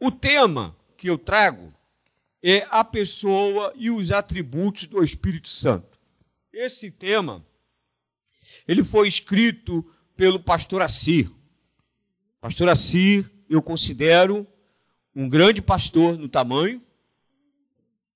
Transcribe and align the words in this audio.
O 0.00 0.10
tema 0.10 0.76
que 0.96 1.08
eu 1.10 1.18
trago 1.18 1.72
é 2.42 2.66
a 2.70 2.84
pessoa 2.84 3.72
e 3.76 3.90
os 3.90 4.12
atributos 4.12 4.86
do 4.86 5.02
Espírito 5.02 5.48
Santo. 5.48 5.98
Esse 6.52 6.90
tema 6.90 7.44
ele 8.66 8.84
foi 8.84 9.08
escrito 9.08 9.84
pelo 10.16 10.38
pastor 10.38 10.82
Assir. 10.82 11.30
Pastor 12.40 12.68
Assir, 12.68 13.28
eu 13.48 13.62
considero 13.62 14.46
um 15.14 15.28
grande 15.28 15.60
pastor 15.60 16.16
no 16.16 16.28
tamanho 16.28 16.82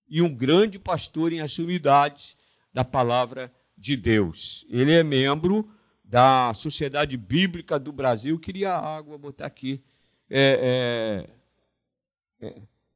e 0.08 0.20
um 0.20 0.32
grande 0.32 0.78
pastor 0.78 1.32
em 1.32 1.40
assumidades 1.40 2.36
da 2.72 2.84
palavra 2.84 3.52
de 3.76 3.96
Deus. 3.96 4.66
Ele 4.68 4.92
é 4.92 5.02
membro 5.02 5.68
da 6.04 6.52
Sociedade 6.54 7.16
Bíblica 7.16 7.78
do 7.78 7.90
Brasil. 7.90 8.38
Queria 8.38 8.76
água, 8.76 9.16
botar 9.16 9.46
aqui. 9.46 9.82
É, 10.28 11.26
é, 11.28 11.41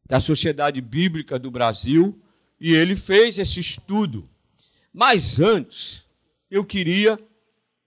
da 0.05 0.21
Sociedade 0.21 0.80
Bíblica 0.80 1.39
do 1.39 1.51
Brasil. 1.51 2.20
E 2.61 2.73
ele 2.73 2.97
fez 2.97 3.39
esse 3.39 3.61
estudo. 3.61 4.29
Mas 4.93 5.41
antes, 5.41 6.05
eu 6.51 6.65
queria 6.65 7.19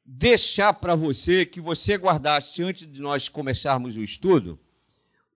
deixar 0.05 0.73
para 0.73 0.95
você 0.95 1.45
que 1.45 1.61
você 1.61 1.95
guardasse, 1.95 2.63
antes 2.63 2.85
de 2.85 2.99
nós 2.99 3.29
começarmos 3.29 3.95
o 3.95 4.01
estudo, 4.01 4.59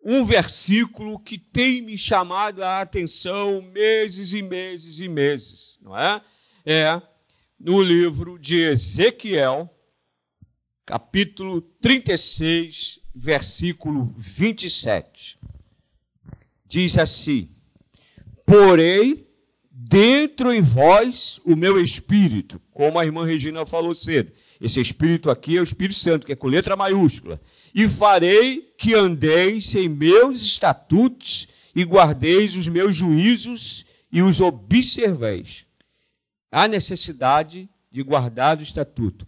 um 0.04 0.24
versículo 0.24 1.18
que 1.18 1.38
tem 1.38 1.82
me 1.82 1.98
chamado 1.98 2.64
a 2.64 2.82
atenção 2.82 3.62
meses 3.62 4.34
e 4.34 4.42
meses 4.42 5.00
e 5.00 5.08
meses, 5.08 5.80
não 5.82 5.98
é? 5.98 6.22
É 6.66 7.02
no 7.60 7.82
livro 7.82 8.38
de 8.38 8.60
Ezequiel, 8.60 9.74
capítulo 10.86 11.62
36, 11.62 13.00
versículo 13.16 14.14
27. 14.18 15.40
Diz 16.68 16.98
assim: 16.98 17.50
Porém, 18.46 19.26
dentro 19.70 20.52
em 20.52 20.62
vós 20.62 21.40
o 21.46 21.56
meu 21.56 21.82
espírito, 21.82 22.62
como 22.72 22.98
a 22.98 23.06
irmã 23.06 23.26
Regina 23.26 23.66
falou 23.66 23.94
cedo. 23.94 24.32
Esse 24.60 24.80
espírito 24.80 25.30
aqui 25.30 25.58
é 25.58 25.60
o 25.60 25.64
Espírito 25.64 25.98
Santo, 25.98 26.26
que 26.26 26.32
é 26.32 26.36
com 26.36 26.48
letra 26.48 26.78
maiúscula. 26.78 27.42
E 27.76 27.88
farei 27.88 28.74
que 28.78 28.94
andeis 28.94 29.76
em 29.76 29.90
meus 29.90 30.42
estatutos 30.42 31.50
e 31.76 31.84
guardeis 31.84 32.56
os 32.56 32.70
meus 32.70 32.96
juízos 32.96 33.86
e 34.12 34.22
os 34.22 34.40
observeis. 34.40 35.66
Há 36.52 36.68
necessidade 36.68 37.68
de 37.92 38.04
guardar 38.04 38.58
o 38.58 38.64
estatuto. 38.64 39.28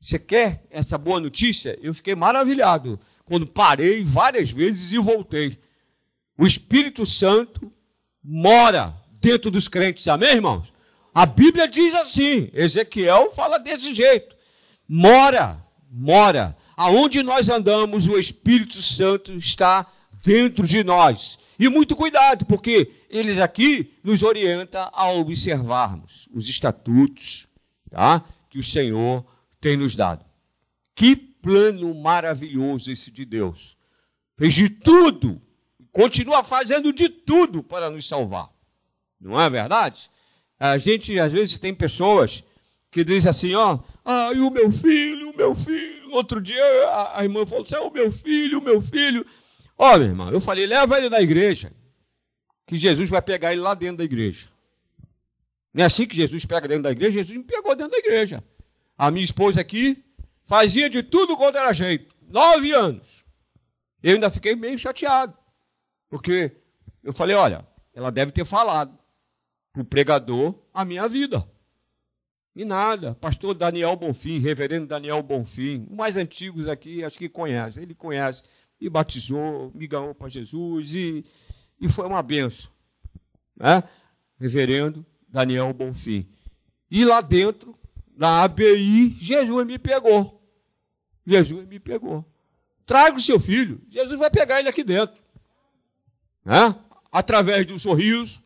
Você 0.00 0.18
quer 0.18 0.64
essa 0.70 0.96
boa 0.96 1.18
notícia? 1.18 1.78
Eu 1.82 1.92
fiquei 1.92 2.14
maravilhado 2.14 3.00
quando 3.24 3.46
parei 3.46 4.04
várias 4.04 4.50
vezes 4.50 4.92
e 4.92 4.98
voltei. 4.98 5.58
O 6.40 6.46
Espírito 6.46 7.04
Santo 7.04 7.70
mora 8.24 8.94
dentro 9.20 9.50
dos 9.50 9.68
crentes, 9.68 10.08
amém, 10.08 10.36
irmãos? 10.36 10.72
A 11.14 11.26
Bíblia 11.26 11.68
diz 11.68 11.94
assim, 11.94 12.48
Ezequiel 12.54 13.30
fala 13.30 13.58
desse 13.58 13.94
jeito 13.94 14.40
mora, 14.90 15.64
mora. 15.88 16.56
Aonde 16.76 17.22
nós 17.22 17.48
andamos, 17.48 18.08
o 18.08 18.18
Espírito 18.18 18.82
Santo 18.82 19.32
está 19.32 19.86
dentro 20.24 20.66
de 20.66 20.82
nós. 20.82 21.38
E 21.58 21.68
muito 21.68 21.94
cuidado, 21.94 22.44
porque 22.46 22.90
eles 23.08 23.38
aqui 23.38 23.92
nos 24.02 24.22
orienta 24.22 24.90
a 24.92 25.12
observarmos 25.12 26.28
os 26.32 26.48
estatutos 26.48 27.46
tá? 27.90 28.24
que 28.48 28.58
o 28.58 28.64
Senhor 28.64 29.24
tem 29.60 29.76
nos 29.76 29.94
dado. 29.94 30.24
Que 30.94 31.14
plano 31.14 31.94
maravilhoso 31.94 32.90
esse 32.90 33.10
de 33.10 33.24
Deus. 33.24 33.76
Fez 34.36 34.54
de 34.54 34.70
tudo, 34.70 35.40
continua 35.92 36.42
fazendo 36.42 36.92
de 36.92 37.08
tudo 37.08 37.62
para 37.62 37.90
nos 37.90 38.06
salvar. 38.06 38.50
Não 39.20 39.40
é 39.40 39.48
verdade? 39.50 40.10
A 40.58 40.78
gente, 40.78 41.18
às 41.18 41.32
vezes, 41.32 41.58
tem 41.58 41.74
pessoas 41.74 42.44
que 42.90 43.04
dizem 43.04 43.30
assim: 43.30 43.54
ó, 43.54 43.78
ah, 44.04 44.32
e 44.34 44.40
o 44.40 44.50
meu 44.50 44.70
filho, 44.70 45.30
o 45.30 45.36
meu 45.36 45.54
filho. 45.54 46.10
Outro 46.12 46.40
dia 46.40 46.64
a, 46.88 47.20
a 47.20 47.24
irmã 47.24 47.46
falou 47.46 47.62
assim: 47.62 47.74
é 47.74 47.80
o 47.80 47.90
meu 47.90 48.10
filho, 48.10 48.58
o 48.58 48.62
meu 48.62 48.80
filho. 48.80 49.24
Ó, 49.76 49.96
meu 49.96 50.08
irmão, 50.08 50.30
eu 50.30 50.40
falei: 50.40 50.66
leva 50.66 50.98
ele 50.98 51.08
na 51.08 51.20
igreja, 51.20 51.72
que 52.66 52.76
Jesus 52.76 53.08
vai 53.08 53.22
pegar 53.22 53.52
ele 53.52 53.60
lá 53.60 53.74
dentro 53.74 53.98
da 53.98 54.04
igreja. 54.04 54.48
Não 55.72 55.84
é 55.84 55.86
assim 55.86 56.06
que 56.06 56.16
Jesus 56.16 56.44
pega 56.44 56.66
dentro 56.66 56.84
da 56.84 56.90
igreja? 56.90 57.20
Jesus 57.20 57.36
me 57.36 57.44
pegou 57.44 57.74
dentro 57.76 57.92
da 57.92 57.98
igreja. 57.98 58.42
A 58.98 59.10
minha 59.10 59.24
esposa 59.24 59.60
aqui 59.60 60.04
fazia 60.44 60.90
de 60.90 61.02
tudo 61.02 61.36
quanto 61.36 61.56
era 61.56 61.72
jeito. 61.72 62.14
Nove 62.28 62.72
anos. 62.72 63.24
Eu 64.02 64.14
ainda 64.14 64.30
fiquei 64.30 64.54
meio 64.54 64.78
chateado. 64.78 65.34
Porque 66.10 66.52
eu 67.02 67.12
falei: 67.12 67.36
olha, 67.36 67.66
ela 67.94 68.10
deve 68.10 68.32
ter 68.32 68.44
falado 68.44 68.98
para 69.72 69.80
o 69.80 69.84
pregador 69.84 70.54
a 70.74 70.84
minha 70.84 71.08
vida. 71.08 71.46
E 72.54 72.64
nada. 72.64 73.14
Pastor 73.14 73.54
Daniel 73.54 73.94
Bonfim, 73.96 74.40
reverendo 74.40 74.88
Daniel 74.88 75.22
Bonfim, 75.22 75.86
os 75.88 75.96
mais 75.96 76.16
antigos 76.16 76.66
aqui, 76.66 77.04
acho 77.04 77.16
que 77.16 77.28
conhece. 77.28 77.80
Ele 77.80 77.94
conhece. 77.94 78.42
E 78.80 78.88
batizou, 78.88 79.70
me 79.74 79.86
ganhou 79.86 80.14
para 80.14 80.28
Jesus 80.28 80.94
e, 80.94 81.24
e 81.80 81.88
foi 81.88 82.06
uma 82.06 82.22
benção. 82.22 82.70
Né? 83.54 83.84
Reverendo 84.38 85.04
Daniel 85.28 85.72
Bonfim. 85.72 86.26
E 86.90 87.04
lá 87.04 87.20
dentro, 87.20 87.78
na 88.16 88.42
ABI, 88.42 89.16
Jesus 89.20 89.66
me 89.66 89.78
pegou. 89.78 90.42
Jesus 91.26 91.68
me 91.68 91.78
pegou. 91.78 92.24
Traga 92.86 93.16
o 93.16 93.20
seu 93.20 93.38
filho. 93.38 93.80
Jesus 93.88 94.18
vai 94.18 94.30
pegar 94.30 94.58
ele 94.58 94.68
aqui 94.68 94.82
dentro. 94.82 95.19
Né? 96.44 96.74
Através 97.10 97.66
do 97.66 97.78
sorriso, 97.78 98.42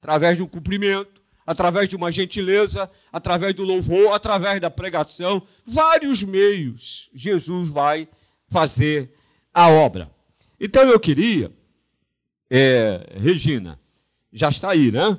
através 0.00 0.38
do 0.38 0.48
cumprimento, 0.48 1.22
através 1.46 1.88
de 1.88 1.96
uma 1.96 2.10
gentileza, 2.10 2.90
através 3.12 3.54
do 3.54 3.64
louvor, 3.64 4.12
através 4.12 4.60
da 4.60 4.70
pregação, 4.70 5.42
vários 5.66 6.22
meios 6.22 7.10
Jesus 7.14 7.68
vai 7.68 8.08
fazer 8.48 9.14
a 9.52 9.68
obra. 9.68 10.10
Então 10.58 10.84
eu 10.84 10.98
queria, 10.98 11.52
é, 12.50 13.06
Regina, 13.16 13.78
já 14.32 14.48
está 14.48 14.70
aí, 14.70 14.90
né? 14.90 15.18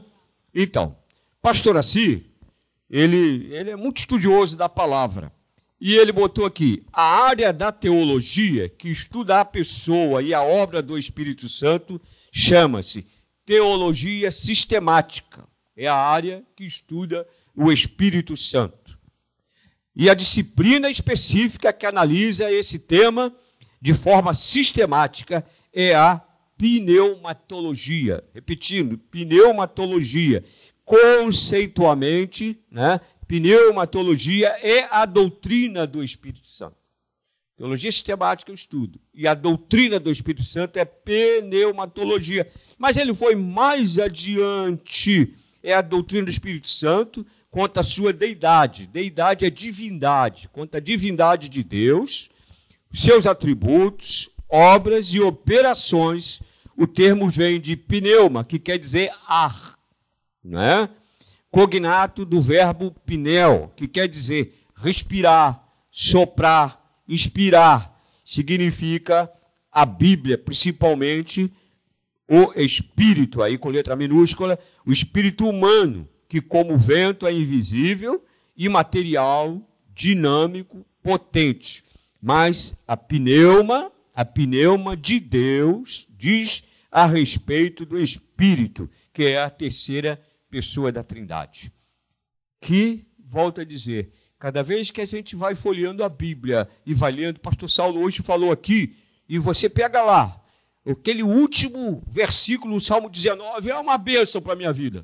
Então, 0.54 0.98
pastor 1.42 1.78
Assi, 1.78 2.26
ele, 2.90 3.54
ele 3.54 3.72
é 3.72 3.76
muito 3.76 3.98
estudioso 3.98 4.58
da 4.58 4.70
palavra. 4.70 5.32
E 5.80 5.96
ele 5.96 6.12
botou 6.12 6.46
aqui: 6.46 6.84
a 6.92 7.26
área 7.26 7.52
da 7.52 7.72
teologia 7.72 8.70
que 8.70 8.90
estuda 8.90 9.40
a 9.40 9.46
pessoa 9.46 10.22
e 10.22 10.34
a 10.34 10.42
obra 10.42 10.82
do 10.82 10.98
Espírito 10.98 11.48
Santo 11.50 12.02
chama-se 12.32 13.06
teologia 13.46 14.32
sistemática 14.32 15.48
é 15.78 15.88
a 15.88 15.96
área 15.96 16.44
que 16.56 16.66
estuda 16.66 17.28
o 17.56 17.72
Espírito 17.72 18.36
Santo. 18.36 18.98
E 19.96 20.10
a 20.10 20.14
disciplina 20.14 20.90
específica 20.90 21.72
que 21.72 21.86
analisa 21.86 22.52
esse 22.52 22.80
tema 22.80 23.34
de 23.82 23.94
forma 23.94 24.34
sistemática 24.34 25.46
é 25.74 25.94
a 25.94 26.22
pneumatologia. 26.58 28.24
Repetindo, 28.34 28.98
pneumatologia. 28.98 30.44
Conceitualmente, 30.84 32.60
né, 32.70 33.02
pneumatologia 33.28 34.50
é 34.62 34.88
a 34.92 35.06
doutrina 35.06 35.86
do 35.86 36.04
Espírito 36.04 36.48
Santo. 36.48 36.78
Teologia 37.58 37.92
sistemática 37.92 38.52
eu 38.52 38.56
estudo. 38.56 39.00
E 39.14 39.28
a 39.28 39.34
doutrina 39.34 40.00
do 40.00 40.12
Espírito 40.12 40.44
Santo 40.44 40.78
é 40.78 40.86
pneumatologia. 40.86 42.52
Mas 42.78 42.98
ele 42.98 43.14
foi 43.14 43.36
mais 43.36 43.98
adiante 43.98 45.34
é 45.66 45.74
a 45.74 45.82
doutrina 45.82 46.26
do 46.26 46.30
Espírito 46.30 46.70
Santo 46.70 47.26
quanto 47.50 47.80
à 47.80 47.84
sua 47.84 48.14
deidade. 48.14 48.86
Deidade 48.86 49.46
é 49.46 49.50
divindade, 49.50 50.48
quanto 50.54 50.76
à 50.76 50.80
divindade 50.80 51.50
de 51.50 51.64
Deus, 51.64 52.30
seus 52.94 53.26
atributos, 53.26 54.30
obras 54.48 55.08
e 55.08 55.20
operações. 55.20 56.40
O 56.78 56.86
termo 56.86 57.28
vem 57.30 57.60
de 57.60 57.76
pneuma, 57.76 58.44
que 58.44 58.60
quer 58.60 58.78
dizer 58.78 59.12
ar, 59.28 59.80
não 60.44 60.62
é? 60.62 60.90
Cognato 61.52 62.26
do 62.26 62.40
verbo 62.40 62.92
pneu, 63.06 63.72
que 63.76 63.88
quer 63.88 64.08
dizer 64.08 64.66
respirar, 64.76 65.64
soprar, 65.90 67.02
inspirar. 67.08 67.96
Significa 68.24 69.32
a 69.72 69.86
Bíblia, 69.86 70.38
principalmente 70.38 71.52
o 72.28 72.52
espírito, 72.60 73.42
aí 73.42 73.58
com 73.58 73.70
letra 73.70 73.96
minúscula, 73.96 74.58
o 74.86 74.92
espírito 74.92 75.48
humano, 75.48 76.08
que 76.28 76.42
como 76.42 76.78
vento 76.78 77.28
é 77.28 77.32
invisível, 77.32 78.24
imaterial, 78.58 79.62
dinâmico, 79.94 80.86
potente. 81.04 81.84
Mas 82.22 82.76
a 82.88 82.98
pneuma, 82.98 83.92
a 84.14 84.26
pneuma 84.26 84.98
de 84.98 85.20
Deus 85.20 86.08
diz 86.18 86.64
a 86.92 87.06
respeito 87.06 87.86
do 87.86 88.00
espírito, 88.00 88.90
que 89.14 89.24
é 89.26 89.42
a 89.42 89.50
terceira 89.50 90.20
pessoa 90.56 90.90
da 90.90 91.04
Trindade. 91.04 91.70
Que, 92.62 93.06
volto 93.20 93.60
a 93.60 93.66
dizer, 93.66 94.14
cada 94.40 94.64
vez 94.64 94.90
que 94.90 95.02
a 95.02 95.06
gente 95.06 95.36
vai 95.36 95.54
folheando 95.54 96.02
a 96.02 96.08
Bíblia 96.08 96.70
e 96.86 96.94
vai 96.94 97.12
lendo, 97.12 97.42
pastor 97.42 97.70
Saulo 97.70 98.00
hoje 98.00 98.24
falou 98.24 98.54
aqui, 98.54 98.96
e 99.28 99.38
você 99.38 99.68
pega 99.68 100.02
lá, 100.02 100.42
Aquele 100.88 101.24
último 101.24 102.04
versículo, 102.08 102.76
o 102.76 102.80
Salmo 102.80 103.10
19, 103.10 103.72
é 103.72 103.76
uma 103.76 103.98
bênção 103.98 104.40
para 104.40 104.54
a 104.54 104.56
minha 104.56 104.72
vida. 104.72 105.04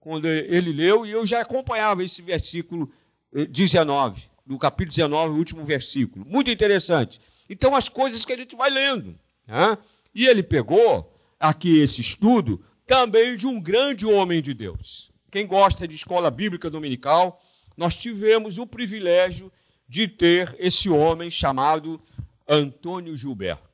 Quando 0.00 0.26
ele 0.26 0.72
leu, 0.72 1.06
e 1.06 1.12
eu 1.12 1.24
já 1.24 1.40
acompanhava 1.40 2.02
esse 2.02 2.20
versículo 2.20 2.90
19, 3.32 4.22
eh, 4.22 4.24
do 4.44 4.58
capítulo 4.58 4.90
19, 4.90 5.32
o 5.32 5.36
último 5.36 5.64
versículo. 5.64 6.26
Muito 6.26 6.50
interessante. 6.50 7.20
Então, 7.48 7.76
as 7.76 7.88
coisas 7.88 8.24
que 8.24 8.32
a 8.32 8.36
gente 8.36 8.56
vai 8.56 8.70
lendo. 8.70 9.14
Né? 9.46 9.78
E 10.12 10.26
ele 10.26 10.42
pegou 10.42 11.16
aqui 11.38 11.78
esse 11.78 12.00
estudo 12.00 12.60
também 12.90 13.36
de 13.36 13.46
um 13.46 13.60
grande 13.60 14.04
homem 14.04 14.42
de 14.42 14.52
Deus. 14.52 15.12
Quem 15.30 15.46
gosta 15.46 15.86
de 15.86 15.94
escola 15.94 16.30
bíblica 16.30 16.68
dominical, 16.68 17.40
nós 17.76 17.94
tivemos 17.94 18.58
o 18.58 18.66
privilégio 18.66 19.52
de 19.88 20.08
ter 20.08 20.56
esse 20.58 20.90
homem 20.90 21.30
chamado 21.30 22.02
Antônio 22.48 23.16
Gilberto 23.16 23.70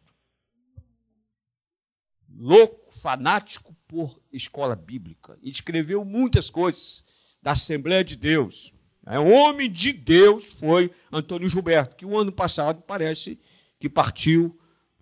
louco, 2.38 2.92
fanático 2.92 3.74
por 3.88 4.20
escola 4.32 4.76
bíblica. 4.76 5.38
Escreveu 5.42 6.04
muitas 6.04 6.50
coisas 6.50 7.04
da 7.42 7.52
Assembleia 7.52 8.04
de 8.04 8.16
Deus. 8.16 8.74
É, 9.06 9.18
um 9.18 9.32
homem 9.32 9.70
de 9.70 9.92
Deus 9.92 10.52
foi 10.58 10.90
Antônio 11.10 11.48
Gilberto, 11.48 11.96
que 11.96 12.04
o 12.04 12.18
ano 12.18 12.32
passado 12.32 12.82
parece 12.82 13.38
que 13.78 13.88
partiu 13.88 14.58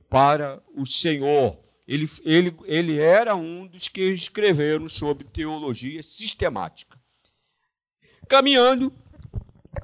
para 0.08 0.62
o 0.74 0.86
Senhor. 0.86 1.63
Ele, 1.86 2.08
ele, 2.24 2.56
ele 2.64 2.98
era 2.98 3.34
um 3.34 3.66
dos 3.66 3.88
que 3.88 4.02
escreveram 4.12 4.88
sobre 4.88 5.28
teologia 5.28 6.02
sistemática. 6.02 6.98
Caminhando, 8.26 8.92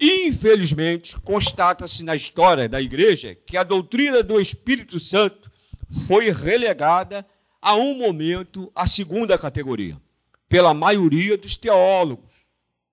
infelizmente, 0.00 1.19
constata-se 1.20 2.02
na 2.02 2.17
história 2.17 2.69
da 2.69 2.81
igreja 2.81 3.35
que 3.35 3.56
a 3.56 3.62
doutrina 3.62 4.23
do 4.23 4.41
Espírito 4.41 4.99
Santo 4.99 5.50
foi 6.06 6.31
relegada 6.31 7.26
a 7.61 7.75
um 7.75 7.94
momento 7.94 8.73
a 8.75 8.87
segunda 8.87 9.37
categoria, 9.37 10.00
pela 10.49 10.73
maioria 10.73 11.37
dos 11.37 11.55
teólogos 11.55 12.31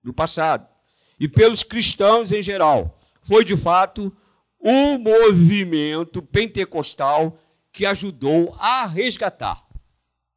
do 0.04 0.12
passado 0.12 0.68
e 1.18 1.26
pelos 1.26 1.62
cristãos 1.62 2.30
em 2.30 2.42
geral. 2.42 3.00
Foi 3.22 3.44
de 3.44 3.56
fato 3.56 4.14
o 4.60 4.98
movimento 4.98 6.20
pentecostal 6.20 7.38
que 7.78 7.86
ajudou 7.86 8.56
a 8.58 8.86
resgatar. 8.86 9.64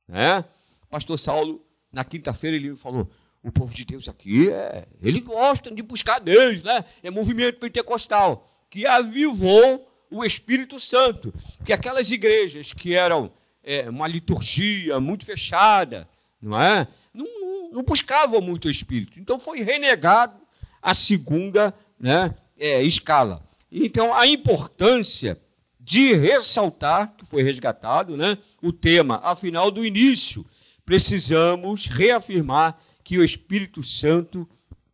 Né? 0.07 0.45
Pastor 0.91 1.17
Saulo, 1.17 1.65
na 1.91 2.03
quinta-feira, 2.03 2.55
ele 2.55 2.75
falou: 2.75 3.09
o 3.41 3.51
povo 3.51 3.73
de 3.73 3.83
Deus 3.83 4.07
aqui, 4.07 4.51
é, 4.51 4.85
ele 5.01 5.19
gosta 5.21 5.73
de 5.73 5.81
buscar 5.81 6.19
Deus, 6.19 6.61
né? 6.61 6.85
é 7.01 7.09
movimento 7.09 7.57
pentecostal, 7.57 8.47
que 8.69 8.85
avivou 8.85 9.91
o 10.11 10.23
Espírito 10.23 10.79
Santo. 10.79 11.33
Que 11.65 11.73
aquelas 11.73 12.11
igrejas 12.11 12.73
que 12.73 12.93
eram 12.93 13.31
é, 13.63 13.89
uma 13.89 14.07
liturgia 14.07 14.99
muito 14.99 15.25
fechada, 15.25 16.07
não 16.39 16.61
é? 16.61 16.87
Não, 17.11 17.25
não, 17.25 17.71
não, 17.71 17.83
buscavam 17.83 18.39
muito 18.39 18.67
o 18.67 18.71
Espírito. 18.71 19.19
Então 19.19 19.39
foi 19.39 19.63
renegado 19.63 20.39
a 20.79 20.93
segunda 20.93 21.73
né, 21.99 22.35
é, 22.55 22.83
escala. 22.83 23.43
Então 23.71 24.13
a 24.13 24.27
importância 24.27 25.41
de 25.83 26.13
ressaltar, 26.13 27.11
foi 27.31 27.41
resgatado, 27.41 28.17
né, 28.17 28.37
o 28.61 28.73
tema, 28.73 29.21
afinal 29.23 29.71
do 29.71 29.85
início, 29.85 30.45
precisamos 30.85 31.87
reafirmar 31.87 32.77
que 33.03 33.17
o 33.17 33.23
Espírito 33.23 33.81
Santo 33.81 34.47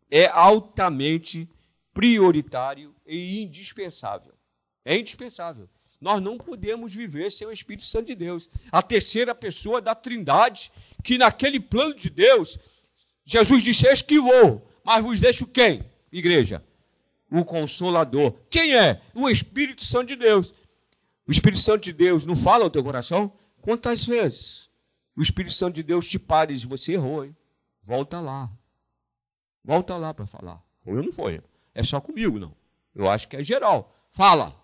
é 0.10 0.28
altamente 0.28 1.50
prioritário 1.94 2.94
e 3.06 3.42
indispensável. 3.42 4.34
É 4.86 4.96
indispensável. 4.98 5.68
Nós 6.00 6.22
não 6.22 6.38
podemos 6.38 6.94
viver 6.94 7.32
sem 7.32 7.48
o 7.48 7.52
Espírito 7.52 7.86
Santo 7.86 8.06
de 8.06 8.16
Deus. 8.16 8.48
A 8.72 8.84
terceira 8.84 9.34
pessoa 9.34 9.82
da 9.82 9.96
Trindade, 9.96 10.72
que 11.04 11.18
naquele 11.18 11.60
plano 11.60 11.96
de 11.96 12.10
Deus, 12.12 12.60
Jesus 13.26 13.64
disse: 13.64 13.88
Esquivou, 13.88 14.70
mas 14.84 15.04
vos 15.04 15.20
deixo 15.20 15.48
quem? 15.48 15.84
Igreja? 16.12 16.64
O 17.32 17.44
Consolador. 17.44 18.36
Quem 18.50 18.76
é? 18.76 19.02
O 19.16 19.28
Espírito 19.28 19.84
Santo 19.84 20.10
de 20.10 20.16
Deus. 20.16 20.54
O 21.28 21.32
Espírito 21.32 21.60
Santo 21.60 21.84
de 21.84 21.94
Deus 21.94 22.26
não 22.26 22.36
fala 22.36 22.64
ao 22.64 22.70
teu 22.70 22.84
coração? 22.84 23.34
Quantas 23.62 24.06
vezes 24.06 24.70
o 25.16 25.22
Espírito 25.22 25.54
Santo 25.54 25.76
de 25.76 25.84
Deus 25.84 26.08
te 26.08 26.18
para 26.18 26.52
e 26.52 26.56
diz: 26.56 26.64
Você 26.64 26.94
errou, 26.94 27.26
hein? 27.26 27.36
Volta 27.84 28.22
lá. 28.22 28.50
Volta 29.64 29.98
lá 29.98 30.14
para 30.14 30.26
falar. 30.26 30.64
Foi 30.84 30.96
ou 30.96 31.04
não 31.04 31.12
foi? 31.12 31.42
É 31.74 31.84
só 31.84 32.00
comigo, 32.00 32.40
não. 32.40 32.56
Eu 32.96 33.10
acho 33.10 33.28
que 33.28 33.36
é 33.36 33.44
geral. 33.44 33.94
Fala, 34.12 34.56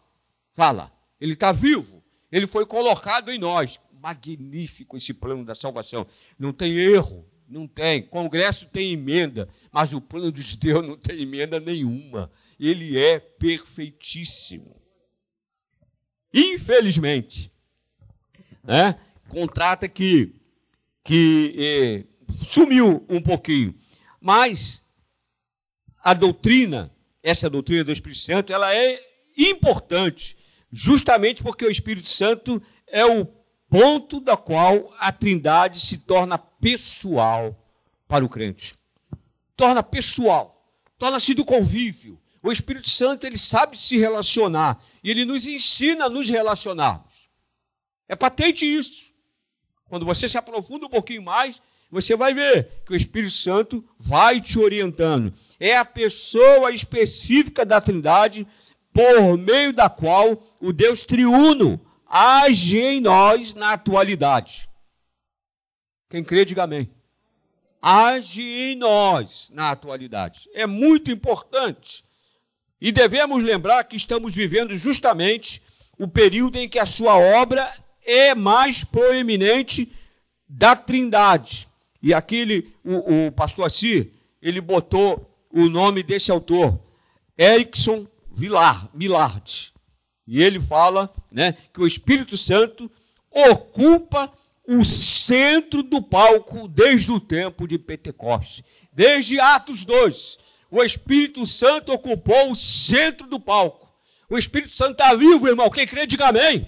fala. 0.53 0.91
Ele 1.19 1.33
está 1.33 1.51
vivo. 1.51 2.01
Ele 2.31 2.47
foi 2.47 2.65
colocado 2.65 3.29
em 3.29 3.37
nós. 3.37 3.79
Magnífico 3.91 4.97
esse 4.97 5.13
plano 5.13 5.43
da 5.43 5.53
salvação. 5.53 6.07
Não 6.39 6.53
tem 6.53 6.77
erro, 6.77 7.25
não 7.47 7.67
tem. 7.67 8.01
Congresso 8.03 8.67
tem 8.67 8.93
emenda, 8.93 9.49
mas 9.71 9.93
o 9.93 10.01
plano 10.01 10.31
de 10.31 10.57
Deus 10.57 10.87
não 10.87 10.97
tem 10.97 11.21
emenda 11.21 11.59
nenhuma. 11.59 12.31
Ele 12.59 12.97
é 12.97 13.19
perfeitíssimo. 13.19 14.82
Infelizmente, 16.33 17.51
né? 18.63 18.99
Contrata 19.29 19.87
que 19.87 20.35
que 21.05 21.53
eh, 21.57 22.05
sumiu 22.39 23.05
um 23.09 23.21
pouquinho, 23.21 23.75
mas 24.21 24.81
a 26.01 26.13
doutrina, 26.13 26.91
essa 27.21 27.49
doutrina 27.49 27.83
do 27.83 27.91
Espírito 27.91 28.21
Santo, 28.21 28.53
ela 28.53 28.73
é 28.73 28.99
importante 29.37 30.37
justamente 30.71 31.43
porque 31.43 31.65
o 31.65 31.69
Espírito 31.69 32.09
Santo 32.09 32.61
é 32.87 33.05
o 33.05 33.25
ponto 33.69 34.19
da 34.19 34.37
qual 34.37 34.93
a 34.97 35.11
Trindade 35.11 35.79
se 35.79 35.97
torna 35.97 36.37
pessoal 36.37 37.57
para 38.07 38.23
o 38.23 38.29
crente. 38.29 38.75
Torna 39.55 39.83
pessoal, 39.83 40.73
torna-se 40.97 41.33
do 41.33 41.43
convívio. 41.43 42.19
O 42.43 42.51
Espírito 42.51 42.89
Santo 42.89 43.25
ele 43.25 43.37
sabe 43.37 43.77
se 43.77 43.97
relacionar 43.97 44.83
e 45.01 45.09
ele 45.09 45.23
nos 45.23 45.47
ensina 45.47 46.05
a 46.05 46.09
nos 46.09 46.29
relacionarmos. 46.29 47.29
É 48.07 48.17
patente 48.17 48.65
isso. 48.65 49.13
Quando 49.85 50.05
você 50.05 50.27
se 50.27 50.37
aprofunda 50.37 50.85
um 50.85 50.89
pouquinho 50.89 51.23
mais, 51.23 51.61
você 51.89 52.17
vai 52.17 52.33
ver 52.33 52.83
que 52.85 52.91
o 52.91 52.95
Espírito 52.95 53.33
Santo 53.33 53.87
vai 53.97 54.41
te 54.41 54.59
orientando. 54.59 55.33
É 55.57 55.77
a 55.77 55.85
pessoa 55.85 56.71
específica 56.71 57.65
da 57.65 57.79
Trindade 57.79 58.45
por 58.91 59.37
meio 59.37 59.71
da 59.71 59.89
qual 59.89 60.43
o 60.59 60.73
Deus 60.73 61.05
triuno 61.05 61.79
age 62.05 62.77
em 62.77 62.99
nós 62.99 63.53
na 63.53 63.71
atualidade. 63.73 64.69
Quem 66.09 66.23
crê, 66.23 66.43
diga 66.43 66.63
amém. 66.63 66.91
Age 67.81 68.41
em 68.41 68.75
nós 68.75 69.49
na 69.51 69.71
atualidade. 69.71 70.49
É 70.53 70.67
muito 70.67 71.09
importante. 71.09 72.03
E 72.83 72.91
devemos 72.91 73.41
lembrar 73.41 73.85
que 73.85 73.95
estamos 73.95 74.35
vivendo 74.35 74.75
justamente 74.75 75.61
o 75.97 76.05
período 76.05 76.57
em 76.57 76.67
que 76.67 76.77
a 76.77 76.85
sua 76.85 77.17
obra 77.17 77.71
é 78.05 78.35
mais 78.35 78.83
proeminente 78.83 79.89
da 80.49 80.75
Trindade. 80.75 81.65
E 82.01 82.13
aquele, 82.13 82.73
o, 82.83 83.27
o 83.27 83.31
pastor 83.31 83.67
Assi, 83.67 84.11
ele 84.41 84.59
botou 84.59 85.33
o 85.49 85.69
nome 85.69 86.03
desse 86.03 86.29
autor, 86.29 86.77
Erickson 87.37 88.05
Vilar, 88.29 88.89
Milard. 88.93 89.71
E 90.27 90.43
ele 90.43 90.59
fala 90.59 91.09
né, 91.31 91.55
que 91.73 91.79
o 91.79 91.87
Espírito 91.87 92.35
Santo 92.35 92.91
ocupa 93.31 94.29
o 94.67 94.83
centro 94.83 95.83
do 95.83 96.01
palco 96.01 96.67
desde 96.67 97.11
o 97.13 97.19
tempo 97.21 97.65
de 97.65 97.79
Pentecostes. 97.79 98.61
Desde 98.91 99.39
Atos 99.39 99.85
2, 99.85 100.37
o 100.73 100.83
Espírito 100.83 101.45
Santo 101.45 101.93
ocupou 101.93 102.49
o 102.49 102.55
centro 102.55 103.27
do 103.27 103.39
palco. 103.39 103.87
O 104.27 104.39
Espírito 104.39 104.73
Santo 104.73 104.93
está 104.93 105.13
vivo, 105.13 105.47
irmão. 105.47 105.69
Quem 105.69 105.85
crê, 105.85 106.07
diga 106.07 106.29
amém. 106.29 106.67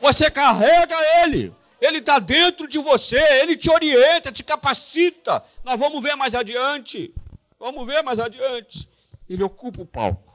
Você 0.00 0.30
carrega 0.30 0.96
ele. 1.22 1.52
Ele 1.78 1.98
está 1.98 2.18
dentro 2.18 2.66
de 2.66 2.78
você, 2.78 3.20
ele 3.42 3.54
te 3.54 3.70
orienta, 3.70 4.32
te 4.32 4.42
capacita. 4.42 5.44
Nós 5.62 5.78
vamos 5.78 6.02
ver 6.02 6.16
mais 6.16 6.34
adiante. 6.34 7.14
Vamos 7.60 7.86
ver 7.86 8.02
mais 8.02 8.18
adiante. 8.18 8.88
Ele 9.28 9.42
ocupa 9.42 9.82
o 9.82 9.86
palco. 9.86 10.32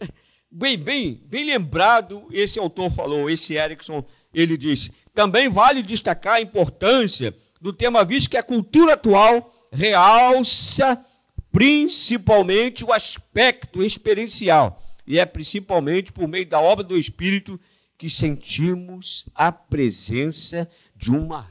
Bem, 0.48 0.78
bem, 0.78 1.20
bem 1.26 1.44
lembrado, 1.44 2.28
esse 2.32 2.58
autor 2.58 2.88
falou, 2.88 3.28
esse 3.28 3.56
Erickson, 3.56 4.02
ele 4.32 4.56
disse: 4.56 4.90
também 5.12 5.50
vale 5.50 5.82
destacar 5.82 6.34
a 6.34 6.40
importância 6.40 7.36
do 7.60 7.74
tema 7.74 8.02
visto 8.06 8.30
que 8.30 8.38
a 8.38 8.42
cultura 8.42 8.94
atual 8.94 9.52
realça 9.70 11.04
principalmente 11.56 12.84
o 12.84 12.92
aspecto 12.92 13.82
experiencial. 13.82 14.82
E 15.06 15.18
é 15.18 15.24
principalmente 15.24 16.12
por 16.12 16.28
meio 16.28 16.46
da 16.46 16.60
obra 16.60 16.84
do 16.84 16.98
Espírito 16.98 17.58
que 17.96 18.10
sentimos 18.10 19.24
a 19.34 19.50
presença 19.50 20.68
de 20.94 21.10
uma, 21.10 21.50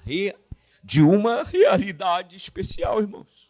de 0.83 1.01
uma 1.01 1.43
realidade 1.43 2.37
especial, 2.37 3.01
irmãos 3.01 3.45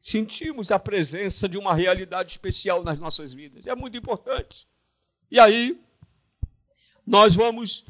sentimos 0.00 0.72
a 0.72 0.78
presença 0.78 1.46
de 1.46 1.58
uma 1.58 1.74
realidade 1.74 2.32
especial 2.32 2.82
nas 2.82 2.98
nossas 2.98 3.34
vidas. 3.34 3.66
É 3.66 3.74
muito 3.74 3.98
importante. 3.98 4.66
E 5.30 5.38
aí, 5.38 5.78
nós 7.06 7.34
vamos 7.34 7.84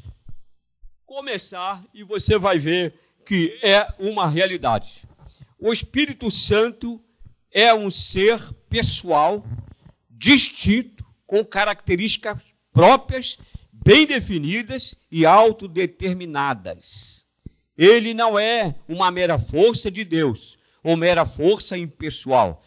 começar 1.05 1.83
e 1.93 2.03
você 2.03 2.37
vai 2.37 2.59
ver 2.59 2.93
que 3.25 3.57
é 3.63 3.87
uma 3.97 4.27
realidade. 4.27 5.07
O 5.57 5.71
Espírito 5.71 6.29
Santo 6.29 7.01
é 7.51 7.73
um 7.73 7.91
ser 7.91 8.39
pessoal, 8.69 9.45
distinto, 10.09 11.05
com 11.27 11.43
características 11.43 12.37
próprias, 12.71 13.37
bem 13.71 14.05
definidas 14.05 14.95
e 15.11 15.25
autodeterminadas. 15.25 17.25
Ele 17.77 18.13
não 18.13 18.37
é 18.37 18.75
uma 18.87 19.09
mera 19.09 19.39
força 19.39 19.89
de 19.89 20.03
Deus, 20.03 20.57
ou 20.83 20.95
mera 20.95 21.25
força 21.25 21.77
impessoal. 21.77 22.63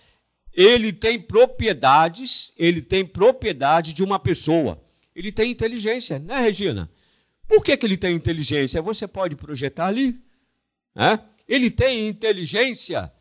Ele 0.53 0.93
tem 0.93 1.21
propriedades, 1.21 2.53
ele 2.57 2.81
tem 2.81 3.05
propriedade 3.05 3.93
de 3.93 4.03
uma 4.03 4.19
pessoa. 4.19 4.83
Ele 5.15 5.31
tem 5.31 5.51
inteligência, 5.51 6.19
né, 6.19 6.41
Regina? 6.41 6.91
Por 7.47 7.63
que, 7.63 7.77
que 7.77 7.87
ele 7.87 7.97
tem 7.97 8.15
inteligência? 8.15 8.83
Você 8.83 9.07
pode 9.07 9.37
projetar 9.37 9.87
ali. 9.87 10.19
Né? 10.95 11.21
Ele 11.47 11.71
tem 11.71 12.09
inteligência. 12.09 13.13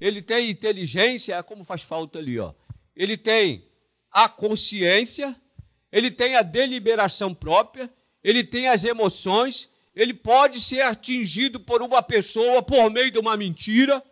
Ele 0.00 0.22
tem 0.22 0.50
inteligência, 0.50 1.42
como 1.42 1.62
faz 1.62 1.82
falta 1.82 2.18
ali, 2.18 2.38
ó. 2.38 2.54
Ele 2.96 3.16
tem 3.16 3.68
a 4.10 4.28
consciência, 4.28 5.36
ele 5.92 6.10
tem 6.10 6.36
a 6.36 6.42
deliberação 6.42 7.34
própria, 7.34 7.90
ele 8.22 8.42
tem 8.42 8.68
as 8.68 8.84
emoções, 8.84 9.68
ele 9.94 10.14
pode 10.14 10.60
ser 10.60 10.82
atingido 10.82 11.60
por 11.60 11.82
uma 11.82 12.02
pessoa 12.02 12.62
por 12.62 12.90
meio 12.90 13.10
de 13.10 13.18
uma 13.18 13.36
mentira. 13.36 14.02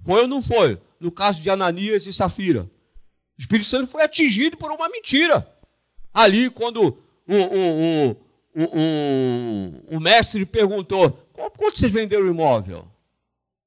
Foi 0.00 0.22
ou 0.22 0.28
não 0.28 0.42
foi? 0.42 0.80
No 1.00 1.10
caso 1.10 1.42
de 1.42 1.50
Ananias 1.50 2.06
e 2.06 2.12
Safira. 2.12 2.62
O 3.36 3.40
Espírito 3.40 3.68
Santo 3.68 3.90
foi 3.90 4.02
atingido 4.02 4.56
por 4.56 4.70
uma 4.70 4.88
mentira. 4.88 5.50
Ali, 6.12 6.48
quando 6.50 6.96
o, 7.26 7.34
o, 7.34 7.36
o, 7.36 8.10
o, 8.54 8.62
o, 8.62 9.96
o 9.96 10.00
mestre 10.00 10.46
perguntou: 10.46 11.10
quanto 11.32 11.76
vocês 11.76 11.90
venderam 11.90 12.24
o 12.24 12.30
imóvel? 12.30 12.86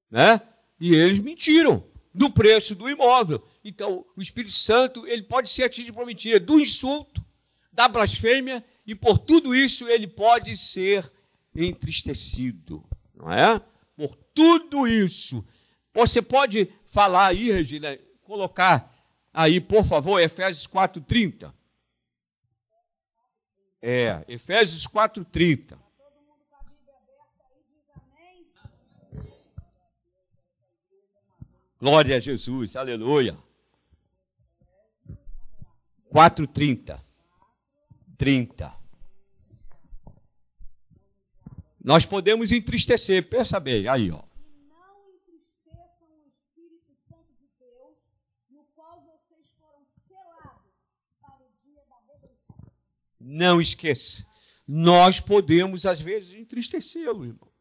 Né? 0.09 0.41
E 0.79 0.93
eles 0.93 1.19
mentiram 1.19 1.83
do 2.13 2.29
preço 2.29 2.75
do 2.75 2.89
imóvel. 2.89 3.45
Então, 3.63 4.05
o 4.15 4.21
Espírito 4.21 4.53
Santo 4.53 5.07
ele 5.07 5.23
pode 5.23 5.49
ser 5.49 5.63
atingido 5.63 5.93
por 5.93 6.05
mentira, 6.05 6.39
do 6.39 6.59
insulto, 6.59 7.23
da 7.71 7.87
blasfêmia, 7.87 8.63
e 8.85 8.95
por 8.95 9.17
tudo 9.17 9.53
isso 9.53 9.87
ele 9.87 10.07
pode 10.07 10.55
ser 10.57 11.11
entristecido, 11.55 12.83
não 13.13 13.31
é? 13.31 13.61
Por 13.95 14.15
tudo 14.33 14.87
isso. 14.87 15.45
Você 15.93 16.21
pode 16.21 16.71
falar 16.85 17.27
aí, 17.27 17.51
Regina, 17.51 17.97
colocar 18.23 18.93
aí, 19.33 19.59
por 19.59 19.83
favor, 19.83 20.19
Efésios 20.19 20.67
4:30. 20.67 21.53
É, 23.81 24.25
Efésios 24.27 24.87
4,30. 24.87 25.77
Glória 31.79 32.15
a 32.15 32.19
Jesus, 32.19 32.75
aleluia. 32.75 33.37
4,30. 36.11 36.99
30. 38.17 38.75
Nós 41.83 42.05
podemos 42.05 42.51
entristecer, 42.51 43.29
pensa 43.29 43.59
bem, 43.59 43.87
aí, 43.87 44.11
ó. 44.11 44.23
Não 53.19 53.61
esqueça. 53.61 54.25
Nós 54.67 55.19
podemos, 55.19 55.85
às 55.85 56.01
vezes, 56.01 56.33
entristecê-lo, 56.33 57.25
irmão. 57.25 57.51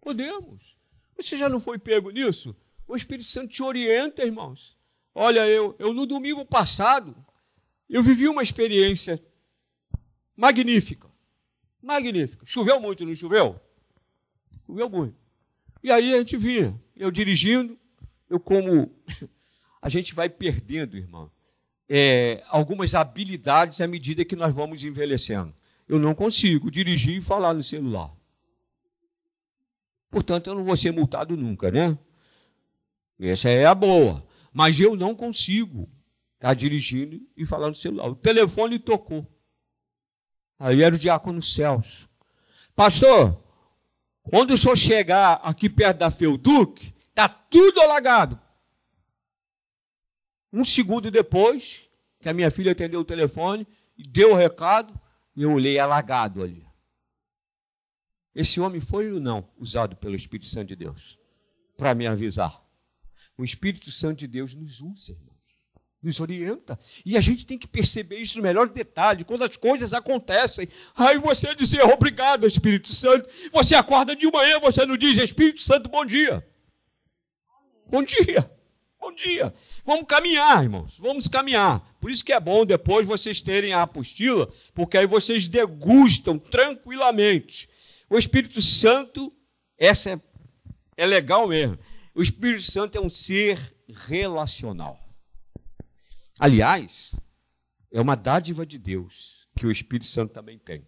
Podemos. 0.00 0.76
Você 1.16 1.36
já 1.36 1.48
não 1.48 1.60
foi 1.60 1.78
pego 1.78 2.10
nisso? 2.10 2.56
O 2.90 2.96
Espírito 2.96 3.28
Santo 3.28 3.48
te 3.48 3.62
orienta, 3.62 4.24
irmãos. 4.24 4.76
Olha, 5.14 5.46
eu, 5.46 5.74
eu 5.78 5.92
no 5.92 6.06
domingo 6.06 6.44
passado, 6.44 7.16
eu 7.88 8.02
vivi 8.02 8.28
uma 8.28 8.42
experiência 8.42 9.22
magnífica. 10.36 11.08
Magnífica. 11.82 12.44
Choveu 12.44 12.80
muito, 12.80 13.04
não 13.04 13.14
choveu? 13.14 13.60
Choveu 14.66 14.88
muito. 14.88 15.16
E 15.82 15.90
aí 15.90 16.14
a 16.14 16.18
gente 16.18 16.36
vinha, 16.36 16.78
eu 16.96 17.10
dirigindo, 17.10 17.78
eu 18.28 18.38
como. 18.38 18.94
A 19.82 19.88
gente 19.88 20.14
vai 20.14 20.28
perdendo, 20.28 20.94
irmão 20.94 21.32
é, 21.92 22.44
algumas 22.46 22.94
habilidades 22.94 23.80
à 23.80 23.86
medida 23.88 24.24
que 24.24 24.36
nós 24.36 24.54
vamos 24.54 24.84
envelhecendo. 24.84 25.52
Eu 25.88 25.98
não 25.98 26.14
consigo 26.14 26.70
dirigir 26.70 27.16
e 27.16 27.20
falar 27.20 27.52
no 27.52 27.64
celular. 27.64 28.14
Portanto, 30.08 30.46
eu 30.46 30.54
não 30.54 30.64
vou 30.64 30.76
ser 30.76 30.92
multado 30.92 31.36
nunca, 31.36 31.68
né? 31.68 31.98
Essa 33.20 33.50
é 33.50 33.66
a 33.66 33.74
boa. 33.74 34.26
Mas 34.52 34.80
eu 34.80 34.96
não 34.96 35.14
consigo 35.14 35.88
estar 36.34 36.54
dirigindo 36.54 37.20
e 37.36 37.44
falar 37.44 37.68
no 37.68 37.74
celular. 37.74 38.08
O 38.08 38.16
telefone 38.16 38.78
tocou. 38.78 39.26
Aí 40.58 40.82
era 40.82 40.94
o 40.94 40.98
diácono 40.98 41.40
Celso. 41.42 42.08
Pastor, 42.74 43.42
quando 44.22 44.52
o 44.52 44.56
senhor 44.56 44.76
chegar 44.76 45.34
aqui 45.42 45.68
perto 45.68 45.98
da 45.98 46.10
Feuduc, 46.10 46.94
está 47.08 47.28
tudo 47.28 47.80
alagado. 47.80 48.40
Um 50.52 50.64
segundo 50.64 51.10
depois, 51.10 51.88
que 52.18 52.28
a 52.28 52.32
minha 52.32 52.50
filha 52.50 52.72
atendeu 52.72 53.00
o 53.00 53.04
telefone 53.04 53.66
deu 54.08 54.32
o 54.32 54.36
recado, 54.36 54.98
e 55.36 55.42
eu 55.42 55.52
olhei 55.52 55.78
alagado 55.78 56.42
ali. 56.42 56.66
Esse 58.34 58.60
homem 58.60 58.80
foi 58.80 59.10
ou 59.12 59.20
não 59.20 59.48
usado 59.58 59.96
pelo 59.96 60.14
Espírito 60.14 60.48
Santo 60.48 60.68
de 60.68 60.76
Deus 60.76 61.18
para 61.76 61.94
me 61.94 62.06
avisar? 62.06 62.62
O 63.40 63.44
Espírito 63.44 63.90
Santo 63.90 64.18
de 64.18 64.26
Deus 64.26 64.54
nos 64.54 64.82
usa, 64.82 65.12
irmãos, 65.12 65.38
nos 66.02 66.20
orienta. 66.20 66.78
E 67.06 67.16
a 67.16 67.22
gente 67.22 67.46
tem 67.46 67.56
que 67.56 67.66
perceber 67.66 68.18
isso 68.18 68.36
no 68.36 68.42
melhor 68.42 68.68
detalhe, 68.68 69.24
quando 69.24 69.44
as 69.44 69.56
coisas 69.56 69.94
acontecem. 69.94 70.68
Aí 70.94 71.16
você 71.16 71.54
dizer 71.54 71.82
obrigado, 71.84 72.46
Espírito 72.46 72.92
Santo. 72.92 73.26
Você 73.50 73.74
acorda 73.74 74.14
de 74.14 74.30
manhã, 74.30 74.60
você 74.60 74.84
não 74.84 74.94
diz 74.94 75.16
Espírito 75.16 75.62
Santo, 75.62 75.88
bom 75.88 76.04
dia. 76.04 76.46
Bom 77.86 78.02
dia. 78.02 78.50
Bom 79.00 79.14
dia. 79.14 79.54
Vamos 79.86 80.04
caminhar, 80.06 80.62
irmãos. 80.62 80.98
Vamos 80.98 81.26
caminhar. 81.26 81.80
Por 81.98 82.10
isso 82.10 82.22
que 82.22 82.34
é 82.34 82.40
bom 82.40 82.66
depois 82.66 83.06
vocês 83.06 83.40
terem 83.40 83.72
a 83.72 83.80
apostila, 83.80 84.52
porque 84.74 84.98
aí 84.98 85.06
vocês 85.06 85.48
degustam 85.48 86.38
tranquilamente. 86.38 87.70
O 88.10 88.18
Espírito 88.18 88.60
Santo, 88.60 89.32
essa 89.78 90.10
é, 90.10 90.20
é 90.94 91.06
legal 91.06 91.48
mesmo. 91.48 91.78
O 92.14 92.22
Espírito 92.22 92.62
Santo 92.62 92.98
é 92.98 93.00
um 93.00 93.08
ser 93.08 93.74
relacional. 93.88 94.98
Aliás, 96.38 97.14
é 97.92 98.00
uma 98.00 98.16
dádiva 98.16 98.66
de 98.66 98.78
Deus 98.78 99.46
que 99.56 99.66
o 99.66 99.70
Espírito 99.70 100.06
Santo 100.06 100.32
também 100.32 100.58
tem. 100.58 100.86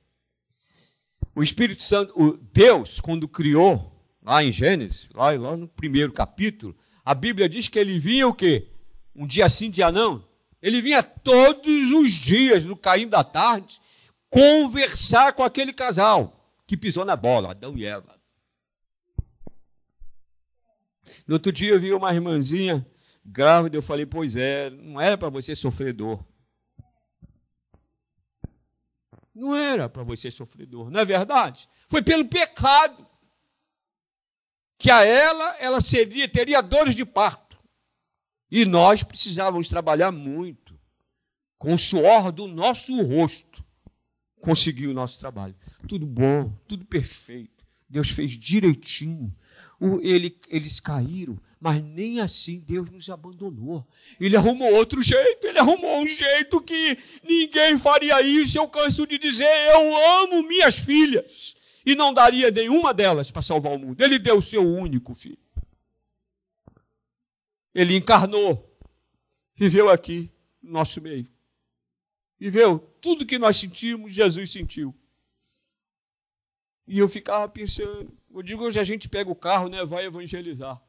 O 1.35 1.43
Espírito 1.43 1.83
Santo, 1.83 2.13
o 2.21 2.37
Deus, 2.37 3.01
quando 3.01 3.29
criou, 3.29 3.93
lá 4.23 4.43
em 4.43 4.53
Gênesis, 4.53 5.09
lá, 5.15 5.31
lá 5.31 5.57
no 5.57 5.69
primeiro 5.69 6.13
capítulo, 6.13 6.77
a 7.05 7.15
Bíblia 7.15 7.49
diz 7.49 7.69
que 7.69 7.79
ele 7.79 7.99
vinha 7.99 8.27
o 8.27 8.35
quê? 8.35 8.69
Um 9.15 9.27
dia 9.27 9.49
sim, 9.49 9.71
dia 9.71 9.91
não. 9.93 10.27
Ele 10.61 10.81
vinha 10.81 11.03
todos 11.03 11.91
os 11.91 12.13
dias, 12.13 12.65
no 12.65 12.77
cair 12.77 13.07
da 13.07 13.25
tarde, 13.25 13.81
conversar 14.31 15.33
com 15.33 15.43
aquele 15.43 15.73
casal 15.73 16.39
que 16.67 16.77
pisou 16.77 17.05
na 17.05 17.17
bola, 17.17 17.51
Adão 17.51 17.77
e 17.77 17.85
Eva. 17.85 18.22
No 21.27 21.35
outro 21.35 21.53
dia 21.53 21.73
eu 21.73 21.81
vi 21.81 21.93
uma 21.93 22.13
irmãzinha 22.13 22.87
grávida, 23.25 23.77
eu 23.77 23.83
falei, 23.83 24.05
pois 24.07 24.37
é, 24.37 24.71
não 24.71 25.01
era 25.01 25.17
para 25.17 25.29
você 25.29 25.55
sofredor. 25.55 26.25
Não 29.35 29.55
era 29.55 29.89
para 29.89 30.03
você 30.03 30.31
sofredor, 30.31 30.91
não 30.91 31.01
é 31.01 31.05
verdade? 31.05 31.69
Foi 31.89 32.03
pelo 32.03 32.25
pecado 32.25 33.07
que 34.79 34.91
a 34.91 35.05
ela 35.05 35.57
ela 35.59 35.81
seria, 35.81 36.29
teria 36.29 36.61
dores 36.61 36.95
de 36.95 37.05
parto. 37.05 37.59
E 38.51 38.67
nós 38.67 39.03
precisávamos 39.03 39.69
trabalhar 39.69 40.13
muito, 40.13 40.79
com 41.57 41.73
o 41.73 41.79
suor 41.79 42.31
do 42.31 42.47
nosso 42.47 43.01
rosto, 43.03 43.65
conseguir 44.43 44.89
o 44.89 44.93
nosso 44.93 45.19
trabalho. 45.19 45.55
Tudo 45.89 46.05
bom, 46.05 46.53
tudo 46.69 46.85
perfeito. 46.85 47.65
Deus 47.89 48.11
fez 48.11 48.33
direitinho. 48.33 49.35
Ele, 50.03 50.39
eles 50.49 50.79
caíram, 50.79 51.39
mas 51.61 51.83
nem 51.83 52.21
assim 52.21 52.59
Deus 52.59 52.91
nos 52.91 53.09
abandonou. 53.11 53.87
Ele 54.21 54.37
arrumou 54.37 54.73
outro 54.75 55.03
jeito, 55.03 55.47
ele 55.47 55.59
arrumou 55.59 56.01
um 56.01 56.07
jeito 56.07 56.61
que 56.61 56.99
ninguém 57.23 57.79
faria 57.79 58.21
isso. 58.23 58.59
Eu 58.59 58.69
canso 58.69 59.07
de 59.07 59.19
dizer: 59.19 59.49
eu 59.73 60.23
amo 60.23 60.43
minhas 60.43 60.79
filhas 60.79 61.57
e 61.85 61.95
não 61.95 62.15
daria 62.15 62.51
nenhuma 62.51 62.95
delas 62.95 63.31
para 63.31 63.43
salvar 63.43 63.73
o 63.73 63.79
mundo. 63.79 64.03
Ele 64.03 64.19
deu 64.19 64.39
o 64.39 64.43
seu 64.43 64.63
único 64.63 65.15
filho. 65.15 65.39
Ele 67.75 67.97
encarnou, 67.97 68.71
viveu 69.55 69.89
aqui, 69.89 70.31
no 70.63 70.73
nosso 70.73 71.01
meio. 71.01 71.29
Viveu 72.39 72.79
tudo 73.01 73.27
que 73.27 73.39
nós 73.39 73.57
sentimos, 73.57 74.13
Jesus 74.13 74.51
sentiu. 74.51 74.95
E 76.87 76.99
eu 76.99 77.09
ficava 77.09 77.49
pensando, 77.49 78.13
eu 78.35 78.43
digo, 78.43 78.65
hoje 78.65 78.81
a 78.81 78.85
gente 78.85 79.09
pega 79.09 79.31
o 79.31 79.37
carro, 79.37 79.69
né, 79.69 79.85
vai 79.85 80.07
evangelizar. 80.07 80.81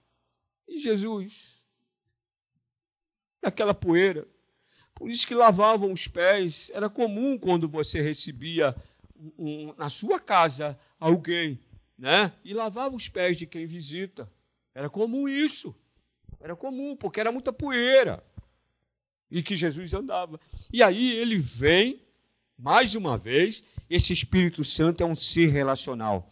E 0.67 0.79
Jesus, 0.79 1.63
aquela 3.41 3.73
poeira, 3.73 4.27
por 4.95 5.09
isso 5.09 5.27
que 5.27 5.35
lavavam 5.35 5.91
os 5.91 6.07
pés, 6.07 6.71
era 6.73 6.89
comum 6.89 7.38
quando 7.38 7.67
você 7.67 8.01
recebia 8.01 8.75
um, 9.38 9.73
na 9.77 9.89
sua 9.89 10.19
casa 10.19 10.79
alguém, 11.00 11.59
né? 11.97 12.31
E 12.43 12.53
lavava 12.53 12.95
os 12.95 13.09
pés 13.09 13.38
de 13.38 13.45
quem 13.45 13.65
visita. 13.65 14.31
Era 14.73 14.89
comum 14.89 15.27
isso. 15.27 15.75
Era 16.39 16.55
comum, 16.55 16.95
porque 16.95 17.19
era 17.19 17.31
muita 17.31 17.51
poeira. 17.51 18.23
E 19.29 19.41
que 19.41 19.55
Jesus 19.55 19.93
andava. 19.93 20.39
E 20.71 20.83
aí 20.83 21.12
ele 21.12 21.38
vem, 21.38 22.01
mais 22.57 22.95
uma 22.95 23.17
vez, 23.17 23.63
esse 23.89 24.13
Espírito 24.13 24.63
Santo 24.63 25.01
é 25.01 25.05
um 25.05 25.15
ser 25.15 25.47
relacional. 25.47 26.31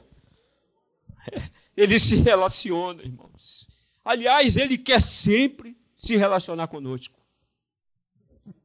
Ele 1.75 1.99
se 1.99 2.15
relaciona, 2.17 3.01
irmãos. 3.01 3.67
Aliás, 4.03 4.57
ele 4.57 4.77
quer 4.77 5.01
sempre 5.01 5.77
se 5.97 6.17
relacionar 6.17 6.67
conosco. 6.67 7.19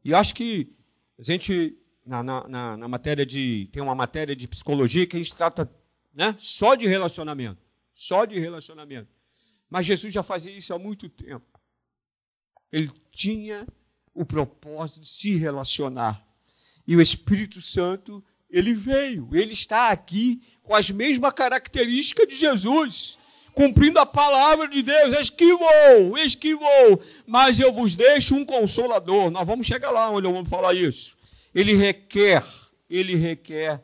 E 0.05 0.15
acho 0.15 0.35
que 0.35 0.75
a 1.19 1.23
gente, 1.23 1.79
na, 2.05 2.23
na, 2.23 2.77
na, 2.77 2.89
matéria 2.89 3.25
de. 3.25 3.69
Tem 3.73 3.83
uma 3.83 3.95
matéria 3.95 4.35
de 4.35 4.49
psicologia 4.49 5.07
que 5.07 5.17
a 5.17 5.19
gente 5.19 5.35
trata 5.35 5.71
né, 6.13 6.35
só 6.39 6.75
de 6.75 6.87
relacionamento. 6.87 7.61
Só 7.95 8.25
de 8.25 8.39
relacionamento. 8.39 9.09
Mas 9.69 9.87
Jesus 9.87 10.13
já 10.13 10.23
fazia 10.23 10.57
isso 10.57 10.73
há 10.73 10.79
muito 10.79 11.09
tempo. 11.09 11.61
Ele 12.73 12.91
tinha 13.11 13.67
o 14.15 14.25
propósito 14.25 15.01
de 15.01 15.09
se 15.09 15.37
relacionar. 15.37 16.27
E 16.87 16.97
o 16.97 17.01
Espírito 17.01 17.61
Santo, 17.61 18.25
ele 18.51 18.73
veio, 18.73 19.29
ele 19.33 19.53
está 19.53 19.91
aqui 19.91 20.41
com 20.63 20.75
as 20.75 20.91
mesmas 20.91 21.33
características 21.33 22.29
de 22.29 22.37
Jesus, 22.37 23.19
cumprindo 23.55 23.99
a 23.99 24.07
palavra 24.07 24.69
de 24.69 24.83
Deus. 24.83 25.17
Eis 25.17 25.31
que 25.31 25.55
vou, 25.55 26.19
eis 26.19 26.35
que 26.35 26.55
vou, 26.55 27.01
mas 27.27 27.59
eu 27.59 27.73
vos 27.73 27.95
deixo 27.95 28.35
um 28.35 28.45
consolador. 28.45 29.31
Nós 29.31 29.47
vamos 29.47 29.67
chegar 29.67 29.91
lá 29.91 30.11
onde 30.11 30.27
eu 30.27 30.33
vou 30.33 30.45
falar 30.45 30.75
isso. 30.75 31.17
Ele 31.55 31.75
requer, 31.75 32.45
ele 32.89 33.15
requer, 33.15 33.83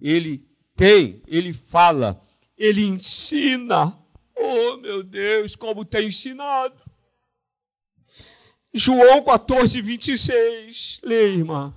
ele 0.00 0.44
tem, 0.76 1.22
ele 1.26 1.52
fala, 1.52 2.20
ele 2.58 2.84
ensina. 2.84 3.96
Oh, 4.36 4.76
meu 4.78 5.02
Deus, 5.02 5.54
como 5.54 5.84
tem 5.84 6.08
ensinado. 6.08 6.74
João 8.74 9.22
14, 9.22 9.80
26. 9.80 11.00
Leia, 11.04 11.28
irmã. 11.28 11.74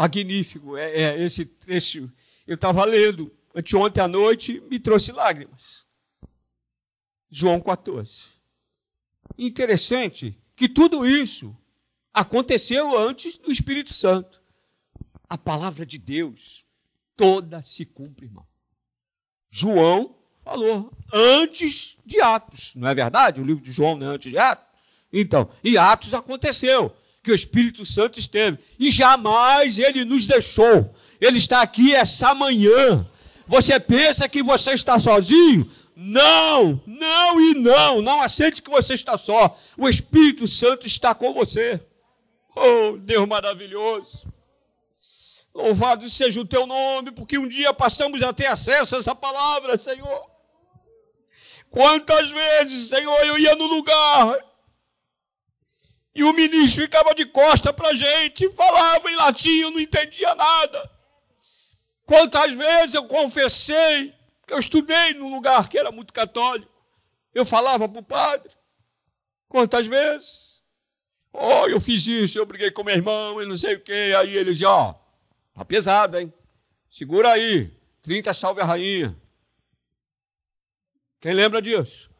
Magnífico. 0.00 0.76
É, 0.78 0.90
é 0.90 1.22
esse 1.22 1.44
trecho. 1.44 2.10
Eu 2.46 2.54
estava 2.54 2.84
lendo 2.84 3.30
anteontem 3.54 4.02
à 4.02 4.08
noite, 4.08 4.62
me 4.70 4.78
trouxe 4.78 5.12
lágrimas. 5.12 5.84
João 7.30 7.60
14. 7.60 8.30
Interessante 9.36 10.38
que 10.56 10.68
tudo 10.68 11.06
isso 11.06 11.54
aconteceu 12.12 12.98
antes 12.98 13.36
do 13.36 13.52
Espírito 13.52 13.92
Santo. 13.92 14.40
A 15.28 15.36
palavra 15.36 15.84
de 15.84 15.98
Deus 15.98 16.64
toda 17.14 17.62
se 17.62 17.84
cumpre, 17.84 18.26
irmão. 18.26 18.46
João 19.48 20.16
falou 20.42 20.92
antes 21.12 21.96
de 22.04 22.20
Atos, 22.20 22.74
não 22.74 22.88
é 22.88 22.94
verdade? 22.94 23.40
O 23.40 23.44
livro 23.44 23.62
de 23.62 23.70
João 23.70 23.96
não 23.96 24.10
é 24.10 24.14
antes 24.14 24.30
de 24.30 24.38
Atos. 24.38 24.66
Então, 25.12 25.50
e 25.62 25.76
Atos 25.76 26.14
aconteceu 26.14 26.94
que 27.22 27.30
o 27.30 27.34
Espírito 27.34 27.84
Santo 27.84 28.18
esteve 28.18 28.58
e 28.78 28.90
jamais 28.90 29.78
ele 29.78 30.04
nos 30.04 30.26
deixou. 30.26 30.94
Ele 31.20 31.38
está 31.38 31.60
aqui 31.60 31.94
essa 31.94 32.34
manhã. 32.34 33.06
Você 33.46 33.78
pensa 33.78 34.28
que 34.28 34.42
você 34.42 34.72
está 34.72 34.98
sozinho? 34.98 35.70
Não, 35.94 36.80
não 36.86 37.40
e 37.40 37.54
não. 37.54 38.00
Não 38.00 38.22
aceite 38.22 38.62
que 38.62 38.70
você 38.70 38.94
está 38.94 39.18
só. 39.18 39.58
O 39.76 39.88
Espírito 39.88 40.46
Santo 40.46 40.86
está 40.86 41.14
com 41.14 41.34
você. 41.34 41.80
Oh, 42.56 42.96
Deus 42.96 43.28
maravilhoso. 43.28 44.26
Louvado 45.54 46.08
seja 46.08 46.40
o 46.40 46.46
teu 46.46 46.66
nome, 46.66 47.10
porque 47.10 47.36
um 47.36 47.48
dia 47.48 47.74
passamos 47.74 48.22
a 48.22 48.32
ter 48.32 48.46
acesso 48.46 48.96
a 48.96 48.98
essa 49.00 49.14
palavra, 49.14 49.76
Senhor. 49.76 50.30
Quantas 51.68 52.30
vezes, 52.30 52.88
Senhor, 52.88 53.18
eu 53.26 53.38
ia 53.38 53.54
no 53.54 53.66
lugar 53.66 54.38
e 56.14 56.24
o 56.24 56.32
ministro 56.32 56.82
ficava 56.82 57.14
de 57.14 57.24
costa 57.26 57.72
para 57.72 57.90
a 57.90 57.94
gente, 57.94 58.50
falava 58.52 59.10
em 59.10 59.16
latim, 59.16 59.60
eu 59.60 59.70
não 59.70 59.80
entendia 59.80 60.34
nada. 60.34 60.90
Quantas 62.04 62.52
vezes 62.54 62.94
eu 62.94 63.04
confessei 63.04 64.12
que 64.46 64.52
eu 64.52 64.58
estudei 64.58 65.14
num 65.14 65.32
lugar 65.32 65.68
que 65.68 65.78
era 65.78 65.92
muito 65.92 66.12
católico, 66.12 66.72
eu 67.32 67.46
falava 67.46 67.88
para 67.88 68.00
o 68.00 68.04
padre. 68.04 68.52
Quantas 69.48 69.86
vezes? 69.86 70.60
Oh, 71.32 71.68
eu 71.68 71.80
fiz 71.80 72.06
isso, 72.06 72.38
eu 72.38 72.46
briguei 72.46 72.70
com 72.72 72.82
meu 72.82 72.94
irmão 72.94 73.40
e 73.40 73.46
não 73.46 73.56
sei 73.56 73.74
o 73.74 73.80
quê. 73.80 74.12
Aí 74.18 74.36
ele 74.36 74.50
dizia, 74.50 74.68
ó, 74.68 74.90
oh, 74.90 75.58
tá 75.58 75.64
pesado, 75.64 76.18
hein? 76.18 76.32
Segura 76.90 77.30
aí, 77.30 77.72
30 78.02 78.34
salve 78.34 78.60
a 78.60 78.64
rainha. 78.64 79.16
Quem 81.20 81.32
lembra 81.32 81.62
disso? 81.62 82.10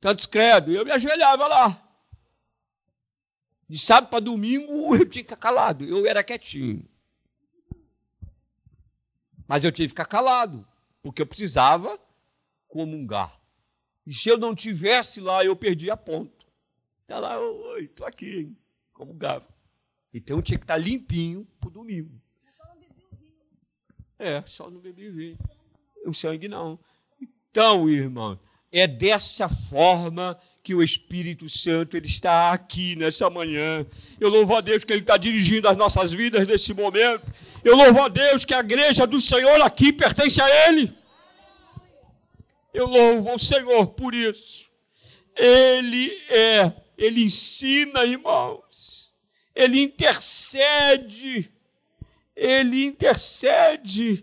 Tantos 0.00 0.26
credo. 0.26 0.70
E 0.70 0.74
eu 0.74 0.84
me 0.84 0.90
ajoelhava 0.90 1.46
lá. 1.46 1.87
De 3.68 3.78
sábado 3.78 4.10
para 4.10 4.20
domingo 4.20 4.94
eu 4.96 5.08
tinha 5.08 5.22
que 5.22 5.30
ficar 5.30 5.36
calado. 5.36 5.84
Eu 5.84 6.06
era 6.06 6.24
quietinho. 6.24 6.88
Mas 9.46 9.64
eu 9.64 9.72
tive 9.72 9.86
que 9.86 9.90
ficar 9.90 10.04
calado, 10.04 10.66
porque 11.02 11.22
eu 11.22 11.26
precisava 11.26 11.98
comungar. 12.66 13.40
E 14.06 14.12
se 14.12 14.28
eu 14.28 14.36
não 14.36 14.54
tivesse 14.54 15.20
lá, 15.20 15.44
eu 15.44 15.56
perdia 15.56 15.96
ponto. 15.96 16.46
Está 17.02 17.18
lá, 17.18 17.40
oi, 17.40 17.84
estou 17.84 18.06
aqui, 18.06 18.40
hein? 18.40 18.56
comungava. 18.92 19.46
Então 20.12 20.36
eu 20.36 20.42
tinha 20.42 20.58
que 20.58 20.64
estar 20.64 20.76
limpinho 20.76 21.46
para 21.60 21.68
o 21.68 21.72
domingo. 21.72 22.20
É, 24.18 24.42
só 24.46 24.68
não 24.68 24.80
bebi 24.80 25.10
vinho. 25.10 25.36
O 26.04 26.12
sangue 26.12 26.48
não. 26.48 26.78
Então, 27.20 27.88
irmão, 27.88 28.38
é 28.72 28.86
dessa 28.86 29.48
forma 29.48 30.38
que 30.68 30.74
o 30.74 30.82
Espírito 30.82 31.48
Santo 31.48 31.96
ele 31.96 32.06
está 32.06 32.52
aqui 32.52 32.94
nessa 32.94 33.30
manhã. 33.30 33.86
Eu 34.20 34.28
louvo 34.28 34.54
a 34.54 34.60
Deus 34.60 34.84
que 34.84 34.92
Ele 34.92 35.00
está 35.00 35.16
dirigindo 35.16 35.66
as 35.66 35.78
nossas 35.78 36.12
vidas 36.12 36.46
nesse 36.46 36.74
momento. 36.74 37.24
Eu 37.64 37.74
louvo 37.74 38.02
a 38.02 38.08
Deus 38.08 38.44
que 38.44 38.52
a 38.52 38.60
igreja 38.60 39.06
do 39.06 39.18
Senhor 39.18 39.62
aqui 39.62 39.94
pertence 39.94 40.42
a 40.42 40.68
Ele. 40.68 40.92
Eu 42.74 42.86
louvo 42.86 43.32
o 43.32 43.38
Senhor 43.38 43.86
por 43.86 44.14
isso. 44.14 44.68
Ele 45.34 46.12
é, 46.28 46.70
Ele 46.98 47.24
ensina, 47.24 48.04
irmãos. 48.04 49.14
Ele 49.54 49.80
intercede. 49.80 51.50
Ele 52.36 52.84
intercede. 52.84 54.22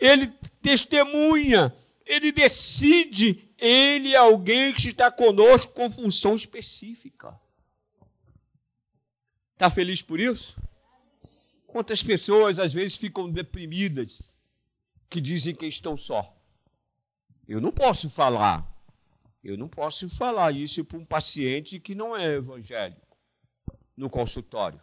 Ele 0.00 0.32
testemunha. 0.62 1.76
Ele 2.06 2.32
decide 2.32 3.47
ele 3.58 4.14
é 4.14 4.16
alguém 4.16 4.72
que 4.72 4.88
está 4.88 5.10
conosco 5.10 5.72
com 5.72 5.90
função 5.90 6.36
específica. 6.36 7.38
Está 9.54 9.68
feliz 9.68 10.00
por 10.00 10.20
isso? 10.20 10.56
Quantas 11.66 12.02
pessoas 12.02 12.60
às 12.60 12.72
vezes 12.72 12.96
ficam 12.96 13.28
deprimidas, 13.28 14.40
que 15.10 15.20
dizem 15.20 15.54
que 15.54 15.66
estão 15.66 15.96
só? 15.96 16.34
Eu 17.46 17.60
não 17.60 17.72
posso 17.72 18.08
falar, 18.08 18.64
eu 19.42 19.58
não 19.58 19.68
posso 19.68 20.08
falar 20.08 20.54
isso 20.54 20.84
para 20.84 20.98
um 20.98 21.04
paciente 21.04 21.80
que 21.80 21.94
não 21.94 22.16
é 22.16 22.36
evangélico 22.36 23.18
no 23.96 24.08
consultório. 24.08 24.80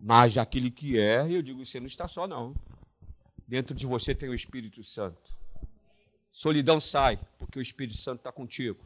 Mas 0.00 0.36
aquele 0.36 0.70
que 0.70 0.98
é, 0.98 1.24
eu 1.30 1.42
digo, 1.42 1.64
você 1.64 1.78
não 1.78 1.86
está 1.86 2.08
só, 2.08 2.26
não. 2.26 2.54
Dentro 3.46 3.74
de 3.74 3.86
você 3.86 4.14
tem 4.14 4.28
o 4.28 4.34
Espírito 4.34 4.82
Santo. 4.82 5.37
Solidão 6.30 6.80
sai, 6.80 7.18
porque 7.38 7.58
o 7.58 7.62
Espírito 7.62 7.98
Santo 7.98 8.18
está 8.18 8.30
contigo. 8.30 8.84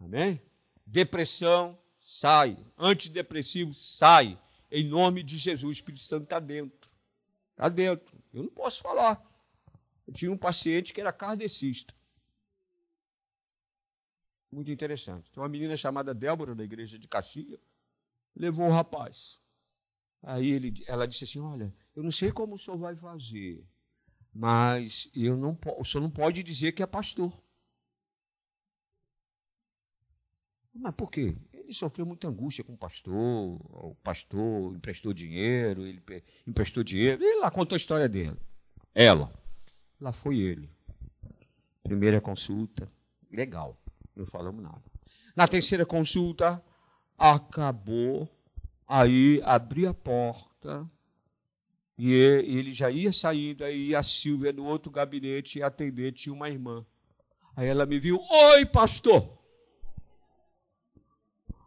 Amém? 0.00 0.40
Depressão 0.86 1.78
sai. 2.00 2.56
Antidepressivo 2.76 3.74
sai. 3.74 4.38
Em 4.70 4.84
nome 4.84 5.22
de 5.22 5.38
Jesus, 5.38 5.64
o 5.64 5.72
Espírito 5.72 6.02
Santo 6.02 6.24
está 6.24 6.38
dentro. 6.38 6.90
Está 7.52 7.68
dentro. 7.68 8.16
Eu 8.32 8.44
não 8.44 8.50
posso 8.50 8.80
falar. 8.82 9.22
Eu 10.06 10.12
tinha 10.12 10.30
um 10.30 10.36
paciente 10.36 10.92
que 10.92 11.00
era 11.00 11.12
kardecista. 11.12 11.94
Muito 14.50 14.70
interessante. 14.70 15.30
Tem 15.30 15.42
uma 15.42 15.48
menina 15.48 15.76
chamada 15.76 16.14
Débora, 16.14 16.54
da 16.54 16.64
igreja 16.64 16.98
de 16.98 17.06
Caxias, 17.06 17.60
levou 18.34 18.68
o 18.68 18.72
rapaz. 18.72 19.38
Aí 20.22 20.50
ele, 20.50 20.82
ela 20.86 21.06
disse 21.06 21.24
assim: 21.24 21.40
Olha, 21.40 21.72
eu 21.94 22.02
não 22.02 22.10
sei 22.10 22.32
como 22.32 22.54
o 22.54 22.58
senhor 22.58 22.78
vai 22.78 22.96
fazer, 22.96 23.62
mas 24.38 25.10
eu 25.16 25.36
não, 25.36 25.58
o 25.80 25.84
senhor 25.84 26.00
não 26.00 26.10
pode 26.10 26.44
dizer 26.44 26.70
que 26.70 26.80
é 26.80 26.86
pastor. 26.86 27.36
Mas 30.72 30.94
por 30.94 31.10
quê? 31.10 31.36
Ele 31.52 31.74
sofreu 31.74 32.06
muita 32.06 32.28
angústia 32.28 32.62
com 32.62 32.74
o 32.74 32.78
pastor, 32.78 33.12
o 33.12 33.96
pastor 33.96 34.76
emprestou 34.76 35.12
dinheiro, 35.12 35.84
ele 35.84 36.00
emprestou 36.46 36.84
dinheiro, 36.84 37.20
ele 37.20 37.40
lá 37.40 37.50
contou 37.50 37.74
a 37.74 37.78
história 37.78 38.08
dele. 38.08 38.36
Ela. 38.94 39.32
Lá 40.00 40.12
foi 40.12 40.38
ele. 40.38 40.70
Primeira 41.82 42.20
consulta, 42.20 42.88
legal, 43.32 43.76
não 44.14 44.24
falamos 44.24 44.62
nada. 44.62 44.84
Na 45.34 45.48
terceira 45.48 45.84
consulta, 45.84 46.62
acabou, 47.18 48.28
aí 48.86 49.42
abri 49.44 49.84
a 49.84 49.92
porta, 49.92 50.88
e 51.98 52.12
ele 52.12 52.70
já 52.70 52.88
ia 52.92 53.10
saindo, 53.10 53.64
aí 53.64 53.92
a 53.92 54.04
Silvia, 54.04 54.52
no 54.52 54.64
outro 54.64 54.88
gabinete, 54.88 55.58
ia 55.58 55.66
atender, 55.66 56.12
tinha 56.12 56.32
uma 56.32 56.48
irmã. 56.48 56.86
Aí 57.56 57.66
ela 57.66 57.84
me 57.84 57.98
viu, 57.98 58.20
oi, 58.30 58.64
pastor. 58.64 59.36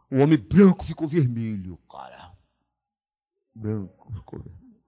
O 0.10 0.20
homem 0.20 0.38
branco 0.38 0.86
ficou 0.86 1.06
vermelho, 1.06 1.78
cara. 1.90 2.34
Branco 3.54 4.10
ficou 4.14 4.40
vermelho. 4.40 4.82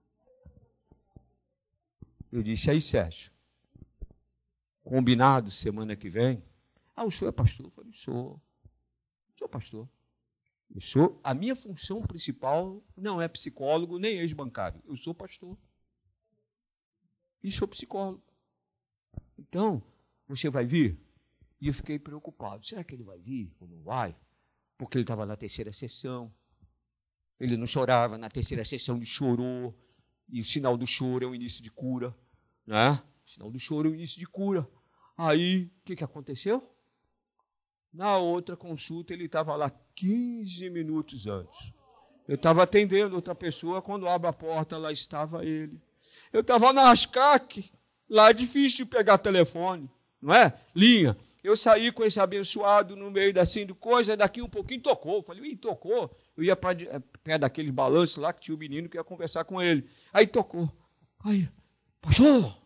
Eu 2.32 2.42
disse, 2.42 2.70
aí, 2.70 2.80
Sérgio, 2.80 3.30
combinado 4.82 5.50
semana 5.50 5.94
que 5.94 6.08
vem? 6.08 6.42
Ah, 6.96 7.04
o 7.04 7.10
senhor 7.10 7.28
é 7.28 7.32
pastor? 7.32 7.66
Eu 7.66 7.70
falei, 7.70 7.92
sou. 7.92 8.40
Sou 9.38 9.48
pastor. 9.48 9.86
Eu 10.70 10.80
sou, 10.80 11.20
a 11.22 11.34
minha 11.34 11.54
função 11.54 12.02
principal 12.02 12.82
não 12.96 13.20
é 13.20 13.28
psicólogo 13.28 13.98
nem 13.98 14.18
ex-bancário. 14.18 14.82
Eu 14.86 14.96
sou 14.96 15.14
pastor. 15.14 15.56
E 17.42 17.50
sou 17.50 17.68
psicólogo. 17.68 18.22
Então, 19.38 19.82
você 20.26 20.48
vai 20.48 20.66
vir? 20.66 20.98
E 21.60 21.68
eu 21.68 21.74
fiquei 21.74 21.98
preocupado. 21.98 22.66
Será 22.66 22.82
que 22.82 22.94
ele 22.94 23.04
vai 23.04 23.18
vir 23.20 23.54
ou 23.60 23.68
não 23.68 23.82
vai? 23.82 24.16
Porque 24.76 24.98
ele 24.98 25.04
estava 25.04 25.24
na 25.24 25.36
terceira 25.36 25.72
sessão. 25.72 26.34
Ele 27.38 27.56
não 27.56 27.66
chorava. 27.66 28.18
Na 28.18 28.28
terceira 28.28 28.64
sessão 28.64 28.96
ele 28.96 29.06
chorou. 29.06 29.78
E 30.28 30.40
o 30.40 30.44
sinal 30.44 30.76
do 30.76 30.86
choro 30.86 31.24
é 31.24 31.28
o 31.28 31.34
início 31.34 31.62
de 31.62 31.70
cura. 31.70 32.16
Né? 32.66 32.90
O 33.24 33.30
sinal 33.30 33.50
do 33.50 33.58
choro 33.58 33.88
é 33.88 33.92
o 33.92 33.94
início 33.94 34.18
de 34.18 34.26
cura. 34.26 34.68
Aí, 35.16 35.70
o 35.80 35.84
que, 35.84 35.96
que 35.96 36.04
aconteceu? 36.04 36.73
Na 37.94 38.18
outra 38.18 38.56
consulta, 38.56 39.12
ele 39.12 39.26
estava 39.26 39.54
lá 39.54 39.70
15 39.94 40.68
minutos 40.68 41.28
antes. 41.28 41.72
Eu 42.26 42.34
estava 42.34 42.64
atendendo 42.64 43.14
outra 43.14 43.36
pessoa, 43.36 43.80
quando 43.80 44.08
abre 44.08 44.28
a 44.28 44.32
porta, 44.32 44.76
lá 44.76 44.90
estava 44.90 45.44
ele. 45.44 45.80
Eu 46.32 46.40
estava 46.40 46.72
na 46.72 46.90
Ascac, 46.90 47.70
lá 48.10 48.30
é 48.30 48.32
difícil 48.32 48.84
pegar 48.86 49.18
telefone, 49.18 49.88
não 50.20 50.34
é? 50.34 50.52
Linha. 50.74 51.16
Eu 51.42 51.54
saí 51.54 51.92
com 51.92 52.02
esse 52.02 52.18
abençoado 52.18 52.96
no 52.96 53.12
meio 53.12 53.38
assim 53.40 53.64
de 53.64 53.74
coisa, 53.74 54.16
daqui 54.16 54.42
um 54.42 54.48
pouquinho 54.48 54.80
tocou. 54.80 55.22
Falei, 55.22 55.52
ih, 55.52 55.56
tocou. 55.56 56.10
Eu 56.36 56.42
ia 56.42 56.56
para 56.56 56.82
eh, 56.82 57.00
perto 57.22 57.42
daquele 57.42 57.70
balanço 57.70 58.20
lá 58.20 58.32
que 58.32 58.40
tinha 58.40 58.54
o 58.54 58.58
menino 58.58 58.88
que 58.88 58.96
ia 58.96 59.04
conversar 59.04 59.44
com 59.44 59.62
ele. 59.62 59.86
Aí 60.12 60.26
tocou. 60.26 60.68
Aí, 61.22 61.46
pastor, 62.00 62.56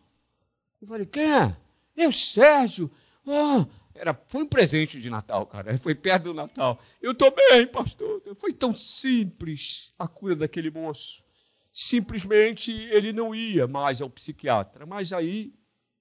eu 0.81 0.87
falei, 0.87 1.05
quem 1.05 1.31
é? 1.31 1.55
Eu, 1.95 2.11
Sérgio. 2.11 2.89
Oh, 3.25 3.65
era, 3.99 4.13
foi 4.27 4.43
um 4.43 4.47
presente 4.47 4.99
de 5.01 5.09
Natal, 5.09 5.45
cara. 5.45 5.77
Foi 5.77 5.93
perto 5.93 6.25
do 6.25 6.33
Natal. 6.33 6.81
Eu 7.01 7.11
estou 7.11 7.31
bem, 7.31 7.67
pastor. 7.67 8.21
Foi 8.39 8.53
tão 8.53 8.71
simples 8.71 9.93
a 9.99 10.07
cura 10.07 10.37
daquele 10.37 10.71
moço. 10.71 11.21
Simplesmente 11.69 12.71
ele 12.71 13.11
não 13.11 13.35
ia 13.35 13.67
mais 13.67 14.01
ao 14.01 14.09
psiquiatra. 14.09 14.85
Mas 14.85 15.11
aí 15.11 15.53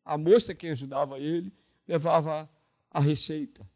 a 0.05 0.17
moça 0.17 0.55
que 0.55 0.69
ajudava 0.69 1.19
ele 1.19 1.53
levava 1.89 2.49
a 2.89 3.01
receita. 3.01 3.69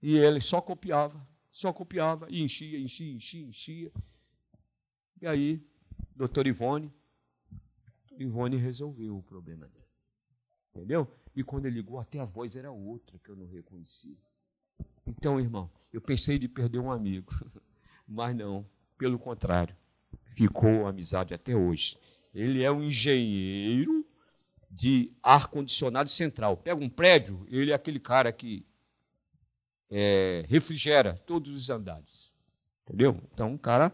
E 0.00 0.16
ele 0.16 0.40
só 0.40 0.60
copiava, 0.60 1.26
só 1.50 1.72
copiava, 1.72 2.28
e 2.30 2.40
enchia, 2.40 2.78
enchia, 2.78 3.12
enchia, 3.12 3.44
enchia. 3.44 3.92
E 5.20 5.26
aí, 5.26 5.60
doutor 6.14 6.46
Ivone, 6.46 6.92
Ivone 8.16 8.56
resolveu 8.56 9.16
o 9.16 9.22
problema 9.22 9.66
dele. 9.66 9.84
Entendeu? 10.70 11.12
E 11.38 11.44
quando 11.44 11.66
ele 11.66 11.76
ligou, 11.76 12.00
até 12.00 12.18
a 12.18 12.24
voz 12.24 12.56
era 12.56 12.72
outra 12.72 13.16
que 13.22 13.30
eu 13.30 13.36
não 13.36 13.46
reconhecia. 13.46 14.16
Então, 15.06 15.38
irmão, 15.38 15.70
eu 15.92 16.00
pensei 16.00 16.36
de 16.36 16.48
perder 16.48 16.80
um 16.80 16.90
amigo, 16.90 17.32
mas 18.08 18.34
não, 18.34 18.66
pelo 18.98 19.20
contrário, 19.20 19.72
ficou 20.34 20.84
a 20.84 20.90
amizade 20.90 21.32
até 21.32 21.54
hoje. 21.54 21.96
Ele 22.34 22.64
é 22.64 22.72
um 22.72 22.82
engenheiro 22.82 24.04
de 24.68 25.12
ar-condicionado 25.22 26.10
central. 26.10 26.56
Pega 26.56 26.82
um 26.82 26.90
prédio, 26.90 27.46
ele 27.48 27.70
é 27.70 27.74
aquele 27.74 28.00
cara 28.00 28.32
que 28.32 28.66
é, 29.88 30.44
refrigera 30.48 31.22
todos 31.24 31.56
os 31.56 31.70
andares. 31.70 32.34
Entendeu? 32.82 33.22
Então, 33.32 33.52
um 33.52 33.58
cara. 33.58 33.92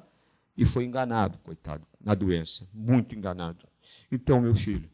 E 0.57 0.65
foi 0.65 0.87
enganado, 0.87 1.37
coitado, 1.41 1.87
na 2.01 2.15
doença. 2.15 2.67
Muito 2.73 3.15
enganado. 3.15 3.69
Então, 4.11 4.41
meu 4.41 4.55
filho, 4.55 4.89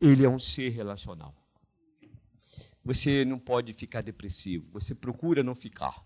ele 0.00 0.24
é 0.24 0.28
um 0.30 0.38
ser 0.38 0.70
relacional. 0.70 1.34
Você 2.84 3.24
não 3.24 3.38
pode 3.38 3.72
ficar 3.72 4.02
depressivo. 4.02 4.66
Você 4.72 4.94
procura 4.94 5.42
não 5.42 5.54
ficar. 5.54 6.04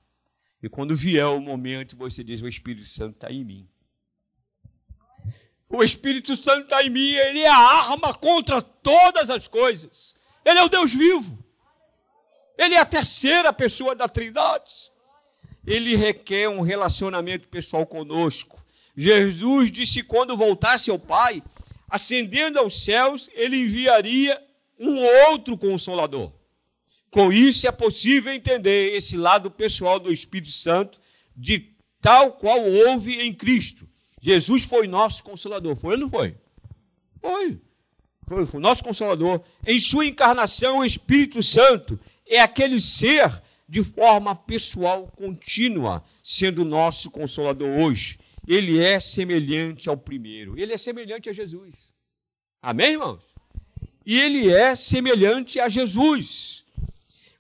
E 0.62 0.68
quando 0.68 0.96
vier 0.96 1.26
o 1.26 1.40
momento, 1.40 1.96
você 1.96 2.24
diz: 2.24 2.42
O 2.42 2.48
Espírito 2.48 2.88
Santo 2.88 3.14
está 3.14 3.30
em 3.30 3.44
mim. 3.44 3.68
O 5.68 5.82
Espírito 5.82 6.36
Santo 6.36 6.64
está 6.64 6.82
em 6.84 6.90
mim, 6.90 7.10
ele 7.10 7.40
é 7.40 7.48
a 7.48 7.56
arma 7.56 8.14
contra 8.14 8.62
todas 8.62 9.28
as 9.28 9.48
coisas. 9.48 10.14
Ele 10.44 10.58
é 10.58 10.62
o 10.62 10.68
Deus 10.68 10.94
vivo. 10.94 11.42
Ele 12.56 12.74
é 12.74 12.78
a 12.78 12.86
terceira 12.86 13.52
pessoa 13.52 13.94
da 13.94 14.08
Trindade. 14.08 14.72
Ele 15.66 15.96
requer 15.96 16.48
um 16.48 16.60
relacionamento 16.60 17.48
pessoal 17.48 17.84
conosco. 17.86 18.64
Jesus 18.96 19.72
disse: 19.72 20.02
quando 20.02 20.36
voltasse 20.36 20.90
ao 20.90 20.98
Pai, 20.98 21.42
ascendendo 21.88 22.58
aos 22.58 22.84
céus, 22.84 23.28
ele 23.32 23.56
enviaria 23.56 24.40
um 24.78 25.02
outro 25.28 25.56
consolador. 25.56 26.32
Com 27.14 27.32
isso 27.32 27.68
é 27.68 27.70
possível 27.70 28.32
entender 28.32 28.92
esse 28.92 29.16
lado 29.16 29.48
pessoal 29.48 30.00
do 30.00 30.12
Espírito 30.12 30.50
Santo, 30.50 31.00
de 31.36 31.70
tal 32.02 32.32
qual 32.32 32.60
houve 32.60 33.20
em 33.20 33.32
Cristo. 33.32 33.88
Jesus 34.20 34.64
foi 34.64 34.88
nosso 34.88 35.22
consolador. 35.22 35.76
Foi 35.76 35.94
ou 35.94 36.00
não 36.00 36.10
foi? 36.10 36.34
Foi. 37.20 37.60
Foi, 38.26 38.46
foi 38.46 38.60
nosso 38.60 38.82
consolador. 38.82 39.44
Em 39.64 39.78
sua 39.78 40.04
encarnação, 40.04 40.78
o 40.78 40.84
Espírito 40.84 41.40
Santo 41.40 42.00
é 42.26 42.40
aquele 42.40 42.80
ser 42.80 43.40
de 43.68 43.80
forma 43.84 44.34
pessoal 44.34 45.06
contínua, 45.06 46.02
sendo 46.20 46.64
nosso 46.64 47.12
consolador 47.12 47.68
hoje. 47.78 48.18
Ele 48.44 48.80
é 48.82 48.98
semelhante 48.98 49.88
ao 49.88 49.96
primeiro. 49.96 50.58
Ele 50.58 50.72
é 50.72 50.76
semelhante 50.76 51.30
a 51.30 51.32
Jesus. 51.32 51.94
Amém, 52.60 52.94
irmãos? 52.94 53.22
E 54.04 54.18
ele 54.18 54.52
é 54.52 54.74
semelhante 54.74 55.60
a 55.60 55.68
Jesus. 55.68 56.63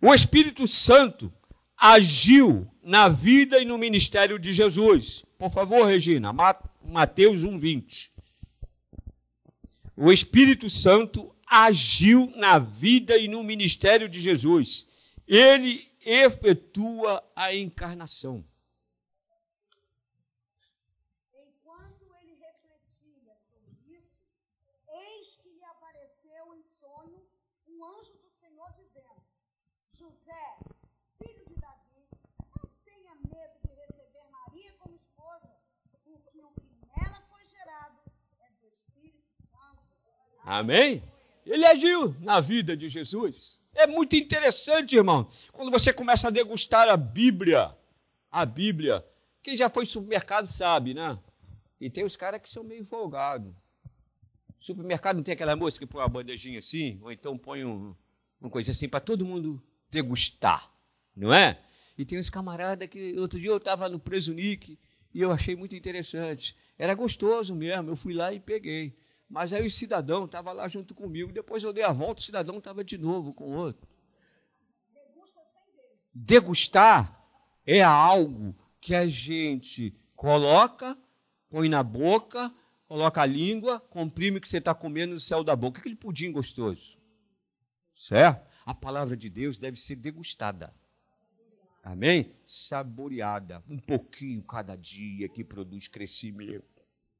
O 0.06 0.12
Espírito 0.12 0.66
Santo 0.66 1.32
agiu 1.74 2.70
na 2.82 3.08
vida 3.08 3.58
e 3.58 3.64
no 3.64 3.78
ministério 3.78 4.38
de 4.38 4.52
Jesus. 4.52 5.24
Por 5.38 5.50
favor, 5.50 5.86
Regina, 5.86 6.30
Mateus 6.30 7.42
1:20. 7.42 8.10
O 9.96 10.12
Espírito 10.12 10.68
Santo 10.68 11.34
agiu 11.46 12.30
na 12.36 12.58
vida 12.58 13.16
e 13.16 13.28
no 13.28 13.42
ministério 13.42 14.06
de 14.06 14.20
Jesus. 14.20 14.86
Ele 15.26 15.90
efetua 16.04 17.24
a 17.34 17.54
encarnação. 17.54 18.44
Amém? 40.44 41.02
ele 41.46 41.66
agiu 41.66 42.16
na 42.20 42.40
vida 42.40 42.76
de 42.76 42.88
Jesus. 42.88 43.58
É 43.74 43.86
muito 43.86 44.16
interessante, 44.16 44.96
irmão, 44.96 45.28
quando 45.52 45.70
você 45.70 45.92
começa 45.92 46.28
a 46.28 46.30
degustar 46.30 46.88
a 46.88 46.96
Bíblia. 46.96 47.76
A 48.30 48.46
Bíblia. 48.46 49.04
Quem 49.42 49.56
já 49.56 49.68
foi 49.68 49.84
supermercado 49.84 50.46
sabe, 50.46 50.94
né? 50.94 51.18
E 51.80 51.90
tem 51.90 52.04
os 52.04 52.16
caras 52.16 52.40
que 52.40 52.48
são 52.48 52.64
meio 52.64 52.84
folgados. 52.84 53.52
Supermercado 54.60 55.16
não 55.16 55.22
tem 55.22 55.34
aquela 55.34 55.54
moça 55.54 55.78
que 55.78 55.86
põe 55.86 56.00
uma 56.00 56.08
bandejinha 56.08 56.60
assim, 56.60 56.98
ou 57.02 57.12
então 57.12 57.36
põe 57.36 57.64
um, 57.64 57.94
uma 58.40 58.48
coisa 58.48 58.70
assim 58.70 58.88
para 58.88 59.00
todo 59.00 59.26
mundo 59.26 59.62
degustar, 59.90 60.72
não 61.14 61.34
é? 61.34 61.60
E 61.98 62.04
tem 62.04 62.18
uns 62.18 62.30
camaradas 62.30 62.88
que 62.88 63.18
outro 63.18 63.38
dia 63.38 63.50
eu 63.50 63.58
estava 63.58 63.88
no 63.88 63.98
Presunique 63.98 64.78
e 65.12 65.20
eu 65.20 65.30
achei 65.30 65.54
muito 65.54 65.76
interessante. 65.76 66.56
Era 66.78 66.94
gostoso 66.94 67.54
mesmo, 67.54 67.90
eu 67.90 67.96
fui 67.96 68.14
lá 68.14 68.32
e 68.32 68.40
peguei. 68.40 68.96
Mas 69.34 69.52
aí 69.52 69.66
o 69.66 69.70
cidadão 69.70 70.26
estava 70.26 70.52
lá 70.52 70.68
junto 70.68 70.94
comigo. 70.94 71.32
Depois 71.32 71.64
eu 71.64 71.72
dei 71.72 71.82
a 71.82 71.90
volta, 71.90 72.20
o 72.20 72.24
cidadão 72.24 72.58
estava 72.58 72.84
de 72.84 72.96
novo 72.96 73.34
com 73.34 73.56
outro. 73.56 73.88
Degustar 76.14 77.20
é 77.66 77.82
algo 77.82 78.54
que 78.80 78.94
a 78.94 79.08
gente 79.08 79.92
coloca, 80.14 80.96
põe 81.50 81.68
na 81.68 81.82
boca, 81.82 82.54
coloca 82.86 83.22
a 83.22 83.26
língua, 83.26 83.80
comprime 83.80 84.38
o 84.38 84.40
que 84.40 84.48
você 84.48 84.58
está 84.58 84.72
comendo 84.72 85.14
no 85.14 85.20
céu 85.20 85.42
da 85.42 85.56
boca. 85.56 85.80
Aquele 85.80 85.96
pudim 85.96 86.30
gostoso. 86.30 86.96
Certo? 87.92 88.48
A 88.64 88.72
palavra 88.72 89.16
de 89.16 89.28
Deus 89.28 89.58
deve 89.58 89.80
ser 89.80 89.96
degustada. 89.96 90.72
Amém? 91.82 92.36
Saboreada. 92.46 93.64
Um 93.68 93.80
pouquinho 93.80 94.44
cada 94.44 94.76
dia 94.76 95.28
que 95.28 95.42
produz 95.42 95.88
crescimento 95.88 96.73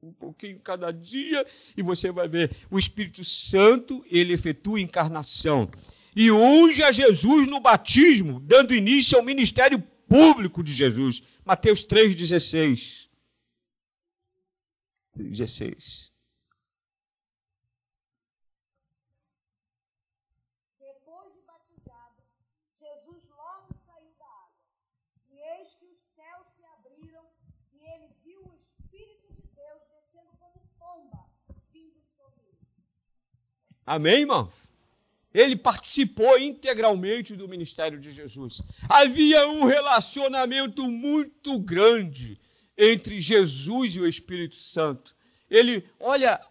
um 0.05 0.13
pouquinho 0.13 0.59
cada 0.59 0.91
dia, 0.91 1.45
e 1.75 1.81
você 1.81 2.11
vai 2.11 2.27
ver 2.27 2.55
o 2.69 2.77
Espírito 2.77 3.23
Santo, 3.23 4.05
ele 4.09 4.33
efetua 4.33 4.79
encarnação. 4.79 5.69
E 6.15 6.31
unge 6.31 6.83
a 6.83 6.91
Jesus 6.91 7.47
no 7.47 7.59
batismo, 7.59 8.39
dando 8.39 8.75
início 8.75 9.17
ao 9.17 9.23
ministério 9.23 9.79
público 10.07 10.63
de 10.63 10.71
Jesus. 10.73 11.23
Mateus 11.43 11.85
3,16. 11.85 13.07
16. 15.15 16.14
Amém, 33.85 34.21
irmão? 34.21 34.51
Ele 35.33 35.55
participou 35.55 36.39
integralmente 36.39 37.35
do 37.35 37.47
ministério 37.47 37.99
de 37.99 38.11
Jesus. 38.13 38.61
Havia 38.87 39.47
um 39.49 39.65
relacionamento 39.65 40.89
muito 40.89 41.59
grande 41.59 42.39
entre 42.77 43.19
Jesus 43.19 43.95
e 43.95 43.99
o 43.99 44.07
Espírito 44.07 44.55
Santo. 44.55 45.13
Ele, 45.49 45.87
olha, 45.99 46.41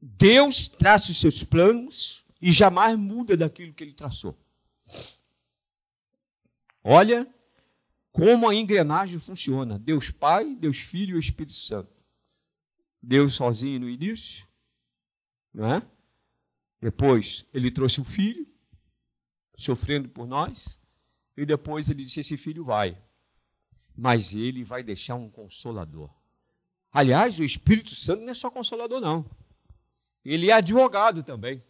Deus 0.00 0.66
traça 0.66 1.12
os 1.12 1.20
seus 1.20 1.44
planos 1.44 2.24
e 2.40 2.50
jamais 2.50 2.98
muda 2.98 3.36
daquilo 3.36 3.72
que 3.72 3.84
ele 3.84 3.92
traçou. 3.92 4.36
Olha 6.82 7.32
como 8.10 8.48
a 8.48 8.54
engrenagem 8.54 9.20
funciona: 9.20 9.78
Deus 9.78 10.10
Pai, 10.10 10.56
Deus 10.56 10.78
Filho 10.78 11.12
e 11.12 11.16
o 11.16 11.20
Espírito 11.20 11.56
Santo. 11.56 11.92
Deus 13.00 13.34
sozinho 13.34 13.80
no 13.80 13.88
início, 13.88 14.46
não 15.54 15.72
é? 15.72 15.91
Depois 16.82 17.46
ele 17.54 17.70
trouxe 17.70 18.00
o 18.00 18.04
filho, 18.04 18.44
sofrendo 19.56 20.08
por 20.08 20.26
nós, 20.26 20.80
e 21.36 21.46
depois 21.46 21.88
ele 21.88 22.04
disse: 22.04 22.18
Esse 22.18 22.36
filho 22.36 22.64
vai, 22.64 22.98
mas 23.96 24.34
ele 24.34 24.64
vai 24.64 24.82
deixar 24.82 25.14
um 25.14 25.30
consolador. 25.30 26.10
Aliás, 26.90 27.38
o 27.38 27.44
Espírito 27.44 27.94
Santo 27.94 28.24
não 28.24 28.32
é 28.32 28.34
só 28.34 28.50
consolador, 28.50 29.00
não. 29.00 29.24
Ele 30.24 30.50
é 30.50 30.54
advogado 30.54 31.22
também. 31.22 31.62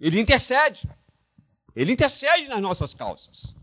Ele 0.00 0.18
intercede. 0.18 0.88
Ele 1.76 1.92
intercede 1.92 2.48
nas 2.48 2.60
nossas 2.60 2.94
causas. 2.94 3.54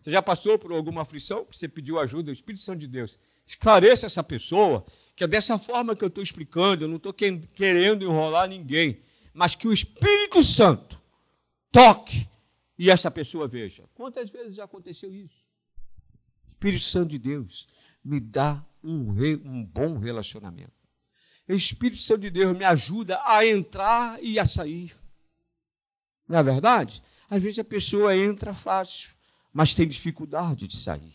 Você 0.00 0.10
já 0.12 0.22
passou 0.22 0.56
por 0.56 0.70
alguma 0.72 1.02
aflição 1.02 1.46
você 1.50 1.68
pediu 1.68 1.98
ajuda 1.98 2.30
ao 2.30 2.32
Espírito 2.32 2.62
Santo 2.62 2.78
de 2.78 2.86
Deus? 2.86 3.18
Esclareça 3.44 4.06
essa 4.06 4.22
pessoa, 4.22 4.86
que 5.16 5.24
é 5.24 5.26
dessa 5.26 5.58
forma 5.58 5.96
que 5.96 6.04
eu 6.04 6.08
estou 6.08 6.22
explicando, 6.22 6.84
eu 6.84 6.88
não 6.88 6.96
estou 6.96 7.12
querendo 7.12 8.04
enrolar 8.04 8.48
ninguém 8.48 9.02
mas 9.40 9.54
que 9.54 9.66
o 9.66 9.72
Espírito 9.72 10.42
Santo 10.42 11.00
toque 11.72 12.28
e 12.78 12.90
essa 12.90 13.10
pessoa 13.10 13.48
veja. 13.48 13.88
Quantas 13.94 14.28
vezes 14.28 14.54
já 14.54 14.64
aconteceu 14.64 15.14
isso? 15.14 15.42
Espírito 16.50 16.84
Santo 16.84 17.08
de 17.08 17.18
Deus 17.18 17.66
me 18.04 18.20
dá 18.20 18.62
um, 18.84 19.14
um 19.42 19.64
bom 19.64 19.96
relacionamento. 19.96 20.74
O 21.48 21.54
Espírito 21.54 22.02
Santo 22.02 22.20
de 22.20 22.28
Deus 22.28 22.54
me 22.54 22.66
ajuda 22.66 23.18
a 23.24 23.46
entrar 23.46 24.22
e 24.22 24.38
a 24.38 24.44
sair. 24.44 24.94
Não 26.28 26.36
é 26.36 26.42
verdade? 26.42 27.02
Às 27.30 27.42
vezes 27.42 27.60
a 27.60 27.64
pessoa 27.64 28.14
entra 28.14 28.52
fácil, 28.52 29.16
mas 29.54 29.72
tem 29.72 29.88
dificuldade 29.88 30.68
de 30.68 30.76
sair. 30.76 31.14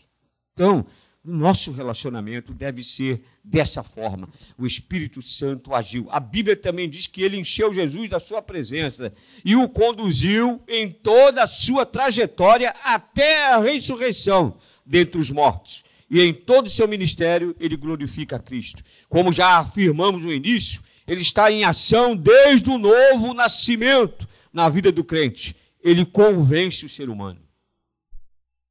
Então, 0.52 0.84
o 1.26 1.34
nosso 1.34 1.72
relacionamento 1.72 2.54
deve 2.54 2.84
ser 2.84 3.20
dessa 3.42 3.82
forma. 3.82 4.28
O 4.56 4.64
Espírito 4.64 5.20
Santo 5.20 5.74
agiu. 5.74 6.06
A 6.10 6.20
Bíblia 6.20 6.56
também 6.56 6.88
diz 6.88 7.08
que 7.08 7.20
ele 7.20 7.36
encheu 7.36 7.74
Jesus 7.74 8.08
da 8.08 8.20
sua 8.20 8.40
presença 8.40 9.12
e 9.44 9.56
o 9.56 9.68
conduziu 9.68 10.62
em 10.68 10.88
toda 10.88 11.42
a 11.42 11.46
sua 11.46 11.84
trajetória 11.84 12.72
até 12.84 13.52
a 13.52 13.58
ressurreição 13.58 14.56
dentre 14.84 15.18
os 15.18 15.30
mortos. 15.30 15.84
E 16.08 16.20
em 16.20 16.32
todo 16.32 16.66
o 16.66 16.70
seu 16.70 16.86
ministério 16.86 17.56
ele 17.58 17.76
glorifica 17.76 18.36
a 18.36 18.40
Cristo. 18.40 18.84
Como 19.08 19.32
já 19.32 19.58
afirmamos 19.58 20.22
no 20.22 20.32
início, 20.32 20.80
ele 21.08 21.22
está 21.22 21.50
em 21.50 21.64
ação 21.64 22.16
desde 22.16 22.70
o 22.70 22.78
novo 22.78 23.34
nascimento 23.34 24.28
na 24.52 24.68
vida 24.68 24.92
do 24.92 25.02
crente. 25.02 25.56
Ele 25.82 26.04
convence 26.04 26.86
o 26.86 26.88
ser 26.88 27.08
humano. 27.08 27.40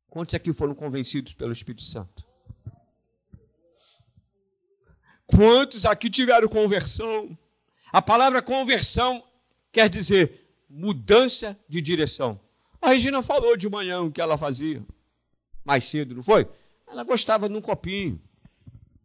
Quantos 0.09 0.33
aqui 0.33 0.53
foram 0.53 0.73
convencidos 0.73 1.33
pelo 1.33 1.51
Espírito 1.51 1.83
Santo? 1.83 2.24
Quantos 5.27 5.85
aqui 5.85 6.09
tiveram 6.09 6.47
conversão? 6.47 7.37
A 7.91 8.01
palavra 8.01 8.41
conversão 8.41 9.23
quer 9.71 9.89
dizer 9.89 10.45
mudança 10.69 11.57
de 11.67 11.81
direção. 11.81 12.39
A 12.81 12.89
Regina 12.89 13.23
falou 13.23 13.57
de 13.57 13.69
manhã 13.69 14.01
o 14.01 14.11
que 14.11 14.21
ela 14.21 14.37
fazia. 14.37 14.83
Mais 15.63 15.85
cedo, 15.85 16.13
não 16.13 16.23
foi? 16.23 16.47
Ela 16.87 17.03
gostava 17.03 17.49
de 17.49 17.55
um 17.55 17.61
copinho, 17.61 18.21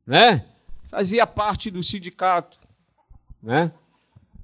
né? 0.06 0.46
Fazia 0.90 1.26
parte 1.26 1.70
do 1.70 1.82
sindicato, 1.82 2.58
né? 3.42 3.72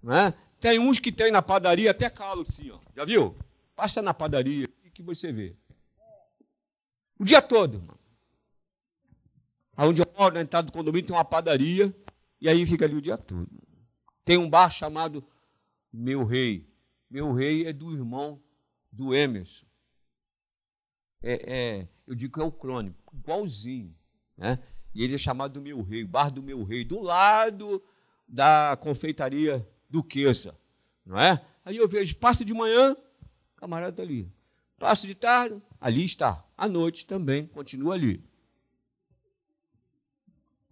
né? 0.02 0.32
Tem 0.58 0.78
uns 0.78 0.98
que 0.98 1.12
tem 1.12 1.30
na 1.30 1.42
padaria 1.42 1.90
até 1.90 2.08
calo 2.08 2.42
assim, 2.48 2.70
ó. 2.70 2.78
Já 2.96 3.04
viu? 3.04 3.36
Passa 3.74 4.00
na 4.00 4.14
padaria 4.14 4.66
e 4.84 4.90
que 4.90 5.02
você 5.02 5.30
vê. 5.32 5.54
O 7.18 7.24
dia 7.24 7.42
todo, 7.42 7.76
irmão. 7.76 7.98
Onde 9.76 10.00
eu 10.00 10.05
moro, 10.16 10.34
na 10.34 10.40
entrada 10.40 10.66
do 10.66 10.72
condomínio, 10.72 11.06
tem 11.06 11.16
uma 11.16 11.24
padaria, 11.24 11.94
e 12.40 12.48
aí 12.48 12.66
fica 12.66 12.84
ali 12.84 12.94
o 12.94 13.02
dia 13.02 13.18
todo. 13.18 13.48
Tem 14.24 14.36
um 14.36 14.48
bar 14.48 14.70
chamado 14.70 15.24
Meu 15.92 16.24
Rei. 16.24 16.68
Meu 17.10 17.32
Rei 17.32 17.66
é 17.66 17.72
do 17.72 17.92
irmão 17.92 18.42
do 18.90 19.14
Emerson. 19.14 19.66
É, 21.22 21.54
é, 21.54 21.88
eu 22.06 22.14
digo 22.14 22.34
que 22.34 22.40
é 22.40 22.44
o 22.44 22.52
crônico, 22.52 23.14
igualzinho. 23.16 23.94
Né? 24.36 24.58
E 24.94 25.02
ele 25.02 25.14
é 25.14 25.18
chamado 25.18 25.60
Meu 25.60 25.82
Rei, 25.82 26.04
bar 26.04 26.30
do 26.30 26.42
Meu 26.42 26.64
Rei, 26.64 26.84
do 26.84 27.00
lado 27.00 27.82
da 28.26 28.76
confeitaria 28.80 29.66
Duquesa. 29.88 30.54
Não 31.04 31.18
é? 31.18 31.44
Aí 31.64 31.76
eu 31.76 31.88
vejo, 31.88 32.16
passa 32.16 32.44
de 32.44 32.52
manhã, 32.52 32.96
camarada 33.56 34.02
ali. 34.02 34.32
Passa 34.78 35.06
de 35.06 35.14
tarde, 35.14 35.62
ali 35.80 36.04
está. 36.04 36.44
À 36.56 36.68
noite 36.68 37.06
também, 37.06 37.46
continua 37.46 37.94
ali. 37.94 38.22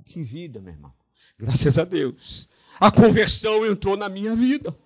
Que 0.07 0.23
vida, 0.23 0.61
meu 0.61 0.73
irmão. 0.73 0.93
Graças 1.39 1.79
a 1.79 1.85
Deus. 1.85 2.49
A 2.79 2.91
conversão 2.91 3.67
entrou 3.67 3.97
na 3.97 4.09
minha 4.09 4.35
vida. 4.35 4.77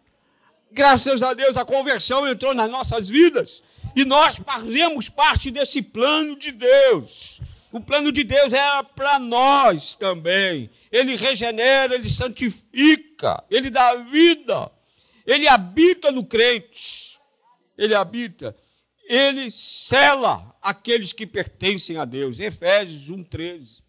Graças 0.70 1.22
a 1.22 1.32
Deus, 1.34 1.56
a 1.56 1.64
conversão 1.64 2.28
entrou 2.28 2.54
nas 2.54 2.70
nossas 2.70 3.08
vidas. 3.08 3.62
E 3.96 4.04
nós 4.04 4.36
fazemos 4.36 5.08
parte 5.08 5.50
desse 5.50 5.82
plano 5.82 6.36
de 6.38 6.52
Deus. 6.52 7.40
O 7.72 7.80
plano 7.80 8.12
de 8.12 8.24
Deus 8.24 8.52
é 8.52 8.82
para 8.94 9.18
nós 9.18 9.94
também. 9.94 10.70
Ele 10.90 11.16
regenera, 11.16 11.94
ele 11.94 12.08
santifica, 12.08 13.42
ele 13.50 13.70
dá 13.70 13.94
vida. 13.96 14.70
Ele 15.26 15.48
habita 15.48 16.10
no 16.10 16.24
crente. 16.24 17.18
Ele 17.76 17.94
habita. 17.94 18.56
Ele 19.06 19.50
cela 19.50 20.54
aqueles 20.62 21.12
que 21.12 21.26
pertencem 21.26 21.96
a 21.96 22.04
Deus. 22.04 22.40
Efésios 22.40 23.10
1,13 23.10 23.87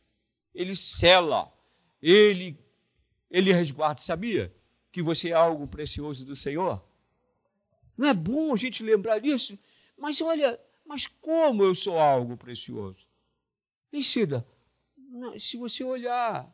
ele 0.59 0.75
cela, 0.75 1.49
ele, 2.01 2.59
ele 3.31 3.53
resguarda. 3.53 4.01
Sabia 4.01 4.53
que 4.91 5.01
você 5.01 5.29
é 5.29 5.33
algo 5.33 5.65
precioso 5.65 6.25
do 6.25 6.35
Senhor? 6.35 6.85
Não 7.97 8.09
é 8.09 8.13
bom 8.13 8.53
a 8.53 8.57
gente 8.57 8.83
lembrar 8.83 9.19
disso? 9.19 9.57
Mas 9.97 10.19
olha, 10.19 10.59
mas 10.85 11.07
como 11.07 11.63
eu 11.63 11.73
sou 11.73 11.97
algo 11.97 12.35
precioso? 12.35 13.07
Vencida, 13.89 14.45
se 15.37 15.55
você 15.55 15.81
olhar 15.81 16.53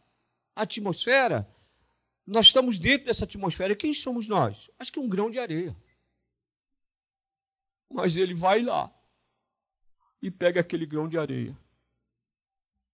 a 0.56 0.62
atmosfera, 0.62 1.50
nós 2.28 2.46
estamos 2.46 2.78
dentro 2.78 3.08
dessa 3.08 3.26
atmosfera. 3.26 3.76
Quem 3.76 3.91
somos 3.91 4.28
nós? 4.28 4.70
Acho 4.78 4.94
que 4.94 5.00
um 5.00 5.10
grão 5.10 5.32
de 5.32 5.39
areia. 5.39 5.76
Mas 7.91 8.18
ele 8.18 8.36
vai 8.36 8.62
lá 8.62 8.94
e 10.22 10.30
pega 10.30 10.62
aquele 10.62 10.86
grão 10.86 11.08
de 11.08 11.18
areia. 11.18 11.58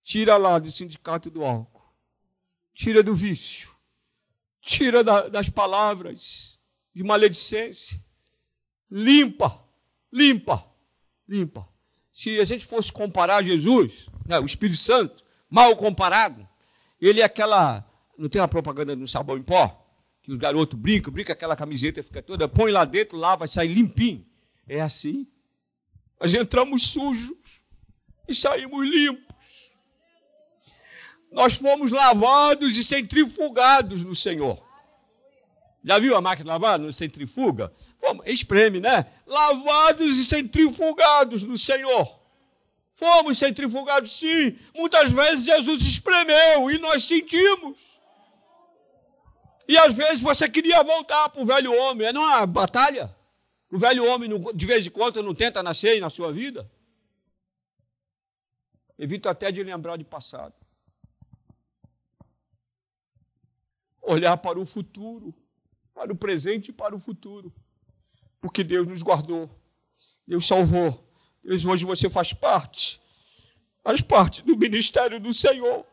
Tira 0.03 0.37
lá 0.37 0.59
do 0.59 0.71
sindicato 0.71 1.29
do 1.29 1.43
álcool. 1.43 1.81
Tira 2.73 3.03
do 3.03 3.13
vício. 3.13 3.69
Tira 4.61 5.03
da, 5.03 5.27
das 5.27 5.49
palavras 5.49 6.59
de 6.93 7.03
maledicência. 7.03 7.99
Limpa, 8.89 9.63
limpa, 10.11 10.65
limpa. 11.27 11.67
Se 12.11 12.39
a 12.39 12.43
gente 12.43 12.65
fosse 12.65 12.91
comparar 12.91 13.43
Jesus, 13.43 14.07
né, 14.27 14.39
o 14.39 14.45
Espírito 14.45 14.79
Santo, 14.79 15.23
mal 15.49 15.75
comparado, 15.75 16.47
ele 16.99 17.21
é 17.21 17.23
aquela. 17.23 17.87
Não 18.17 18.29
tem 18.29 18.41
uma 18.41 18.47
propaganda 18.47 18.95
no 18.95 19.07
sabão 19.07 19.37
em 19.37 19.43
pó? 19.43 19.77
Que 20.21 20.31
o 20.31 20.37
garoto 20.37 20.77
brinca, 20.77 21.09
brinca 21.09 21.33
aquela 21.33 21.55
camiseta, 21.55 22.03
fica 22.03 22.21
toda, 22.21 22.47
põe 22.47 22.71
lá 22.71 22.85
dentro, 22.85 23.17
lava, 23.17 23.47
sai 23.47 23.67
limpinho. 23.67 24.25
É 24.67 24.81
assim. 24.81 25.25
Nós 26.19 26.33
entramos 26.33 26.83
sujos 26.83 27.61
e 28.27 28.35
saímos 28.35 28.87
limpos. 28.87 29.31
Nós 31.32 31.56
fomos 31.56 31.91
lavados 31.91 32.78
e 32.78 32.84
centrifugados 32.84 34.04
no 34.04 34.15
Senhor. 34.15 34.62
Já 35.84 35.98
viu 35.98 36.15
a 36.15 36.22
máquina 36.22 36.52
lavada 36.52 36.84
no 36.84 36.91
centrifuga? 36.91 37.74
Como? 38.00 38.22
Espreme, 38.26 38.80
né? 38.80 39.06
Lavados 39.26 40.17
e 40.17 40.26
centrifugados 40.26 41.44
no 41.44 41.58
Senhor. 41.58 42.20
Fomos 42.94 43.39
centrifugados, 43.39 44.12
sim. 44.12 44.60
Muitas 44.76 45.12
vezes 45.12 45.46
Jesus 45.46 45.84
espremeu 45.84 46.70
e 46.70 46.78
nós 46.78 47.04
sentimos. 47.04 47.80
E 49.67 49.78
às 49.78 49.96
vezes 49.96 50.22
você 50.22 50.50
queria 50.50 50.84
voltar 50.84 51.30
para 51.30 51.41
o 51.41 51.46
velho 51.46 51.74
homem. 51.74 52.08
É 52.08 52.12
uma 52.12 52.46
batalha. 52.46 53.15
O 53.72 53.78
velho 53.78 54.06
homem, 54.06 54.30
de 54.54 54.65
vez 54.65 54.86
em 54.86 54.89
quando, 54.91 55.24
não 55.24 55.34
tenta 55.34 55.63
nascer 55.63 56.00
na 56.02 56.10
sua 56.10 56.32
vida. 56.32 56.70
Evito 59.00 59.30
até 59.30 59.52
de 59.52 59.63
lembrar 59.63 59.98
de 59.98 60.04
passado. 60.04 60.61
Olhar 64.01 64.37
para 64.37 64.59
o 64.59 64.65
futuro, 64.65 65.33
para 65.93 66.11
o 66.11 66.15
presente 66.15 66.69
e 66.69 66.73
para 66.73 66.95
o 66.95 66.99
futuro. 66.99 67.53
Porque 68.39 68.63
Deus 68.63 68.87
nos 68.87 69.03
guardou, 69.03 69.49
Deus 70.27 70.47
salvou. 70.47 71.07
Deus, 71.43 71.65
hoje 71.65 71.85
você 71.85 72.09
faz 72.09 72.33
parte, 72.33 73.01
faz 73.83 74.01
parte 74.01 74.43
do 74.43 74.55
ministério 74.55 75.19
do 75.19 75.33
Senhor. 75.33 75.85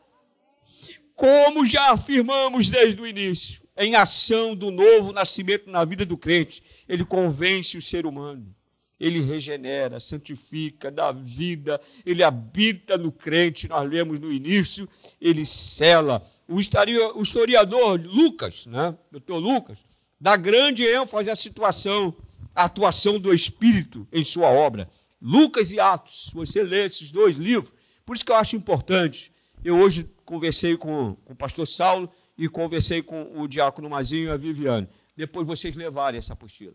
Como 1.15 1.65
já 1.65 1.91
afirmamos 1.91 2.69
desde 2.69 3.01
o 3.01 3.07
início, 3.07 3.61
em 3.75 3.95
ação 3.95 4.55
do 4.55 4.71
novo 4.71 5.11
nascimento 5.11 5.69
na 5.69 5.83
vida 5.83 6.05
do 6.05 6.17
crente, 6.17 6.63
ele 6.87 7.03
convence 7.03 7.77
o 7.77 7.81
ser 7.81 8.05
humano. 8.05 8.55
Ele 8.99 9.21
regenera, 9.21 9.99
santifica, 9.99 10.91
dá 10.91 11.11
vida, 11.13 11.79
ele 12.05 12.21
habita 12.21 12.97
no 12.97 13.11
crente, 13.11 13.69
nós 13.69 13.89
lemos 13.89 14.19
no 14.19 14.31
início, 14.31 14.87
ele 15.21 15.45
cela. 15.45 16.21
O 16.49 16.59
historiador 16.59 18.01
Lucas, 18.03 18.65
né, 18.65 18.97
doutor 19.11 19.37
Lucas, 19.37 19.77
dá 20.19 20.35
grande 20.35 20.83
ênfase 20.83 21.29
à 21.29 21.35
situação, 21.35 22.15
à 22.55 22.63
atuação 22.63 23.19
do 23.19 23.31
Espírito 23.31 24.07
em 24.11 24.23
sua 24.23 24.47
obra. 24.47 24.89
Lucas 25.21 25.71
e 25.71 25.79
Atos, 25.79 26.25
se 26.29 26.33
você 26.33 26.63
lê 26.63 26.85
esses 26.85 27.11
dois 27.11 27.37
livros, 27.37 27.71
por 28.03 28.15
isso 28.15 28.25
que 28.25 28.31
eu 28.31 28.35
acho 28.35 28.55
importante. 28.55 29.31
Eu 29.63 29.77
hoje 29.77 30.09
conversei 30.25 30.75
com, 30.75 31.15
com 31.23 31.33
o 31.33 31.35
pastor 31.35 31.67
Saulo 31.67 32.09
e 32.35 32.49
conversei 32.49 33.03
com 33.03 33.39
o 33.39 33.47
diácono 33.47 33.87
Mazinho 33.87 34.29
e 34.29 34.31
a 34.31 34.37
Viviane. 34.37 34.87
Depois 35.15 35.45
vocês 35.45 35.75
levarem 35.75 36.17
essa 36.17 36.33
apostila 36.33 36.73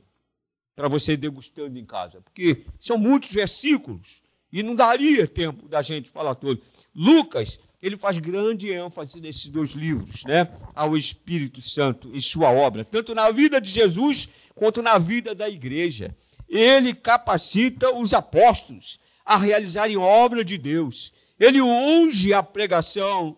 para 0.76 0.86
você 0.86 1.16
degustando 1.16 1.78
em 1.78 1.84
casa, 1.84 2.20
porque 2.20 2.64
são 2.78 2.98
muitos 2.98 3.32
versículos 3.32 4.22
e 4.52 4.62
não 4.62 4.76
daria 4.76 5.26
tempo 5.26 5.68
da 5.68 5.82
gente 5.82 6.08
falar 6.10 6.36
todo. 6.36 6.62
Lucas, 6.94 7.58
ele 7.84 7.98
faz 7.98 8.16
grande 8.16 8.72
ênfase 8.72 9.20
nesses 9.20 9.46
dois 9.46 9.72
livros, 9.72 10.24
né, 10.24 10.50
ao 10.74 10.96
Espírito 10.96 11.60
Santo 11.60 12.10
em 12.16 12.20
sua 12.20 12.50
obra, 12.50 12.82
tanto 12.82 13.14
na 13.14 13.30
vida 13.30 13.60
de 13.60 13.70
Jesus 13.70 14.26
quanto 14.54 14.80
na 14.80 14.96
vida 14.96 15.34
da 15.34 15.50
igreja. 15.50 16.16
Ele 16.48 16.94
capacita 16.94 17.94
os 17.94 18.14
apóstolos 18.14 18.98
a 19.22 19.36
realizarem 19.36 19.98
obra 19.98 20.42
de 20.42 20.56
Deus. 20.56 21.12
Ele 21.38 21.60
unge 21.60 22.32
a 22.32 22.42
pregação, 22.42 23.36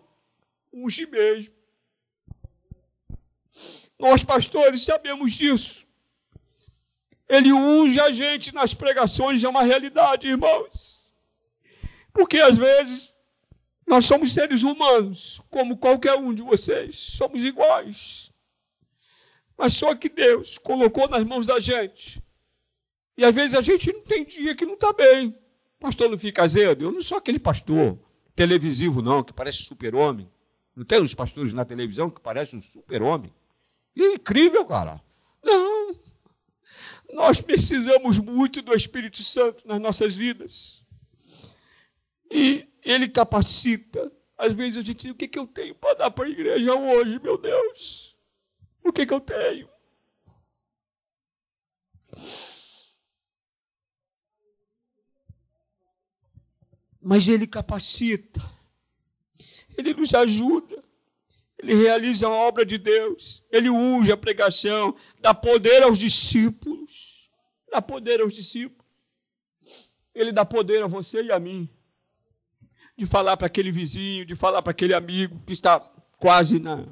unge 0.71 1.05
mesmo. 1.05 1.53
Nós, 3.99 4.23
pastores, 4.23 4.83
sabemos 4.83 5.33
disso. 5.33 5.85
Ele 7.27 7.51
unge 7.51 7.99
a 7.99 8.11
gente 8.11 8.55
nas 8.55 8.73
pregações, 8.73 9.43
é 9.43 9.49
uma 9.49 9.63
realidade, 9.63 10.29
irmãos. 10.29 11.11
Porque 12.13 12.39
às 12.39 12.57
vezes 12.57 13.16
nós 13.87 14.05
somos 14.05 14.33
seres 14.33 14.63
humanos, 14.63 15.41
como 15.49 15.77
qualquer 15.77 16.15
um 16.15 16.33
de 16.33 16.41
vocês, 16.41 16.99
somos 16.99 17.43
iguais. 17.43 18.33
Mas 19.57 19.73
só 19.73 19.95
que 19.95 20.09
Deus 20.09 20.57
colocou 20.57 21.07
nas 21.07 21.23
mãos 21.23 21.47
da 21.47 21.59
gente. 21.59 22.21
E 23.17 23.23
às 23.23 23.33
vezes 23.33 23.55
a 23.55 23.61
gente 23.61 23.91
não 23.91 24.01
tem 24.01 24.25
dia 24.25 24.53
que 24.55 24.65
não 24.65 24.73
está 24.73 24.91
bem. 24.91 25.35
Pastor 25.79 26.09
não 26.09 26.19
fica 26.19 26.43
azedo. 26.43 26.83
Eu 26.83 26.91
não 26.91 27.01
sou 27.01 27.17
aquele 27.17 27.39
pastor 27.39 27.97
televisivo, 28.35 29.01
não, 29.01 29.23
que 29.23 29.33
parece 29.33 29.63
super-homem. 29.63 30.29
Não 30.75 30.85
tem 30.85 31.01
uns 31.01 31.15
pastores 31.15 31.53
na 31.53 31.65
televisão 31.65 32.09
que 32.09 32.21
parecem 32.21 32.59
um 32.59 32.61
super-homem. 32.61 33.33
É 33.97 34.13
incrível, 34.13 34.63
cara. 34.65 35.01
Não. 35.43 35.95
Nós 37.13 37.41
precisamos 37.41 38.19
muito 38.19 38.61
do 38.61 38.75
Espírito 38.75 39.23
Santo 39.23 39.67
nas 39.67 39.79
nossas 39.79 40.15
vidas. 40.15 40.85
E 42.29 42.67
ele 42.87 43.09
capacita. 43.09 44.11
Às 44.37 44.53
vezes 44.53 44.77
a 44.77 44.81
gente 44.81 45.01
diz: 45.01 45.11
o 45.11 45.15
que, 45.15 45.27
que 45.27 45.37
eu 45.37 45.45
tenho 45.45 45.75
para 45.75 45.95
dar 45.95 46.11
para 46.11 46.25
a 46.25 46.29
igreja 46.29 46.73
hoje, 46.73 47.19
meu 47.19 47.37
Deus? 47.37 48.17
O 48.83 48.93
que, 48.93 49.05
que 49.05 49.13
eu 49.13 49.19
tenho? 49.19 49.67
Mas 57.01 57.27
ele 57.27 57.45
capacita, 57.45 58.41
ele 59.77 59.93
nos 59.93 60.13
ajuda. 60.13 60.83
Ele 61.59 61.73
realiza 61.73 62.27
a 62.27 62.31
obra 62.31 62.63
de 62.63 62.77
Deus. 62.77 63.43
Ele 63.51 63.67
unge 63.67 64.11
a 64.11 64.17
pregação, 64.17 64.95
dá 65.19 65.33
poder 65.33 65.81
aos 65.81 65.97
discípulos. 65.97 67.31
Dá 67.71 67.81
poder 67.81 68.21
aos 68.21 68.35
discípulos. 68.35 68.85
Ele 70.13 70.31
dá 70.31 70.45
poder 70.45 70.83
a 70.83 70.87
você 70.87 71.23
e 71.23 71.31
a 71.31 71.39
mim. 71.39 71.67
De 72.97 73.05
falar 73.05 73.37
para 73.37 73.47
aquele 73.47 73.71
vizinho, 73.71 74.25
de 74.25 74.35
falar 74.35 74.61
para 74.61 74.71
aquele 74.71 74.93
amigo 74.93 75.39
que 75.45 75.53
está 75.53 75.79
quase 76.17 76.59
na, 76.59 76.87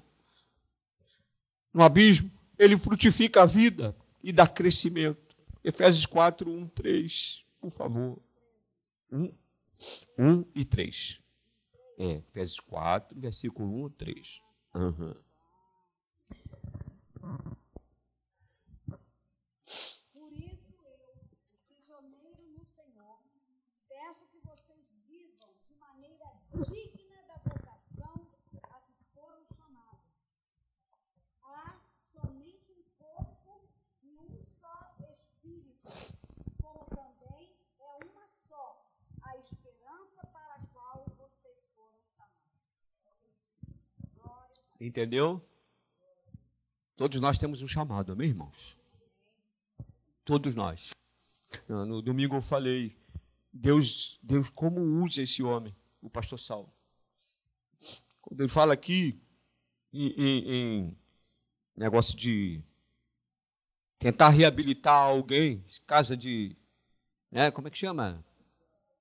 no 1.73 1.83
abismo. 1.83 2.31
Ele 2.57 2.77
frutifica 2.77 3.41
a 3.41 3.45
vida 3.45 3.95
e 4.23 4.31
dá 4.31 4.47
crescimento. 4.47 5.35
Efésios 5.63 6.05
4, 6.05 6.49
1, 6.49 6.67
3, 6.69 7.45
por 7.59 7.71
favor. 7.71 8.19
1, 9.11 9.33
1 10.17 10.45
e 10.53 10.63
3. 10.63 11.21
É, 11.97 12.11
Efésios 12.17 12.59
4, 12.59 13.19
versículo 13.19 13.83
1 13.85 13.87
e 13.87 13.89
3. 13.91 14.41
Uhum. 14.75 15.15
Por 20.13 20.31
isso 20.33 20.75
eu, 20.83 21.27
prisioneiro 21.67 22.43
no 22.56 22.63
Senhor, 22.63 23.19
peço 23.87 24.25
que 24.27 24.39
vocês 24.39 24.85
vivam 25.08 25.49
de 25.67 25.73
maneira 25.75 26.31
digna 26.69 27.23
da 27.27 27.37
vocação 27.37 28.27
a 28.69 28.79
que 28.81 28.93
foram 29.13 29.43
chamados. 29.56 30.12
Há 31.41 31.79
somente 32.13 32.71
um 32.71 32.83
corpo 32.97 33.69
e 34.03 34.15
um 34.17 34.43
só 34.60 34.95
Espírito, 34.99 36.17
como 36.62 36.85
também 36.85 37.49
é 37.79 38.03
uma 38.03 38.27
só 38.47 38.85
a 39.21 39.37
esperança 39.37 40.25
para 40.31 40.56
a 40.56 40.67
qual 40.73 41.06
vocês 41.17 41.58
foram 41.75 42.01
chamados. 42.15 42.35
Glória 44.15 44.65
Entendeu? 44.80 45.42
Todos 46.96 47.19
nós 47.19 47.38
temos 47.38 47.62
um 47.62 47.67
chamado, 47.67 48.12
amém, 48.12 48.30
irmãos? 48.30 48.78
Todos 50.23 50.56
nós. 50.56 50.92
No 51.67 52.02
domingo 52.02 52.36
eu 52.36 52.42
falei, 52.42 52.98
Deus, 53.52 54.19
Deus 54.21 54.50
como 54.50 54.82
usa 55.04 55.21
esse 55.21 55.44
homem, 55.44 55.76
o 56.02 56.10
pastor 56.10 56.40
Saulo. 56.40 56.73
Quando 58.21 58.42
ele 58.42 58.50
fala 58.50 58.73
aqui 58.73 59.21
em, 59.94 60.13
em, 60.17 60.98
negócio 61.76 62.17
de 62.17 62.62
tentar 64.00 64.30
reabilitar 64.30 65.04
alguém, 65.04 65.63
casa 65.86 66.17
de, 66.17 66.56
né, 67.32 67.52
como 67.52 67.67
é 67.67 67.71
que 67.71 67.78
chama? 67.78 68.23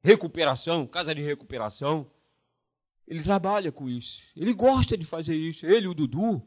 Recuperação, 0.03 0.87
casa 0.87 1.15
de 1.15 1.23
recuperação. 1.23 2.11
Ele 3.07 3.23
trabalha 3.23 3.71
com 3.71 3.89
isso. 3.89 4.23
Ele 4.35 4.53
gosta 4.55 4.97
de 4.97 5.05
fazer 5.05 5.37
isso. 5.37 5.67
Ele 5.67 5.87
e 5.87 5.89
o 5.89 5.95
Dudu 5.95 6.43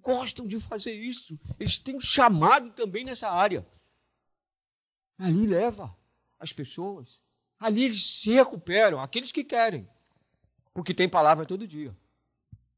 gostam 0.00 0.46
de 0.46 0.60
fazer 0.60 0.92
isso. 0.92 1.38
Eles 1.58 1.78
têm 1.78 1.96
um 1.96 2.00
chamado 2.00 2.70
também 2.70 3.04
nessa 3.04 3.30
área. 3.30 3.66
Ali 5.18 5.46
leva 5.46 5.96
as 6.38 6.52
pessoas. 6.52 7.22
Ali 7.58 7.84
eles 7.84 8.20
se 8.20 8.32
recuperam, 8.32 9.00
aqueles 9.00 9.32
que 9.32 9.42
querem. 9.42 9.88
Porque 10.74 10.92
tem 10.92 11.08
palavra 11.08 11.46
todo 11.46 11.66
dia. 11.66 11.96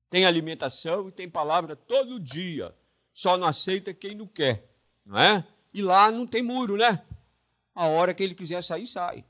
Tem 0.09 0.25
alimentação 0.25 1.09
e 1.09 1.13
tem 1.13 1.29
palavra 1.29 1.75
todo 1.75 2.21
dia. 2.21 2.75
Só 3.13 3.37
não 3.37 3.47
aceita 3.47 3.93
quem 3.93 4.15
não 4.15 4.27
quer, 4.27 4.71
não 5.05 5.19
é? 5.19 5.45
E 5.73 5.83
lá 5.83 6.11
não 6.11 6.27
tem 6.27 6.43
muro, 6.43 6.77
né? 6.77 7.03
A 7.75 7.87
hora 7.87 8.15
que 8.15 8.23
ele 8.23 8.35
quiser 8.35 8.63
sair, 8.63 8.87
sai. 8.87 9.25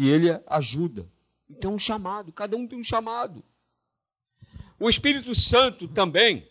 E 0.00 0.08
ele 0.08 0.28
ajuda. 0.46 1.08
Então, 1.50 1.74
um 1.74 1.78
chamado, 1.78 2.30
cada 2.30 2.56
um 2.56 2.68
tem 2.68 2.78
um 2.78 2.84
chamado. 2.84 3.42
O 4.78 4.88
Espírito 4.88 5.34
Santo 5.34 5.88
também, 5.88 6.46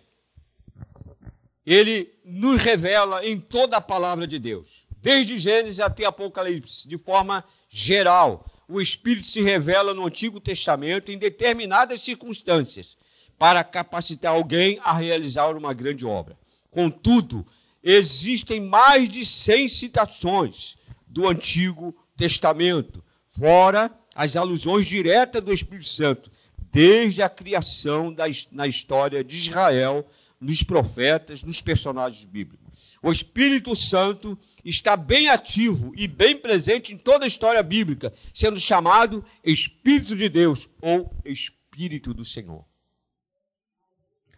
ele 1.66 2.14
nos 2.26 2.62
revela 2.62 3.26
em 3.26 3.40
toda 3.40 3.78
a 3.78 3.82
palavra 3.82 4.28
de 4.28 4.38
Deus, 4.38 4.86
desde 5.02 5.40
Gênesis 5.40 5.80
até 5.80 6.04
Apocalipse, 6.04 6.90
de 6.90 6.98
forma 6.98 7.42
geral. 7.70 8.46
O 8.68 8.82
Espírito 8.82 9.28
se 9.28 9.42
revela 9.42 9.94
no 9.94 10.06
Antigo 10.06 10.42
Testamento 10.42 11.10
em 11.10 11.18
determinadas 11.18 12.02
circunstâncias 12.02 12.98
para 13.38 13.64
capacitar 13.64 14.34
alguém 14.34 14.78
a 14.84 14.92
realizar 14.92 15.56
uma 15.56 15.74
grande 15.74 16.06
obra. 16.06 16.38
Contudo, 16.70 17.48
existem 17.82 18.60
mais 18.60 19.08
de 19.08 19.24
100 19.24 19.70
citações 19.70 20.78
do 21.08 21.26
Antigo 21.26 21.96
Testamento, 22.18 23.02
fora 23.38 23.92
as 24.16 24.36
alusões 24.36 24.86
diretas 24.86 25.44
do 25.44 25.54
Espírito 25.54 25.88
Santo, 25.88 26.32
desde 26.72 27.22
a 27.22 27.30
criação 27.30 28.12
da, 28.12 28.26
na 28.52 28.68
história 28.68 29.24
de 29.24 29.38
Israel, 29.38 30.08
nos 30.40 30.64
profetas, 30.64 31.44
nos 31.44 31.62
personagens 31.62 32.26
bíblicos. 32.26 32.68
O 33.02 33.12
Espírito 33.12 33.76
Santo 33.76 34.38
está 34.66 34.98
bem 34.98 35.30
ativo 35.30 35.94
e 35.96 36.08
bem 36.08 36.38
presente 36.38 36.94
em 36.94 36.98
toda 36.98 37.26
a 37.26 37.28
história 37.28 37.62
bíblica, 37.62 38.14
sendo 38.34 38.60
chamado 38.60 39.24
Espírito 39.44 40.16
de 40.16 40.30
Deus 40.30 40.70
ou 40.82 41.12
Espírito 41.24 42.14
do 42.14 42.26
Senhor. 42.26 42.66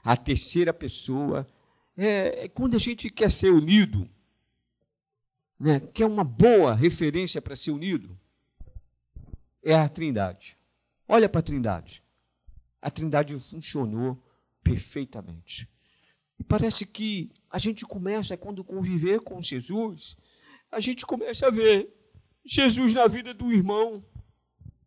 A 0.04 0.16
terceira 0.16 0.74
pessoa 0.74 1.48
é, 1.98 2.46
é 2.46 2.48
quando 2.48 2.76
a 2.76 2.80
gente 2.80 3.10
quer 3.10 3.32
ser 3.32 3.52
unido, 3.52 4.10
né, 5.60 5.80
quer 5.94 6.06
uma 6.06 6.24
boa 6.24 6.74
referência 6.74 7.42
para 7.42 7.56
ser 7.56 7.72
unido, 7.72 8.18
é 9.64 9.76
a 9.76 9.90
Trindade. 9.90 10.58
Olha 11.08 11.28
para 11.28 11.40
a 11.40 11.44
Trindade 11.44 12.04
a 12.82 12.90
Trindade 12.90 13.38
funcionou 13.40 14.22
perfeitamente. 14.64 15.68
E 16.38 16.44
parece 16.44 16.86
que 16.86 17.30
a 17.50 17.60
gente 17.60 17.86
começa, 17.86 18.38
quando 18.38 18.64
conviver 18.64 19.20
com 19.22 19.42
Jesus, 19.42 20.18
a 20.72 20.80
gente 20.80 21.06
começa 21.06 21.48
a 21.48 21.52
ver 21.52 21.94
Jesus 22.46 22.94
na 22.94 23.08
vida 23.08 23.34
do 23.34 23.52
irmão. 23.52 24.04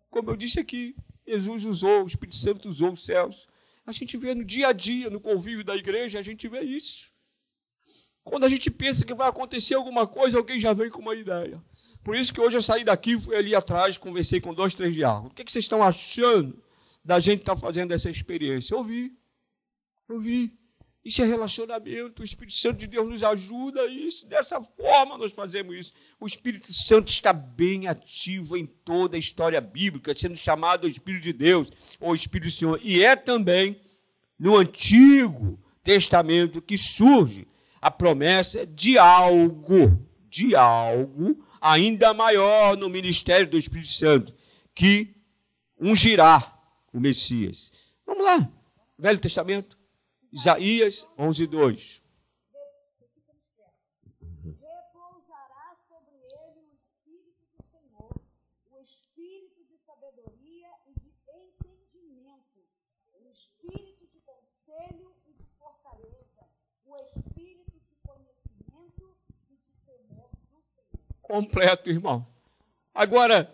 Como 0.09 0.31
eu 0.31 0.37
disse 0.37 0.59
aqui, 0.59 0.97
Jesus 1.27 1.65
usou, 1.65 2.05
o 2.05 2.07
Espírito 2.07 2.37
Santo 2.37 2.69
usou 2.69 2.93
os 2.93 3.05
céus. 3.05 3.49
A 3.85 3.93
gente 3.93 4.17
vê 4.17 4.35
no 4.35 4.45
dia 4.45 4.69
a 4.69 4.73
dia, 4.73 5.11
no 5.11 5.21
convívio 5.21 5.65
da 5.65 5.77
igreja, 5.77 6.19
a 6.19 6.23
gente 6.23 6.49
vê 6.49 6.63
isso. 6.63 7.12
Quando 8.25 8.45
a 8.45 8.49
gente 8.49 8.71
pensa 8.71 9.05
que 9.05 9.15
vai 9.15 9.29
acontecer 9.29 9.75
alguma 9.75 10.07
coisa, 10.07 10.39
alguém 10.39 10.59
já 10.59 10.73
vem 10.73 10.89
com 10.89 11.01
uma 11.01 11.15
ideia. 11.15 11.61
Por 12.05 12.17
isso 12.17 12.33
que 12.33 12.41
hoje 12.41 12.57
eu 12.57 12.63
saí 12.63 12.85
daqui, 12.85 13.21
fui 13.21 13.35
ali 13.37 13.55
atrás, 13.55 13.97
conversei 13.97 14.41
com 14.41 14.55
dois, 14.55 14.75
três 14.75 14.95
diálogos. 14.95 15.33
O 15.33 15.35
que, 15.35 15.43
é 15.43 15.45
que 15.45 15.51
vocês 15.51 15.65
estão 15.65 15.83
achando 15.83 16.63
da 17.05 17.19
gente 17.19 17.41
estar 17.41 17.55
tá 17.55 17.61
fazendo 17.61 17.93
essa 17.93 18.09
experiência. 18.09 18.77
Ouvi, 18.77 19.13
ouvi. 20.09 20.53
Isso 21.05 21.21
é 21.21 21.27
relacionamento. 21.27 22.23
O 22.23 22.25
Espírito 22.25 22.57
Santo 22.57 22.79
de 22.79 22.87
Deus 22.87 23.09
nos 23.09 23.25
ajuda 23.25 23.87
isso. 23.87 24.25
Dessa 24.29 24.61
forma 24.61 25.19
nós 25.19 25.33
fazemos 25.33 25.75
isso. 25.75 25.93
O 26.21 26.27
Espírito 26.27 26.73
Santo 26.73 27.11
está 27.11 27.33
bem 27.33 27.89
ativo 27.89 28.57
em 28.57 28.65
toda 28.65 29.17
a 29.17 29.19
história 29.19 29.61
bíblica, 29.61 30.17
sendo 30.17 30.37
chamado 30.37 30.89
Espírito 30.89 31.25
de 31.25 31.33
Deus 31.33 31.73
ou 31.99 32.15
Espírito 32.15 32.49
do 32.49 32.55
Senhor. 32.55 32.81
E 32.85 33.03
é 33.03 33.17
também 33.17 33.81
no 34.39 34.57
Antigo 34.57 35.59
Testamento 35.83 36.63
que 36.63 36.79
surge 36.79 37.49
a 37.83 37.91
promessa 37.91 38.65
de 38.65 38.97
algo, 38.97 40.09
de 40.31 40.57
algo 40.57 41.45
ainda 41.61 42.15
maior 42.15 42.77
no 42.77 42.89
ministério 42.89 43.49
do 43.49 43.59
Espírito 43.59 43.91
Santo, 43.91 44.35
que 44.75 45.15
ungirá 45.79 46.59
o 46.93 47.01
Messias. 47.01 47.73
Vamos 48.07 48.25
lá. 48.25 48.49
Velho 48.99 49.19
Testamento, 49.19 49.77
Isaías 50.33 51.07
11, 51.19 51.47
2. 51.47 52.03
Repousará 54.61 55.77
sobre 55.89 56.17
ele 56.17 56.61
o 56.61 56.73
Espírito 56.73 57.47
do 57.57 57.63
Senhor, 57.71 58.21
o 58.71 58.81
Espírito 58.81 59.65
de 59.65 59.77
sabedoria 59.85 60.69
e 60.87 61.01
de 61.01 61.11
entendimento, 61.29 62.61
o 63.13 63.29
Espírito 63.31 64.07
de 64.13 64.21
conselho 64.21 65.13
e 65.27 65.33
de 65.33 65.45
fortaleza, 65.59 66.47
o 66.85 66.97
Espírito 66.97 67.73
de 67.73 67.97
conhecimento 68.07 69.17
e 69.51 69.55
de 69.57 69.73
temor 69.85 70.31
do 70.51 70.63
Senhor. 70.75 71.22
Completo, 71.33 71.89
irmão. 71.89 72.27
Agora, 72.93 73.51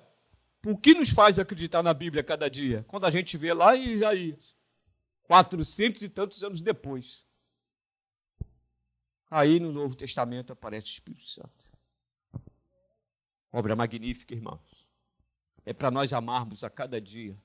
o 0.67 0.77
que 0.77 0.95
nos 0.95 1.11
faz 1.11 1.39
acreditar 1.39 1.81
na 1.81 1.95
Bíblia 1.95 2.25
cada 2.25 2.51
dia? 2.51 2.85
Quando 2.89 3.07
a 3.07 3.11
gente 3.13 3.37
vê 3.37 3.55
lá 3.55 3.77
em 3.77 3.91
Isaías, 3.91 4.53
quatrocentos 5.23 6.03
e 6.03 6.09
tantos 6.09 6.43
anos 6.43 6.61
depois. 6.61 7.25
Aí 9.31 9.61
no 9.61 9.71
Novo 9.71 9.95
Testamento 9.95 10.53
aparece 10.53 10.89
o 10.89 10.91
Espírito 10.91 11.29
Santo. 11.29 11.71
Obra 13.53 13.77
magnífica, 13.77 14.35
irmãos. 14.35 14.91
É 15.65 15.73
para 15.73 15.89
nós 15.89 16.13
amarmos 16.13 16.65
a 16.65 16.71
cada 16.71 17.01
dia 17.01 17.41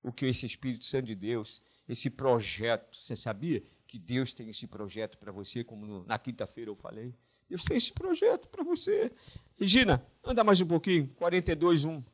o 0.00 0.12
que 0.12 0.26
esse 0.26 0.46
Espírito 0.46 0.84
Santo 0.84 1.06
de 1.06 1.16
Deus, 1.16 1.60
esse 1.88 2.08
projeto, 2.08 2.96
você 2.96 3.16
sabia 3.16 3.64
que 3.88 3.98
Deus 3.98 4.32
tem 4.32 4.48
esse 4.48 4.68
projeto 4.68 5.18
para 5.18 5.32
você, 5.32 5.64
como 5.64 6.04
na 6.04 6.20
quinta-feira 6.20 6.70
eu 6.70 6.76
falei? 6.76 7.12
Deus 7.50 7.64
tem 7.64 7.76
esse 7.76 7.92
projeto 7.92 8.48
para 8.48 8.62
você. 8.62 9.10
Regina, 9.58 10.06
anda 10.24 10.44
mais 10.44 10.60
um 10.60 10.68
pouquinho, 10.68 11.08
42, 11.16 11.84
1. 11.84 12.04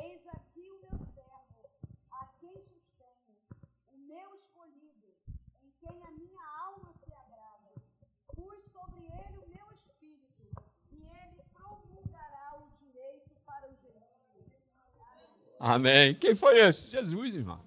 Eis 0.00 0.26
aqui 0.28 0.70
o 0.70 0.78
meu 0.80 1.04
servo, 1.12 1.68
a 2.12 2.26
quem 2.40 2.54
sustenho, 2.62 3.36
o 3.92 3.98
meu 3.98 4.36
escolhido, 4.36 5.08
em 5.64 5.72
quem 5.80 6.00
a 6.04 6.10
minha 6.12 6.46
alma 6.66 6.94
se 7.04 7.12
agrada. 7.12 7.74
Pus 8.28 8.62
sobre 8.62 9.00
ele 9.00 9.38
o 9.38 9.48
meu 9.48 9.72
espírito, 9.72 10.46
e 10.92 11.02
ele 11.02 11.42
promulgará 11.52 12.62
o 12.62 12.70
direito 12.78 13.34
para 13.44 13.68
os 13.68 13.76
gentios. 13.82 14.10
Amém. 15.62 16.14
Quem 16.14 16.34
foi 16.34 16.58
esse? 16.58 16.90
Jesus, 16.90 17.34
irmão. 17.34 17.60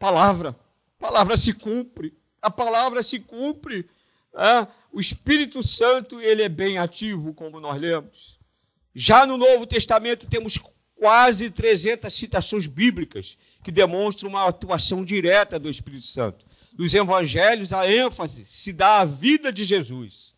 Palavra. 0.00 0.56
Palavra 0.98 1.36
se 1.36 1.54
cumpre. 1.54 2.12
A 2.42 2.50
palavra 2.50 3.04
se 3.04 3.20
cumpre. 3.20 3.88
É, 4.34 4.66
o 4.92 4.98
Espírito 4.98 5.62
Santo, 5.62 6.20
ele 6.20 6.42
é 6.42 6.48
bem 6.48 6.76
ativo, 6.76 7.32
como 7.32 7.60
nós 7.60 7.80
lemos. 7.80 8.36
Já 8.92 9.24
no 9.24 9.36
Novo 9.36 9.64
Testamento 9.64 10.26
temos 10.26 10.58
quase 10.96 11.50
300 11.50 12.12
citações 12.12 12.66
bíblicas 12.66 13.38
que 13.62 13.70
demonstram 13.70 14.30
uma 14.30 14.48
atuação 14.48 15.04
direta 15.04 15.60
do 15.60 15.70
Espírito 15.70 16.06
Santo. 16.06 16.44
Nos 16.76 16.92
evangelhos, 16.92 17.72
a 17.72 17.88
ênfase 17.88 18.44
se 18.44 18.72
dá 18.72 19.00
à 19.00 19.04
vida 19.04 19.52
de 19.52 19.64
Jesus, 19.64 20.34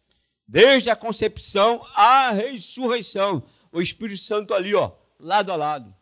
desde 0.47 0.91
a 0.91 0.97
concepção 0.97 1.83
à 1.95 2.31
ressurreição. 2.33 3.43
O 3.73 3.81
Espírito 3.81 4.21
Santo 4.21 4.53
ali, 4.53 4.75
ó, 4.75 4.93
lado 5.19 5.51
a 5.51 5.57
lado. 5.57 5.98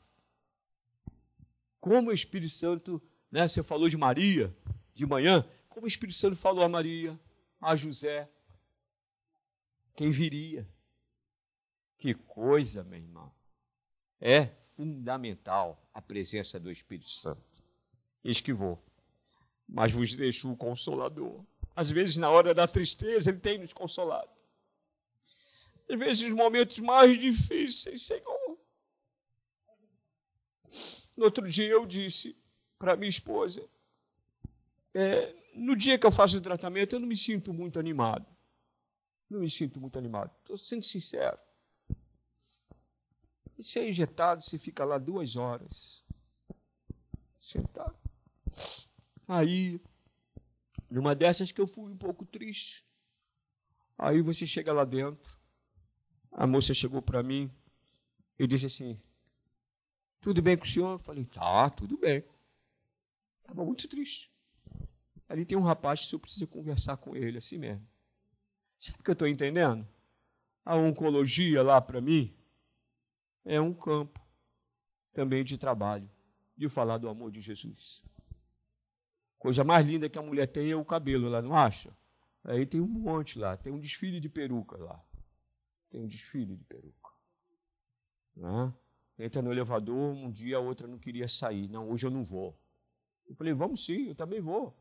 Como 1.86 2.10
o 2.10 2.12
Espírito 2.12 2.52
Santo, 2.52 3.00
né, 3.30 3.46
você 3.46 3.62
falou 3.62 3.88
de 3.88 3.96
Maria 3.96 4.52
de 4.92 5.06
manhã, 5.06 5.48
como 5.68 5.84
o 5.84 5.88
Espírito 5.88 6.18
Santo 6.18 6.34
falou 6.34 6.64
a 6.64 6.68
Maria, 6.68 7.16
a 7.60 7.76
José, 7.76 8.28
quem 9.94 10.10
viria. 10.10 10.68
Que 11.96 12.12
coisa, 12.12 12.82
meu 12.82 12.98
irmão. 12.98 13.32
É 14.20 14.46
fundamental 14.74 15.80
a 15.94 16.02
presença 16.02 16.58
do 16.58 16.72
Espírito 16.72 17.10
Santo. 17.10 17.62
Eis 18.24 18.40
que 18.40 18.52
vou, 18.52 18.84
mas 19.68 19.92
vos 19.92 20.12
deixo 20.12 20.50
o 20.50 20.56
Consolador. 20.56 21.44
Às 21.76 21.88
vezes, 21.88 22.16
na 22.16 22.28
hora 22.28 22.52
da 22.52 22.66
tristeza, 22.66 23.30
ele 23.30 23.38
tem 23.38 23.58
nos 23.58 23.72
consolado. 23.72 24.32
Às 25.88 25.96
vezes, 25.96 26.26
os 26.26 26.34
momentos 26.34 26.80
mais 26.80 27.16
difíceis, 27.16 28.08
Senhor. 28.08 28.58
No 31.16 31.24
outro 31.24 31.48
dia, 31.48 31.68
eu 31.68 31.86
disse 31.86 32.36
para 32.78 32.96
minha 32.96 33.08
esposa: 33.08 33.66
é, 34.92 35.34
no 35.54 35.74
dia 35.74 35.98
que 35.98 36.06
eu 36.06 36.10
faço 36.10 36.36
o 36.36 36.40
tratamento, 36.40 36.94
eu 36.94 37.00
não 37.00 37.08
me 37.08 37.16
sinto 37.16 37.52
muito 37.52 37.78
animado. 37.78 38.26
Não 39.28 39.40
me 39.40 39.50
sinto 39.50 39.80
muito 39.80 39.98
animado. 39.98 40.30
Estou 40.40 40.56
sendo 40.56 40.84
sincero. 40.84 41.38
E 43.58 43.64
se 43.64 43.78
é 43.78 43.88
injetado, 43.88 44.42
você 44.42 44.58
fica 44.58 44.84
lá 44.84 44.98
duas 44.98 45.36
horas, 45.36 46.04
sentado. 47.40 47.96
Aí, 49.26 49.80
numa 50.90 51.14
dessas 51.14 51.50
que 51.50 51.60
eu 51.60 51.66
fui 51.66 51.90
um 51.90 51.96
pouco 51.96 52.24
triste. 52.26 52.84
Aí 53.98 54.20
você 54.20 54.46
chega 54.46 54.72
lá 54.74 54.84
dentro, 54.84 55.38
a 56.30 56.46
moça 56.46 56.74
chegou 56.74 57.00
para 57.00 57.22
mim 57.22 57.50
e 58.38 58.46
disse 58.46 58.66
assim: 58.66 59.00
Tudo 60.26 60.42
bem 60.42 60.56
com 60.56 60.64
o 60.64 60.66
senhor? 60.66 60.90
Eu 60.94 60.98
falei: 60.98 61.24
Tá, 61.24 61.70
tudo 61.70 61.96
bem. 61.96 62.24
Estava 63.42 63.64
muito 63.64 63.86
triste. 63.86 64.28
Ali 65.28 65.46
tem 65.46 65.56
um 65.56 65.62
rapaz 65.62 66.00
que 66.00 66.06
o 66.06 66.08
senhor 66.08 66.20
precisa 66.20 66.46
conversar 66.48 66.96
com 66.96 67.14
ele, 67.14 67.38
assim 67.38 67.58
mesmo. 67.58 67.86
Sabe 68.80 68.98
o 68.98 69.04
que 69.04 69.10
eu 69.10 69.12
estou 69.12 69.28
entendendo? 69.28 69.86
A 70.64 70.74
oncologia 70.74 71.62
lá 71.62 71.80
para 71.80 72.00
mim 72.00 72.36
é 73.44 73.60
um 73.60 73.72
campo 73.72 74.20
também 75.12 75.44
de 75.44 75.56
trabalho, 75.56 76.10
de 76.56 76.68
falar 76.68 76.98
do 76.98 77.08
amor 77.08 77.30
de 77.30 77.40
Jesus. 77.40 78.02
Coisa 79.38 79.62
mais 79.62 79.86
linda 79.86 80.08
que 80.08 80.18
a 80.18 80.22
mulher 80.22 80.48
tem 80.48 80.72
é 80.72 80.76
o 80.76 80.84
cabelo, 80.84 81.28
ela 81.28 81.40
não 81.40 81.56
acha? 81.56 81.96
Aí 82.42 82.66
tem 82.66 82.80
um 82.80 82.88
monte 82.88 83.38
lá, 83.38 83.56
tem 83.56 83.72
um 83.72 83.78
desfile 83.78 84.18
de 84.18 84.28
peruca 84.28 84.76
lá. 84.76 85.00
Tem 85.88 86.00
um 86.00 86.08
desfile 86.08 86.56
de 86.56 86.64
peruca. 86.64 87.12
Né? 88.34 88.74
Entra 89.18 89.40
no 89.40 89.50
elevador, 89.50 90.12
um 90.14 90.30
dia 90.30 90.58
a 90.58 90.60
outra 90.60 90.86
não 90.86 90.98
queria 90.98 91.26
sair. 91.26 91.68
Não, 91.68 91.90
hoje 91.90 92.06
eu 92.06 92.10
não 92.10 92.24
vou. 92.24 92.58
Eu 93.26 93.34
falei, 93.34 93.52
vamos 93.54 93.84
sim, 93.84 94.08
eu 94.08 94.14
também 94.14 94.40
vou. 94.40 94.76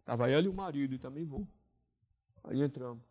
Estava 0.00 0.30
ela 0.30 0.44
e 0.44 0.48
o 0.48 0.54
marido, 0.54 0.94
e 0.94 0.98
também 0.98 1.24
vou. 1.24 1.46
Aí 2.42 2.60
entramos. 2.60 3.02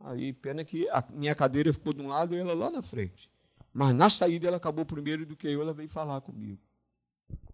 Aí, 0.00 0.32
pena 0.32 0.64
que 0.64 0.88
a 0.88 1.06
minha 1.10 1.34
cadeira 1.34 1.72
ficou 1.72 1.92
de 1.92 2.00
um 2.00 2.08
lado 2.08 2.34
e 2.34 2.38
ela 2.38 2.54
lá 2.54 2.70
na 2.70 2.82
frente. 2.82 3.30
Mas 3.72 3.94
na 3.94 4.08
saída 4.10 4.48
ela 4.48 4.56
acabou 4.56 4.84
primeiro 4.84 5.26
do 5.26 5.36
que 5.36 5.46
eu, 5.46 5.60
ela 5.60 5.72
veio 5.72 5.88
falar 5.88 6.20
comigo. 6.22 6.60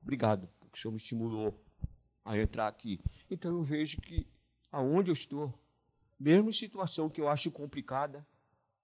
Obrigado, 0.01 0.49
porque 0.61 0.79
o 0.79 0.81
senhor 0.81 0.93
me 0.93 0.99
estimulou 0.99 1.63
a 2.25 2.39
entrar 2.39 2.69
aqui. 2.69 3.01
Então 3.31 3.53
eu 3.53 3.63
vejo 3.63 4.01
que 4.01 4.27
aonde 4.71 5.11
eu 5.11 5.13
estou, 5.13 5.53
mesmo 6.19 6.49
em 6.49 6.53
situação 6.53 7.11
que 7.11 7.21
eu 7.21 7.29
acho 7.29 7.51
complicada, 7.51 8.27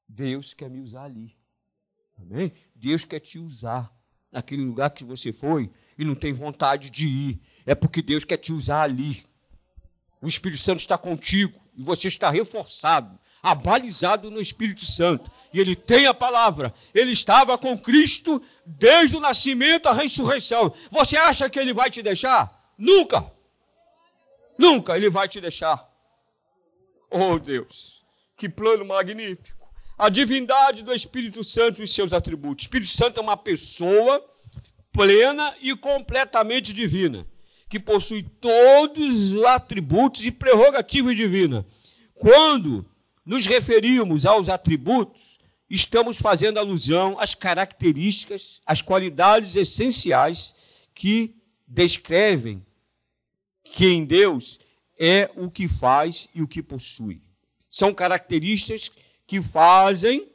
Deus 0.09 0.53
quer 0.53 0.69
me 0.69 0.81
usar 0.81 1.05
ali. 1.05 1.37
Amém? 2.31 2.53
Deus 2.75 3.05
quer 3.05 3.21
te 3.21 3.39
usar 3.39 3.93
naquele 4.31 4.65
lugar 4.65 4.91
que 4.91 5.05
você 5.05 5.33
foi 5.33 5.71
e 5.99 6.05
não 6.05 6.15
tem 6.15 6.33
vontade 6.33 6.91
de 6.91 7.07
ir. 7.07 7.41
É 7.67 7.75
porque 7.75 8.03
Deus 8.03 8.25
quer 8.25 8.39
te 8.39 8.53
usar 8.53 8.83
ali. 8.83 9.25
O 10.21 10.27
Espírito 10.27 10.63
Santo 10.63 10.81
está 10.81 10.97
contigo 10.97 11.61
e 11.77 11.83
você 11.83 12.09
está 12.09 12.31
reforçado, 12.31 13.19
abalizado 13.43 14.31
no 14.31 14.41
Espírito 14.41 14.87
Santo. 14.87 15.31
E 15.53 15.61
ele 15.61 15.77
tem 15.77 16.07
a 16.07 16.15
palavra. 16.15 16.73
Ele 16.95 17.13
estava 17.13 17.59
com 17.59 17.77
Cristo 17.77 18.43
desde 18.65 19.17
o 19.17 19.21
nascimento 19.21 19.87
à 19.87 19.93
ressurreição. 19.93 20.73
Você 20.91 21.17
acha 21.17 21.51
que 21.51 21.59
ele 21.59 21.73
vai 21.73 21.91
te 21.91 22.03
deixar? 22.03 22.73
Nunca. 22.79 23.31
Nunca 24.59 24.97
ele 24.97 25.11
vai 25.11 25.29
te 25.29 25.41
deixar. 25.41 25.91
Oh 27.11 27.39
Deus, 27.39 28.05
que 28.37 28.49
plano 28.49 28.85
magnífico. 28.85 29.62
A 30.03 30.09
divindade 30.09 30.83
do 30.83 30.93
Espírito 30.93 31.45
Santo 31.45 31.81
e 31.81 31.87
seus 31.87 32.13
atributos. 32.13 32.65
O 32.65 32.67
Espírito 32.67 32.91
Santo 32.91 33.21
é 33.21 33.23
uma 33.23 33.37
pessoa 33.37 34.21
plena 34.91 35.55
e 35.61 35.77
completamente 35.77 36.73
divina, 36.73 37.25
que 37.69 37.79
possui 37.79 38.25
todos 38.25 39.33
os 39.33 39.45
atributos 39.45 40.27
e 40.27 40.33
prerrogativas 40.33 41.15
divinas. 41.15 41.65
Quando 42.15 42.85
nos 43.25 43.47
referimos 43.47 44.27
aos 44.27 44.49
atributos, 44.49 45.39
estamos 45.71 46.19
fazendo 46.19 46.59
alusão 46.59 47.17
às 47.21 47.37
características, 47.37 48.61
às 48.67 48.83
qualidades 48.83 49.55
essenciais 49.55 50.53
que 50.97 51.37
descrevem 51.65 52.67
que 53.63 53.87
em 53.87 54.05
Deus 54.05 54.59
é 54.99 55.31
o 55.37 55.49
que 55.49 55.69
faz 55.69 56.29
e 56.35 56.43
o 56.43 56.49
que 56.49 56.61
possui. 56.61 57.23
São 57.71 57.95
características 57.95 58.91
que 59.27 59.41
fazem 59.41 60.31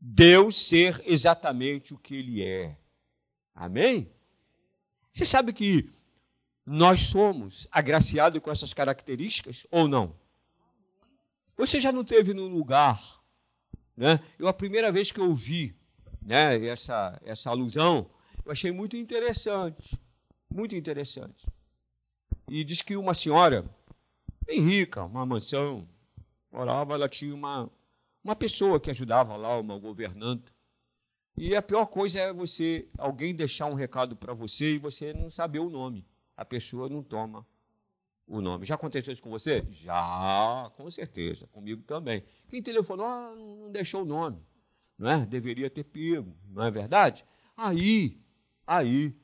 Deus 0.00 0.68
ser 0.68 1.02
exatamente 1.04 1.92
o 1.92 1.98
que 1.98 2.14
ele 2.14 2.42
é. 2.42 2.76
Amém? 3.54 4.10
Você 5.12 5.24
sabe 5.24 5.52
que 5.52 5.90
nós 6.64 7.00
somos 7.00 7.66
agraciados 7.70 8.40
com 8.40 8.50
essas 8.50 8.72
características 8.72 9.66
ou 9.70 9.88
não? 9.88 10.14
Você 11.56 11.80
já 11.80 11.90
não 11.90 12.04
teve 12.04 12.32
num 12.32 12.48
lugar, 12.48 13.20
né? 13.96 14.20
Eu 14.38 14.46
a 14.46 14.52
primeira 14.52 14.92
vez 14.92 15.10
que 15.10 15.18
eu 15.18 15.34
vi, 15.34 15.76
né, 16.22 16.64
essa 16.66 17.20
essa 17.24 17.50
alusão, 17.50 18.08
eu 18.44 18.52
achei 18.52 18.70
muito 18.70 18.96
interessante, 18.96 19.98
muito 20.48 20.76
interessante 20.76 21.46
e 22.48 22.64
diz 22.64 22.80
que 22.82 22.96
uma 22.96 23.14
senhora, 23.14 23.64
bem 24.44 24.60
rica, 24.60 25.04
uma 25.04 25.26
mansão, 25.26 25.86
morava, 26.50 26.94
ela 26.94 27.08
tinha 27.08 27.34
uma, 27.34 27.70
uma 28.28 28.36
pessoa 28.36 28.78
que 28.78 28.90
ajudava 28.90 29.36
lá, 29.36 29.58
uma 29.58 29.78
governanta. 29.78 30.52
E 31.34 31.56
a 31.56 31.62
pior 31.62 31.86
coisa 31.86 32.20
é 32.20 32.30
você, 32.30 32.86
alguém 32.98 33.34
deixar 33.34 33.64
um 33.66 33.74
recado 33.74 34.14
para 34.14 34.34
você 34.34 34.74
e 34.74 34.78
você 34.78 35.14
não 35.14 35.30
saber 35.30 35.60
o 35.60 35.70
nome. 35.70 36.06
A 36.36 36.44
pessoa 36.44 36.90
não 36.90 37.02
toma 37.02 37.46
o 38.26 38.42
nome. 38.42 38.66
Já 38.66 38.74
aconteceu 38.74 39.14
isso 39.14 39.22
com 39.22 39.30
você? 39.30 39.66
Já, 39.70 40.70
com 40.76 40.90
certeza. 40.90 41.46
Comigo 41.46 41.82
também. 41.84 42.22
Quem 42.50 42.62
telefonou, 42.62 43.06
ah, 43.06 43.34
não 43.34 43.72
deixou 43.72 44.02
o 44.02 44.04
nome. 44.04 44.44
Não 44.98 45.08
é? 45.08 45.24
Deveria 45.24 45.70
ter 45.70 45.84
pego, 45.84 46.36
não 46.50 46.64
é 46.64 46.70
verdade? 46.70 47.24
Aí, 47.56 48.20
aí, 48.66 49.16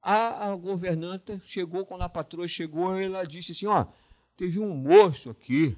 a, 0.00 0.48
a 0.48 0.56
governanta 0.56 1.38
chegou, 1.44 1.84
quando 1.84 2.02
a 2.02 2.08
patroa 2.08 2.48
chegou, 2.48 2.96
ela 2.96 3.24
disse 3.24 3.52
assim: 3.52 3.66
Ó, 3.66 3.84
teve 4.36 4.58
um 4.58 4.74
moço 4.74 5.28
aqui, 5.28 5.76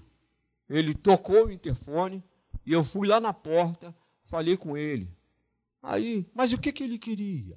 ele 0.68 0.94
tocou 0.94 1.46
o 1.46 1.50
interfone 1.50 2.22
e 2.64 2.72
eu 2.72 2.84
fui 2.84 3.06
lá 3.06 3.20
na 3.20 3.32
porta, 3.32 3.94
falei 4.24 4.56
com 4.56 4.76
ele. 4.76 5.16
Aí, 5.82 6.26
mas 6.34 6.52
o 6.52 6.58
que, 6.58 6.72
que 6.72 6.84
ele 6.84 6.98
queria? 6.98 7.56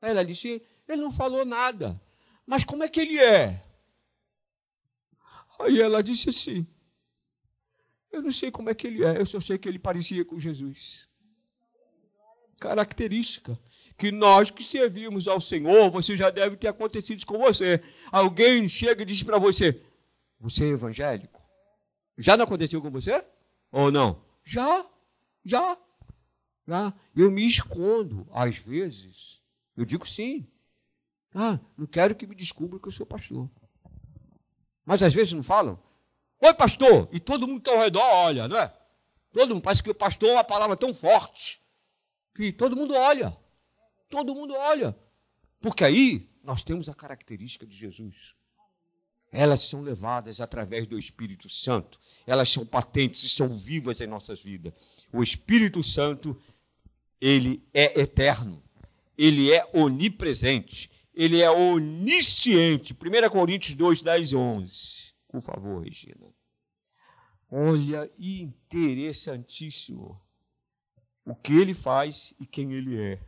Ela 0.00 0.24
disse: 0.24 0.62
ele 0.88 1.02
não 1.02 1.10
falou 1.10 1.44
nada. 1.44 2.00
Mas 2.46 2.64
como 2.64 2.82
é 2.82 2.88
que 2.88 3.00
ele 3.00 3.18
é? 3.18 3.62
Aí 5.60 5.80
ela 5.80 6.02
disse 6.02 6.28
assim: 6.30 6.66
Eu 8.10 8.22
não 8.22 8.30
sei 8.30 8.50
como 8.50 8.70
é 8.70 8.74
que 8.74 8.86
ele 8.86 9.04
é, 9.04 9.18
eu 9.18 9.26
só 9.26 9.40
sei 9.40 9.58
que 9.58 9.68
ele 9.68 9.78
parecia 9.78 10.24
com 10.24 10.38
Jesus. 10.38 11.08
Característica 12.58 13.58
que 13.96 14.10
nós 14.10 14.50
que 14.50 14.64
servimos 14.64 15.28
ao 15.28 15.40
Senhor, 15.40 15.90
você 15.90 16.16
já 16.16 16.30
deve 16.30 16.56
ter 16.56 16.68
acontecido 16.68 17.24
com 17.26 17.38
você. 17.38 17.82
Alguém 18.10 18.68
chega 18.68 19.02
e 19.02 19.06
diz 19.06 19.22
para 19.22 19.38
você: 19.38 19.80
Você 20.40 20.64
é 20.64 20.68
evangélico? 20.68 21.40
Já 22.18 22.36
não 22.36 22.44
aconteceu 22.44 22.80
com 22.82 22.90
você? 22.90 23.24
Ou 23.72 23.90
não? 23.90 24.22
Já, 24.44 24.86
já, 25.42 25.78
já. 26.68 26.94
Eu 27.16 27.30
me 27.30 27.44
escondo, 27.46 28.28
às 28.30 28.58
vezes. 28.58 29.42
Eu 29.74 29.86
digo 29.86 30.06
sim. 30.06 30.46
Ah, 31.34 31.58
não 31.76 31.86
quero 31.86 32.14
que 32.14 32.26
me 32.26 32.34
descubra 32.34 32.78
que 32.78 32.86
eu 32.86 32.92
sou 32.92 33.06
pastor. 33.06 33.48
Mas 34.84 35.02
às 35.02 35.14
vezes 35.14 35.32
não 35.32 35.42
falam. 35.42 35.82
Oi, 36.38 36.52
pastor! 36.52 37.08
E 37.10 37.18
todo 37.18 37.48
mundo 37.48 37.58
está 37.58 37.72
ao 37.72 37.78
redor 37.78 38.02
olha, 38.02 38.46
não 38.46 38.58
é? 38.58 38.72
Todo 39.32 39.54
mundo, 39.54 39.62
parece 39.62 39.82
que 39.82 39.90
o 39.90 39.94
pastor 39.94 40.28
é 40.28 40.32
uma 40.34 40.44
palavra 40.44 40.76
tão 40.76 40.92
forte 40.92 41.62
que 42.34 42.52
todo 42.52 42.76
mundo 42.76 42.94
olha. 42.94 43.34
Todo 44.10 44.34
mundo 44.34 44.52
olha. 44.52 44.94
Porque 45.60 45.82
aí 45.82 46.28
nós 46.44 46.62
temos 46.62 46.88
a 46.88 46.94
característica 46.94 47.64
de 47.64 47.74
Jesus. 47.74 48.34
Elas 49.32 49.62
são 49.62 49.80
levadas 49.80 50.40
através 50.40 50.86
do 50.86 50.98
Espírito 50.98 51.48
Santo. 51.48 51.98
Elas 52.26 52.50
são 52.50 52.66
patentes 52.66 53.24
e 53.24 53.28
são 53.30 53.58
vivas 53.58 54.00
em 54.00 54.06
nossas 54.06 54.42
vidas. 54.42 54.74
O 55.12 55.22
Espírito 55.22 55.82
Santo, 55.82 56.40
ele 57.20 57.66
é 57.72 58.00
eterno. 58.00 58.62
Ele 59.16 59.52
é 59.52 59.64
onipresente. 59.72 60.90
Ele 61.14 61.40
é 61.40 61.48
onisciente. 61.50 62.94
1 62.94 62.96
Coríntios 63.30 63.76
2, 63.76 64.02
10 64.02 64.32
e 64.32 64.36
11. 64.36 65.14
Por 65.28 65.40
favor, 65.42 65.84
Regina. 65.84 66.34
Olha, 67.50 68.10
interessantíssimo 68.18 70.20
o 71.24 71.36
que 71.36 71.52
ele 71.52 71.74
faz 71.74 72.34
e 72.40 72.46
quem 72.46 72.72
ele 72.72 73.00
é. 73.00 73.20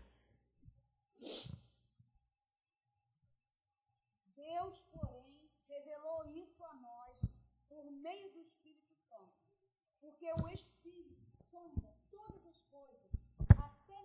Deus, 4.35 4.83
porém, 4.91 5.49
revelou 5.69 6.25
isso 6.35 6.65
a 6.65 6.75
nós 6.75 7.17
por 7.69 7.89
meio 7.93 8.33
do 8.33 8.41
Espírito 8.41 8.97
Santo, 9.09 9.31
porque 10.01 10.27
o 10.33 10.49
Espírito 10.49 11.23
Santo 11.51 11.85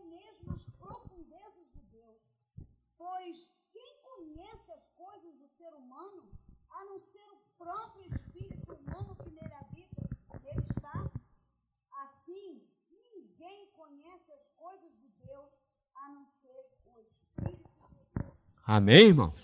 mesmo 0.10 0.54
as 0.54 0.64
profundezas 0.78 1.68
de 1.74 1.82
Deus. 1.92 2.22
Pois 2.98 3.48
quem 3.72 3.96
conhece 4.02 4.72
as 4.72 4.88
coisas 4.96 5.36
do 5.36 5.48
ser 5.50 5.69
humano, 5.80 6.24
a 6.70 6.86
não 6.86 7.00
ser 7.00 7.26
o 7.32 7.40
próprio 7.58 8.06
espírito 8.06 8.74
humano 8.74 9.16
que 9.24 9.32
nele 9.32 9.54
habita, 9.54 10.10
nele 10.44 10.66
está? 10.76 11.12
Assim, 12.04 12.62
ninguém 12.92 13.68
conhece 13.74 14.32
as 14.32 14.46
coisas 14.56 14.92
de 15.00 15.08
Deus, 15.26 15.50
a 15.96 16.10
não 16.10 16.26
ser 16.42 16.56
o 16.86 17.00
Espírito. 17.02 17.70
Amém, 18.66 19.08
irmãos? 19.08 19.42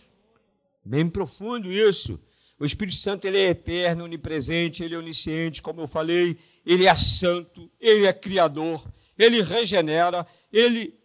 Bem 0.84 1.10
profundo 1.10 1.72
isso. 1.72 2.20
O 2.60 2.66
Espírito 2.66 2.98
Santo 2.98 3.26
ele 3.26 3.38
é 3.38 3.50
eterno, 3.50 4.06
onipresente, 4.06 4.84
ele 4.84 4.96
é 4.96 4.98
onisciente, 4.98 5.62
como 5.62 5.82
eu 5.82 5.88
falei, 5.88 6.38
ele 6.66 6.86
é 6.86 6.96
santo, 6.96 7.70
ele 7.80 8.06
é 8.06 8.14
criador, 8.14 8.86
ele 9.18 9.42
regenera, 9.42 10.26
ele 10.52 10.98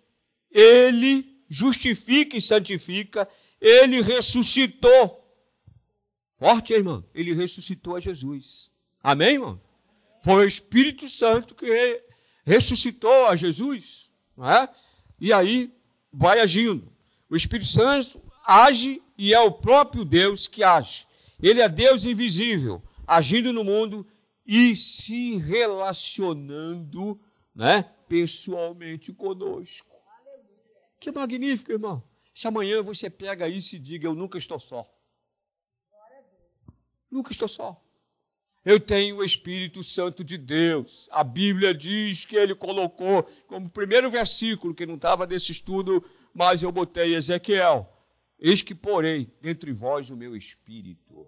ele 0.51 1.45
justifica 1.49 2.37
e 2.37 2.41
santifica, 2.41 3.29
ele 3.61 4.01
ressuscitou. 4.01 5.20
Forte, 6.41 6.73
irmão. 6.73 7.05
Ele 7.15 7.35
ressuscitou 7.35 7.97
a 7.97 8.01
Jesus. 8.01 8.71
Amém, 9.03 9.35
irmão? 9.35 9.61
Foi 10.25 10.47
o 10.47 10.49
Espírito 10.49 11.07
Santo 11.07 11.55
que 11.55 12.03
ressuscitou 12.47 13.27
a 13.27 13.37
Jesus, 13.37 14.11
não 14.35 14.51
é? 14.51 14.67
E 15.21 15.35
aí 15.35 15.71
vai 16.11 16.41
agindo. 16.41 16.91
O 17.29 17.37
Espírito 17.37 17.69
Santo 17.69 18.23
age 18.43 19.03
e 19.19 19.35
é 19.35 19.41
o 19.41 19.53
próprio 19.53 20.03
Deus 20.03 20.49
que 20.49 20.65
age. 20.65 21.07
Ele 21.43 21.61
é 21.61 21.69
Deus 21.69 22.07
invisível, 22.07 22.83
agindo 23.07 23.53
no 23.53 23.63
mundo 23.63 24.07
e 24.47 24.75
se 24.75 25.37
relacionando 25.37 27.21
né, 27.55 27.85
pessoalmente 28.09 29.13
conosco. 29.13 29.95
Que 30.99 31.13
magnífico, 31.13 31.73
irmão. 31.73 32.03
Se 32.35 32.49
amanhã 32.49 32.83
você 32.83 33.11
pega 33.11 33.47
isso 33.47 33.77
e 33.77 33.79
diga: 33.79 34.09
Eu 34.09 34.15
nunca 34.15 34.39
estou 34.39 34.59
só. 34.59 34.91
Nunca 37.11 37.33
estou 37.33 37.49
só. 37.49 37.81
Eu 38.65 38.79
tenho 38.79 39.17
o 39.17 39.25
Espírito 39.25 39.83
Santo 39.83 40.23
de 40.23 40.37
Deus. 40.37 41.09
A 41.11 41.25
Bíblia 41.25 41.73
diz 41.73 42.25
que 42.27 42.37
ele 42.37 42.55
colocou 42.55 43.23
como 43.47 43.71
primeiro 43.71 44.11
versículo, 44.11 44.75
que 44.75 44.85
não 44.85 44.97
estava 44.97 45.27
nesse 45.27 45.51
estudo, 45.51 46.05
mas 46.35 46.63
eu 46.63 46.71
botei 46.71 47.15
Ezequiel. 47.15 47.91
Eis 48.39 48.63
que 48.63 48.75
porei 48.75 49.33
entre 49.43 49.73
vós 49.73 50.11
o 50.11 50.17
meu 50.17 50.37
espírito. 50.37 51.27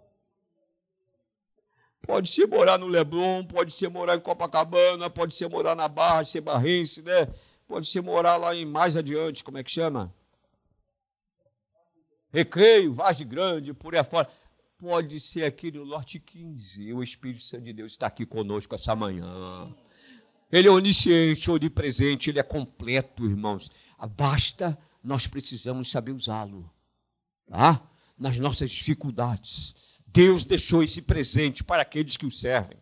Pode 2.02 2.32
ser 2.32 2.46
morar 2.46 2.78
no 2.78 2.86
Leblon, 2.86 3.44
pode 3.44 3.72
ser 3.72 3.88
morar 3.88 4.16
em 4.16 4.20
Copacabana, 4.20 5.08
pode 5.08 5.34
ser 5.34 5.48
morar 5.48 5.74
na 5.74 5.88
Barra, 5.88 6.24
ser 6.24 6.40
barrense, 6.40 7.02
né? 7.02 7.32
Pode 7.66 7.86
ser 7.86 8.02
morar 8.02 8.36
lá 8.36 8.54
em 8.54 8.66
mais 8.66 8.96
adiante, 8.96 9.44
como 9.44 9.56
é 9.56 9.62
que 9.62 9.70
chama? 9.70 10.12
Recreio, 12.32 12.92
Vargem 12.92 13.26
Grande, 13.26 13.72
por 13.72 13.94
aí 13.94 14.00
afora. 14.00 14.28
Pode 14.82 15.20
ser 15.20 15.44
aqui 15.44 15.70
no 15.70 15.86
Norte 15.86 16.18
15. 16.18 16.92
O 16.92 17.04
Espírito 17.04 17.44
Santo 17.44 17.62
de 17.62 17.72
Deus 17.72 17.92
está 17.92 18.08
aqui 18.08 18.26
conosco 18.26 18.74
essa 18.74 18.96
manhã. 18.96 19.72
Ele 20.50 20.66
é 20.66 20.70
onisciente, 20.72 21.48
onipresente, 21.48 22.30
ele 22.30 22.40
é 22.40 22.42
completo, 22.42 23.24
irmãos. 23.24 23.70
Basta, 24.16 24.76
nós 25.00 25.28
precisamos 25.28 25.88
saber 25.88 26.10
usá-lo 26.10 26.68
tá? 27.46 27.80
nas 28.18 28.40
nossas 28.40 28.72
dificuldades. 28.72 29.72
Deus 30.04 30.42
deixou 30.42 30.82
esse 30.82 31.00
presente 31.00 31.62
para 31.62 31.82
aqueles 31.82 32.16
que 32.16 32.26
o 32.26 32.30
servem. 32.32 32.78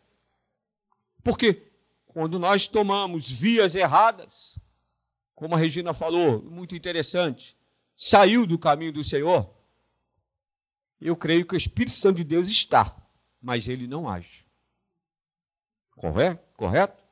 Porque 1.22 1.70
quando 2.06 2.38
nós 2.38 2.66
tomamos 2.66 3.30
vias 3.30 3.74
erradas, 3.74 4.58
como 5.34 5.54
a 5.54 5.58
Regina 5.58 5.92
falou, 5.92 6.42
muito 6.44 6.74
interessante, 6.74 7.54
saiu 7.94 8.46
do 8.46 8.58
caminho 8.58 8.94
do 8.94 9.04
Senhor, 9.04 9.59
eu 11.00 11.16
creio 11.16 11.46
que 11.46 11.54
o 11.54 11.56
Espírito 11.56 11.94
Santo 11.94 12.16
de 12.16 12.24
Deus 12.24 12.48
está, 12.48 12.94
mas 13.40 13.68
ele 13.68 13.86
não 13.86 14.08
age. 14.08 14.44
Correto? 15.96 16.42
Correto? 16.56 17.02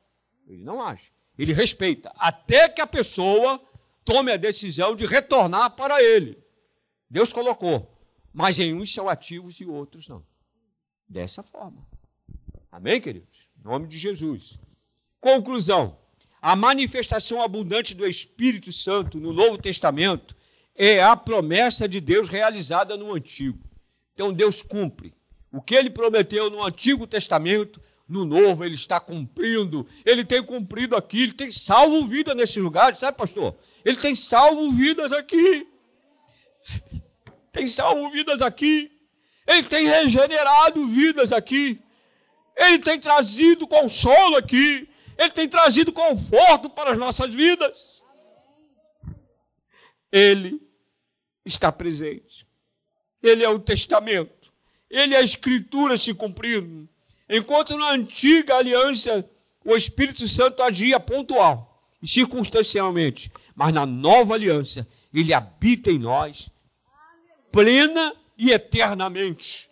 Ele 0.46 0.62
não 0.62 0.82
age. 0.82 1.12
Ele 1.38 1.52
respeita, 1.52 2.12
até 2.16 2.68
que 2.68 2.80
a 2.80 2.86
pessoa 2.86 3.60
tome 4.04 4.32
a 4.32 4.36
decisão 4.36 4.96
de 4.96 5.06
retornar 5.06 5.70
para 5.70 6.02
ele. 6.02 6.38
Deus 7.08 7.32
colocou. 7.32 7.94
Mas 8.32 8.58
em 8.58 8.74
uns 8.74 8.92
são 8.92 9.08
ativos 9.08 9.60
e 9.60 9.66
outros 9.66 10.08
não. 10.08 10.24
Dessa 11.08 11.42
forma. 11.42 11.86
Amém, 12.70 13.00
queridos? 13.00 13.48
Em 13.58 13.64
nome 13.64 13.88
de 13.88 13.98
Jesus. 13.98 14.58
Conclusão: 15.20 15.98
a 16.40 16.54
manifestação 16.54 17.42
abundante 17.42 17.94
do 17.94 18.06
Espírito 18.06 18.70
Santo 18.70 19.18
no 19.18 19.32
Novo 19.32 19.58
Testamento 19.58 20.36
é 20.74 21.02
a 21.02 21.16
promessa 21.16 21.88
de 21.88 22.00
Deus 22.00 22.28
realizada 22.28 22.96
no 22.96 23.12
Antigo. 23.12 23.67
Então 24.18 24.32
Deus 24.32 24.62
cumpre. 24.62 25.14
O 25.52 25.62
que 25.62 25.76
ele 25.76 25.88
prometeu 25.88 26.50
no 26.50 26.64
Antigo 26.64 27.06
Testamento, 27.06 27.80
no 28.08 28.24
Novo 28.24 28.64
ele 28.64 28.74
está 28.74 28.98
cumprindo. 28.98 29.86
Ele 30.04 30.24
tem 30.24 30.42
cumprido 30.42 30.96
aqui, 30.96 31.22
ele 31.22 31.32
tem 31.34 31.50
salvo 31.52 32.04
vida 32.04 32.34
nesse 32.34 32.58
lugar, 32.58 32.96
sabe, 32.96 33.16
pastor? 33.16 33.54
Ele 33.84 33.96
tem 33.96 34.16
salvo 34.16 34.72
vidas 34.72 35.12
aqui 35.12 35.66
tem 37.52 37.68
salvo 37.68 38.10
vidas 38.10 38.40
aqui, 38.40 38.90
Ele 39.46 39.64
tem 39.64 39.86
regenerado 39.86 40.86
vidas 40.86 41.32
aqui, 41.32 41.80
Ele 42.56 42.78
tem 42.78 43.00
trazido 43.00 43.66
consolo 43.66 44.36
aqui, 44.36 44.88
Ele 45.16 45.30
tem 45.30 45.48
trazido 45.48 45.92
conforto 45.92 46.70
para 46.70 46.92
as 46.92 46.98
nossas 46.98 47.34
vidas. 47.34 48.02
Ele 50.12 50.60
está 51.44 51.72
presente. 51.72 52.46
Ele 53.22 53.44
é 53.44 53.48
o 53.48 53.58
testamento. 53.58 54.52
Ele 54.90 55.14
é 55.14 55.18
a 55.18 55.22
escritura 55.22 55.96
se 55.96 56.14
cumprindo. 56.14 56.88
Enquanto 57.28 57.76
na 57.76 57.90
antiga 57.90 58.56
aliança 58.56 59.28
o 59.64 59.76
Espírito 59.76 60.26
Santo 60.26 60.62
agia 60.62 60.98
pontual 60.98 61.82
e 62.02 62.08
circunstancialmente, 62.08 63.30
mas 63.54 63.74
na 63.74 63.84
nova 63.84 64.34
aliança 64.34 64.86
ele 65.12 65.34
habita 65.34 65.90
em 65.90 65.98
nós 65.98 66.50
plena 67.50 68.14
e 68.36 68.50
eternamente. 68.50 69.68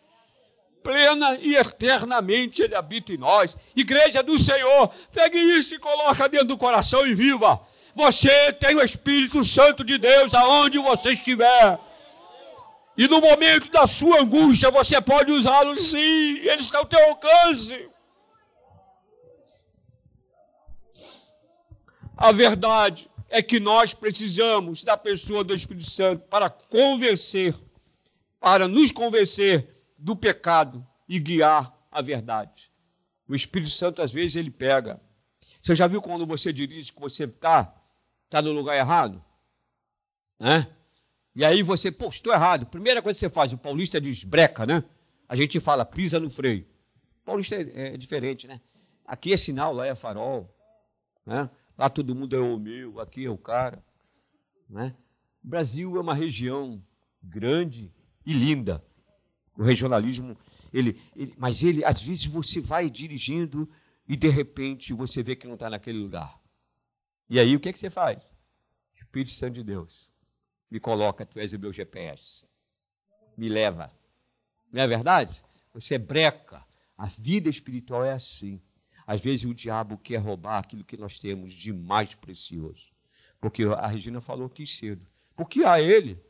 Plena 0.82 1.36
e 1.40 1.56
eternamente 1.56 2.62
Ele 2.62 2.74
habita 2.74 3.12
em 3.12 3.16
nós. 3.16 3.56
Igreja 3.74 4.22
do 4.22 4.38
Senhor, 4.38 4.90
pegue 5.12 5.38
isso 5.38 5.74
e 5.74 5.78
coloca 5.78 6.28
dentro 6.28 6.48
do 6.48 6.58
coração 6.58 7.06
e 7.06 7.14
viva. 7.14 7.60
Você 7.94 8.52
tem 8.52 8.76
o 8.76 8.82
Espírito 8.82 9.42
Santo 9.42 9.82
de 9.82 9.98
Deus 9.98 10.34
aonde 10.34 10.78
você 10.78 11.12
estiver. 11.12 11.78
E 12.96 13.06
no 13.08 13.20
momento 13.20 13.70
da 13.70 13.86
sua 13.86 14.20
angústia, 14.20 14.70
você 14.70 15.00
pode 15.00 15.30
usá-lo 15.30 15.76
sim, 15.76 16.38
ele 16.38 16.60
está 16.60 16.78
ao 16.78 16.86
teu 16.86 16.98
alcance. 17.08 17.88
A 22.16 22.32
verdade 22.32 23.10
é 23.28 23.42
que 23.42 23.60
nós 23.60 23.92
precisamos 23.92 24.82
da 24.82 24.96
pessoa 24.96 25.44
do 25.44 25.54
Espírito 25.54 25.90
Santo 25.90 26.24
para 26.28 26.48
convencer 26.48 27.54
para 28.46 28.68
nos 28.68 28.92
convencer 28.92 29.82
do 29.98 30.14
pecado 30.14 30.86
e 31.08 31.18
guiar 31.18 31.76
a 31.90 32.00
verdade. 32.00 32.70
O 33.28 33.34
Espírito 33.34 33.72
Santo, 33.72 34.00
às 34.00 34.12
vezes, 34.12 34.36
ele 34.36 34.52
pega. 34.52 35.00
Você 35.60 35.74
já 35.74 35.88
viu 35.88 36.00
quando 36.00 36.24
você 36.24 36.52
dirige 36.52 36.92
que 36.92 37.00
você 37.00 37.24
está 37.24 37.74
tá 38.30 38.40
no 38.40 38.52
lugar 38.52 38.76
errado? 38.76 39.20
Né? 40.38 40.68
E 41.36 41.44
aí 41.44 41.62
você, 41.62 41.92
pô, 41.92 42.08
estou 42.08 42.32
errado. 42.32 42.64
Primeira 42.66 43.02
coisa 43.02 43.16
que 43.16 43.20
você 43.20 43.30
faz, 43.30 43.52
o 43.52 43.58
paulista 43.58 44.00
diz 44.00 44.24
breca, 44.24 44.64
né? 44.64 44.82
A 45.28 45.36
gente 45.36 45.60
fala, 45.60 45.84
pisa 45.84 46.18
no 46.18 46.30
freio. 46.30 46.66
O 47.22 47.26
paulista 47.26 47.54
é, 47.54 47.94
é 47.94 47.96
diferente, 47.98 48.48
né? 48.48 48.58
Aqui 49.04 49.34
é 49.34 49.36
sinal, 49.36 49.74
lá 49.74 49.86
é 49.86 49.94
farol. 49.94 50.50
Né? 51.26 51.50
Lá 51.76 51.90
todo 51.90 52.14
mundo 52.14 52.34
é 52.34 52.40
o 52.40 52.58
meu, 52.58 52.98
aqui 53.00 53.26
é 53.26 53.30
o 53.30 53.36
cara. 53.36 53.84
Né? 54.68 54.96
O 55.44 55.48
Brasil 55.48 55.94
é 55.98 56.00
uma 56.00 56.14
região 56.14 56.82
grande, 57.22 57.92
e 58.26 58.32
linda. 58.32 58.82
O 59.56 59.62
regionalismo, 59.62 60.36
ele, 60.72 61.00
ele, 61.14 61.34
mas 61.38 61.62
ele, 61.62 61.84
às 61.84 62.02
vezes, 62.02 62.26
você 62.26 62.60
vai 62.60 62.90
dirigindo 62.90 63.70
e 64.08 64.16
de 64.16 64.28
repente 64.28 64.92
você 64.92 65.22
vê 65.22 65.36
que 65.36 65.46
não 65.46 65.54
está 65.54 65.70
naquele 65.70 65.98
lugar. 65.98 66.38
E 67.28 67.38
aí 67.38 67.54
o 67.54 67.60
que, 67.60 67.68
é 67.68 67.72
que 67.72 67.78
você 67.78 67.88
faz? 67.88 68.22
Espírito 68.94 69.30
Santo 69.32 69.54
de 69.54 69.62
Deus, 69.62 70.12
me 70.70 70.80
coloca, 70.80 71.24
tu 71.24 71.38
és 71.38 71.52
o 71.52 71.58
meu 71.58 71.72
GPS. 71.72 72.44
Me 73.36 73.48
leva. 73.48 73.90
Não 74.72 74.82
é 74.82 74.86
verdade? 74.86 75.42
Você 75.72 75.94
é 75.94 75.98
breca. 75.98 76.64
A 76.96 77.06
vida 77.06 77.48
espiritual 77.48 78.04
é 78.04 78.12
assim. 78.12 78.60
Às 79.06 79.20
vezes 79.20 79.44
o 79.44 79.54
diabo 79.54 79.98
quer 79.98 80.16
roubar 80.16 80.58
aquilo 80.58 80.84
que 80.84 80.96
nós 80.96 81.18
temos 81.18 81.52
de 81.52 81.72
mais 81.72 82.14
precioso. 82.14 82.88
Porque 83.40 83.64
a 83.64 83.86
Regina 83.86 84.20
falou 84.20 84.46
aqui 84.46 84.66
cedo. 84.66 85.06
Porque 85.36 85.62
a 85.62 85.80
ele 85.80 86.20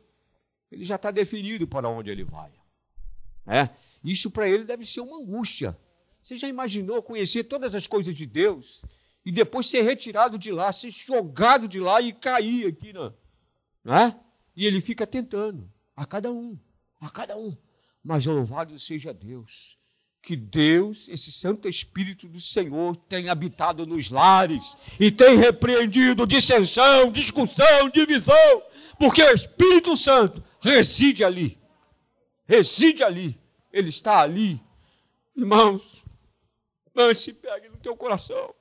ele 0.71 0.85
já 0.85 0.97
está 0.97 1.11
definido 1.11 1.67
para 1.67 1.89
onde 1.89 2.11
ele 2.11 2.25
vai. 2.25 2.51
É? 3.47 3.71
Isso 4.03 4.31
para 4.31 4.49
ele 4.49 4.65
deve 4.65 4.85
ser 4.85 5.01
uma 5.01 5.19
angústia. 5.19 5.79
Você 6.21 6.37
já 6.37 6.49
imaginou 6.49 7.03
conhecer 7.03 7.45
todas 7.45 7.75
as 7.75 7.87
coisas 7.87 8.15
de 8.15 8.27
Deus 8.27 8.83
e 9.25 9.31
depois 9.31 9.69
ser 9.69 9.83
retirado 9.83 10.39
de 10.39 10.51
lá, 10.51 10.73
ser 10.73 10.91
jogado 10.91 11.69
de 11.69 11.79
lá 11.79 12.01
e 12.01 12.13
cair 12.13 12.67
aqui, 12.67 12.93
não, 12.93 13.15
não 13.85 13.97
é? 13.97 14.21
E 14.57 14.65
ele 14.67 14.81
fica 14.81 15.07
tentando, 15.07 15.71
a 15.95 16.07
cada 16.07 16.33
um, 16.33 16.59
a 17.01 17.11
cada 17.11 17.37
um. 17.37 17.57
Mas 18.03 18.25
louvado 18.25 18.79
seja 18.79 19.13
Deus, 19.13 19.77
que 20.23 20.35
Deus, 20.35 21.09
esse 21.09 21.31
Santo 21.31 21.69
Espírito 21.69 22.27
do 22.27 22.41
Senhor, 22.41 22.97
tem 23.09 23.29
habitado 23.29 23.87
nos 23.87 24.11
lares 24.11 24.77
e 24.99 25.11
tem 25.11 25.37
repreendido 25.37 26.27
dissensão, 26.27 27.13
discussão, 27.13 27.91
divisão, 27.91 28.63
porque 28.99 29.23
o 29.23 29.33
Espírito 29.35 29.97
Santo 29.97 30.43
reside 30.61 31.23
ali. 31.23 31.59
Reside 32.47 33.05
ali. 33.05 33.39
Ele 33.73 33.91
está 33.91 34.21
ali. 34.21 34.61
Irmãos, 35.37 35.83
lance 36.95 37.33
pegue 37.33 37.69
no 37.69 37.77
teu 37.77 37.95
coração. 37.95 38.55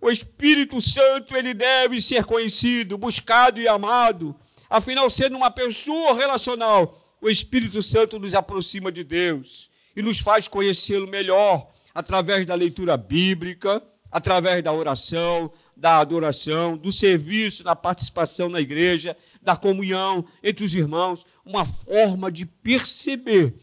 O 0.00 0.10
Espírito 0.10 0.80
Santo, 0.80 1.34
ele 1.34 1.54
deve 1.54 2.00
ser 2.02 2.24
conhecido, 2.24 2.98
buscado 2.98 3.58
e 3.58 3.66
amado. 3.66 4.38
Afinal, 4.68 5.08
sendo 5.08 5.36
uma 5.36 5.50
pessoa 5.50 6.14
relacional, 6.14 7.16
o 7.20 7.28
Espírito 7.28 7.82
Santo 7.82 8.18
nos 8.18 8.34
aproxima 8.34 8.90
de 8.90 9.04
Deus 9.04 9.70
e 9.94 10.02
nos 10.02 10.20
faz 10.20 10.48
conhecê-lo 10.48 11.06
melhor 11.06 11.70
através 11.94 12.46
da 12.46 12.54
leitura 12.54 12.96
bíblica, 12.96 13.82
através 14.10 14.62
da 14.62 14.72
oração, 14.72 15.52
da 15.76 15.98
adoração, 15.98 16.76
do 16.76 16.90
serviço, 16.90 17.64
da 17.64 17.76
participação 17.76 18.48
na 18.48 18.60
igreja, 18.60 19.16
da 19.42 19.56
comunhão 19.56 20.26
entre 20.42 20.64
os 20.64 20.74
irmãos, 20.74 21.24
uma 21.44 21.64
forma 21.64 22.30
de 22.30 22.46
perceber 22.46 23.54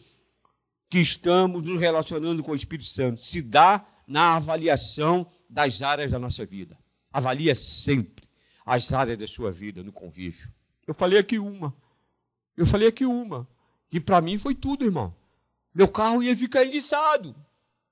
que 0.89 0.99
estamos 0.99 1.63
nos 1.63 1.79
relacionando 1.79 2.43
com 2.43 2.51
o 2.51 2.55
Espírito 2.55 2.87
Santo. 2.87 3.19
Se 3.19 3.41
dá 3.41 3.85
na 4.07 4.35
avaliação 4.35 5.27
das 5.49 5.81
áreas 5.81 6.11
da 6.11 6.19
nossa 6.19 6.45
vida. 6.45 6.77
Avalia 7.11 7.55
sempre 7.55 8.27
as 8.65 8.93
áreas 8.93 9.17
da 9.17 9.27
sua 9.27 9.51
vida 9.51 9.83
no 9.83 9.91
convívio. 9.91 10.49
Eu 10.87 10.93
falei 10.93 11.17
aqui 11.17 11.39
uma. 11.39 11.73
Eu 12.55 12.65
falei 12.65 12.87
aqui 12.87 13.05
uma. 13.05 13.47
Que 13.89 13.99
para 13.99 14.21
mim 14.21 14.37
foi 14.37 14.55
tudo, 14.55 14.85
irmão. 14.85 15.15
Meu 15.73 15.87
carro 15.87 16.21
ia 16.21 16.35
ficar 16.35 16.65
enguiçado. 16.65 17.35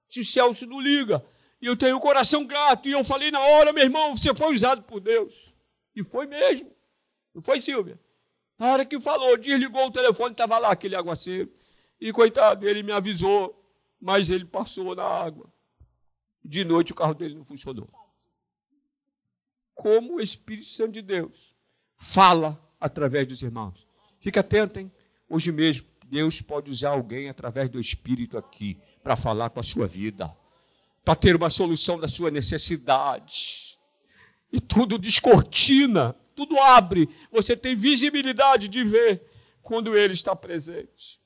Se 0.10 0.20
o 0.20 0.26
Celso 0.26 0.66
não 0.66 0.80
liga. 0.80 1.26
E 1.62 1.66
eu 1.66 1.78
tenho 1.78 1.98
o 1.98 2.02
coração 2.02 2.46
grato. 2.46 2.88
E 2.88 2.92
eu 2.92 3.04
falei 3.04 3.32
na 3.32 3.40
hora, 3.40 3.72
meu 3.72 3.84
irmão, 3.84 4.16
você 4.16 4.34
foi 4.34 4.54
usado 4.54 4.84
por 4.84 5.00
Deus. 5.00 5.54
E 5.96 6.04
foi 6.04 6.26
mesmo. 6.26 6.72
Não 7.34 7.42
foi, 7.42 7.62
Silvia? 7.62 8.00
Na 8.58 8.74
hora 8.74 8.86
que 8.86 9.00
falou, 9.00 9.38
desligou 9.38 9.88
o 9.88 9.92
telefone, 9.92 10.34
estava 10.34 10.60
lá 10.60 10.72
aquele 10.72 10.96
aguaceiro. 10.96 11.52
E 12.00 12.12
coitado, 12.12 12.68
ele 12.68 12.84
me 12.84 12.92
avisou, 12.92 13.60
mas 14.00 14.30
ele 14.30 14.46
passou 14.46 14.96
na 14.96 15.04
água. 15.04 15.52
De 16.44 16.64
noite 16.64 16.92
o 16.92 16.96
carro 16.96 17.14
dele 17.14 17.36
não 17.36 17.46
funcionou. 17.46 17.88
Como 19.74 20.16
o 20.16 20.22
Espírito 20.22 20.68
Santo 20.68 20.92
de 20.92 21.02
Deus 21.02 21.56
fala 21.98 22.60
através 22.82 23.28
dos 23.28 23.42
irmãos. 23.44 23.88
Fica 24.20 24.40
atento, 24.40 24.80
hein? 24.80 24.92
Hoje 25.30 25.52
mesmo, 25.52 25.88
Deus 26.06 26.42
pode 26.42 26.72
usar 26.72 26.90
alguém 26.90 27.30
através 27.30 27.70
do 27.70 27.80
Espírito 27.80 28.38
aqui 28.38 28.78
para 29.02 29.16
falar 29.16 29.52
com 29.52 29.60
a 29.60 29.64
sua 29.64 29.88
vida, 29.88 30.36
para 31.06 31.16
ter 31.16 31.36
uma 31.36 31.50
solução 31.50 32.00
da 32.00 32.08
sua 32.08 32.32
necessidade. 32.32 33.80
E 34.52 34.60
tudo 34.60 34.98
descortina, 34.98 36.14
tudo 36.36 36.60
abre. 36.60 37.08
Você 37.32 37.56
tem 37.56 37.76
visibilidade 37.76 38.68
de 38.68 38.84
ver 38.84 39.22
quando 39.62 39.96
Ele 39.96 40.14
está 40.14 40.36
presente. 40.36 41.22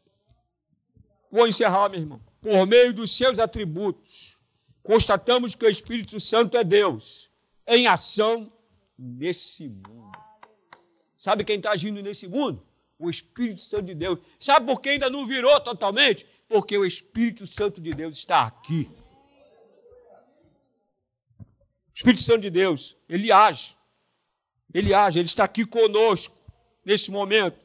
Vou 1.32 1.48
encerrar, 1.48 1.90
meu 1.90 2.00
irmão. 2.00 2.22
Por 2.42 2.68
meio 2.68 2.94
dos 2.94 3.18
seus 3.18 3.40
atributos, 3.40 4.40
constatamos 4.84 5.56
que 5.56 5.66
o 5.66 5.70
Espírito 5.70 6.20
Santo 6.20 6.56
é 6.58 6.64
Deus 6.64 7.32
em 7.68 7.88
ação 7.88 8.54
nesse 8.98 9.68
mundo. 9.68 10.05
Sabe 11.26 11.44
quem 11.44 11.56
está 11.56 11.72
agindo 11.72 12.04
nesse 12.04 12.28
mundo? 12.28 12.64
O 13.00 13.10
Espírito 13.10 13.60
Santo 13.60 13.86
de 13.86 13.96
Deus. 13.96 14.20
Sabe 14.40 14.68
por 14.68 14.80
que 14.80 14.90
ainda 14.90 15.10
não 15.10 15.26
virou 15.26 15.60
totalmente? 15.60 16.24
Porque 16.48 16.78
o 16.78 16.86
Espírito 16.86 17.48
Santo 17.48 17.82
de 17.82 17.90
Deus 17.90 18.16
está 18.16 18.44
aqui. 18.44 18.88
O 21.40 21.96
Espírito 21.96 22.22
Santo 22.22 22.42
de 22.42 22.52
Deus, 22.52 22.96
ele 23.10 23.32
age. 23.32 23.76
Ele 24.72 24.94
age, 24.94 25.18
ele 25.18 25.26
está 25.26 25.46
aqui 25.46 25.66
conosco 25.66 26.38
nesse 26.86 27.10
momento. 27.10 27.58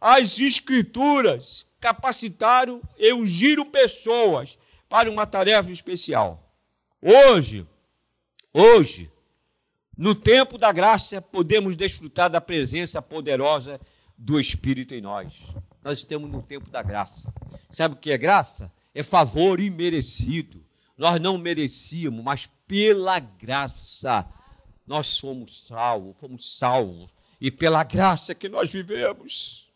As 0.00 0.40
Escrituras 0.40 1.64
capacitaram 1.78 2.82
e 2.98 3.12
ungiram 3.12 3.64
pessoas 3.64 4.58
para 4.88 5.08
uma 5.08 5.24
tarefa 5.24 5.70
especial. 5.70 6.52
Hoje, 7.00 7.64
hoje, 8.52 9.08
no 9.96 10.14
tempo 10.14 10.58
da 10.58 10.72
graça, 10.72 11.22
podemos 11.22 11.76
desfrutar 11.76 12.28
da 12.28 12.40
presença 12.40 13.00
poderosa 13.00 13.80
do 14.18 14.40
Espírito 14.40 14.94
em 14.94 15.00
nós. 15.00 15.32
Nós 15.82 16.00
estamos 16.00 16.30
no 16.30 16.42
tempo 16.42 16.68
da 16.70 16.82
graça. 16.82 17.32
Sabe 17.70 17.94
o 17.94 17.98
que 17.98 18.10
é 18.10 18.18
graça? 18.18 18.72
É 18.94 19.02
favor 19.02 19.60
imerecido. 19.60 20.64
Nós 20.96 21.20
não 21.20 21.38
merecíamos, 21.38 22.24
mas 22.24 22.46
pela 22.66 23.18
graça 23.20 24.26
nós 24.86 25.06
somos 25.08 25.66
salvos, 25.66 26.16
fomos 26.18 26.58
salvos. 26.58 27.14
E 27.40 27.50
pela 27.50 27.84
graça 27.84 28.34
que 28.34 28.48
nós 28.48 28.72
vivemos. 28.72 29.70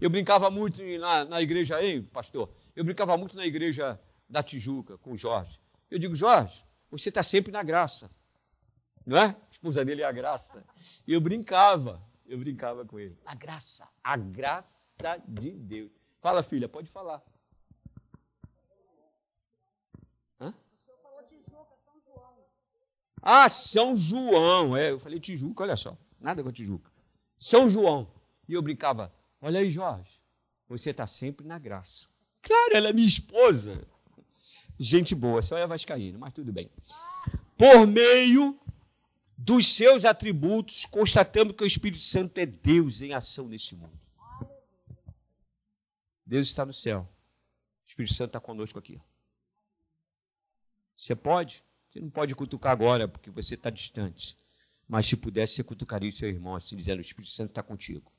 Eu 0.00 0.10
brincava 0.10 0.50
muito 0.50 0.82
na, 0.98 1.24
na 1.24 1.42
igreja 1.42 1.76
aí, 1.76 2.00
pastor. 2.00 2.50
Eu 2.74 2.84
brincava 2.84 3.16
muito 3.16 3.36
na 3.36 3.46
igreja 3.46 4.00
da 4.28 4.42
Tijuca 4.42 4.96
com 4.98 5.12
o 5.12 5.16
Jorge. 5.16 5.58
Eu 5.90 5.98
digo, 5.98 6.14
Jorge, 6.14 6.64
você 6.90 7.08
está 7.08 7.22
sempre 7.22 7.52
na 7.52 7.62
graça. 7.62 8.10
Não 9.06 9.16
é? 9.16 9.24
A 9.26 9.50
esposa 9.50 9.84
dele 9.84 10.02
é 10.02 10.04
a 10.04 10.12
graça. 10.12 10.64
E 11.06 11.12
eu 11.12 11.20
brincava, 11.20 12.02
eu 12.26 12.38
brincava 12.38 12.84
com 12.84 12.98
ele. 12.98 13.18
A 13.24 13.34
graça, 13.34 13.88
a 14.02 14.16
graça 14.16 15.18
de 15.26 15.50
Deus. 15.50 15.90
Fala, 16.20 16.42
filha, 16.42 16.68
pode 16.68 16.88
falar. 16.88 17.22
Hã? 20.40 20.54
São 21.84 21.98
João. 22.00 22.36
Ah, 23.20 23.48
São 23.48 23.96
João. 23.96 24.76
É, 24.76 24.90
eu 24.90 25.00
falei 25.00 25.18
Tijuca, 25.18 25.64
olha 25.64 25.76
só. 25.76 25.96
Nada 26.20 26.42
com 26.42 26.52
Tijuca. 26.52 26.90
São 27.38 27.68
João. 27.68 28.08
E 28.48 28.54
eu 28.54 28.62
brincava, 28.62 29.12
olha 29.40 29.60
aí, 29.60 29.70
Jorge, 29.70 30.20
você 30.68 30.90
está 30.90 31.06
sempre 31.06 31.46
na 31.46 31.58
graça. 31.58 32.08
Claro, 32.40 32.76
ela 32.76 32.88
é 32.88 32.92
minha 32.92 33.06
esposa. 33.06 33.86
Gente 34.78 35.14
boa, 35.14 35.42
só 35.42 35.56
é 35.56 35.66
vascaíno, 35.66 36.18
mas 36.18 36.32
tudo 36.32 36.52
bem. 36.52 36.70
Por 37.56 37.86
meio 37.86 38.58
dos 39.44 39.74
seus 39.74 40.04
atributos, 40.04 40.86
constatando 40.86 41.52
que 41.52 41.64
o 41.64 41.66
Espírito 41.66 42.02
Santo 42.02 42.38
é 42.38 42.46
Deus 42.46 43.02
em 43.02 43.12
ação 43.12 43.48
nesse 43.48 43.74
mundo. 43.74 43.98
Deus 46.24 46.46
está 46.46 46.64
no 46.64 46.72
céu. 46.72 47.00
O 47.84 47.88
Espírito 47.88 48.14
Santo 48.14 48.28
está 48.28 48.40
conosco 48.40 48.78
aqui. 48.78 49.00
Você 50.96 51.16
pode? 51.16 51.64
Você 51.90 52.00
não 52.00 52.08
pode 52.08 52.34
cutucar 52.36 52.70
agora, 52.70 53.08
porque 53.08 53.30
você 53.30 53.54
está 53.54 53.68
distante. 53.68 54.38
Mas 54.88 55.06
se 55.06 55.16
pudesse, 55.16 55.56
você 55.56 55.64
cutucaria 55.64 56.08
o 56.08 56.12
seu 56.12 56.28
irmão, 56.28 56.54
assim 56.54 56.76
dizendo: 56.76 56.98
O 56.98 57.02
Espírito 57.02 57.32
Santo 57.32 57.50
está 57.50 57.62
contigo. 57.62 58.12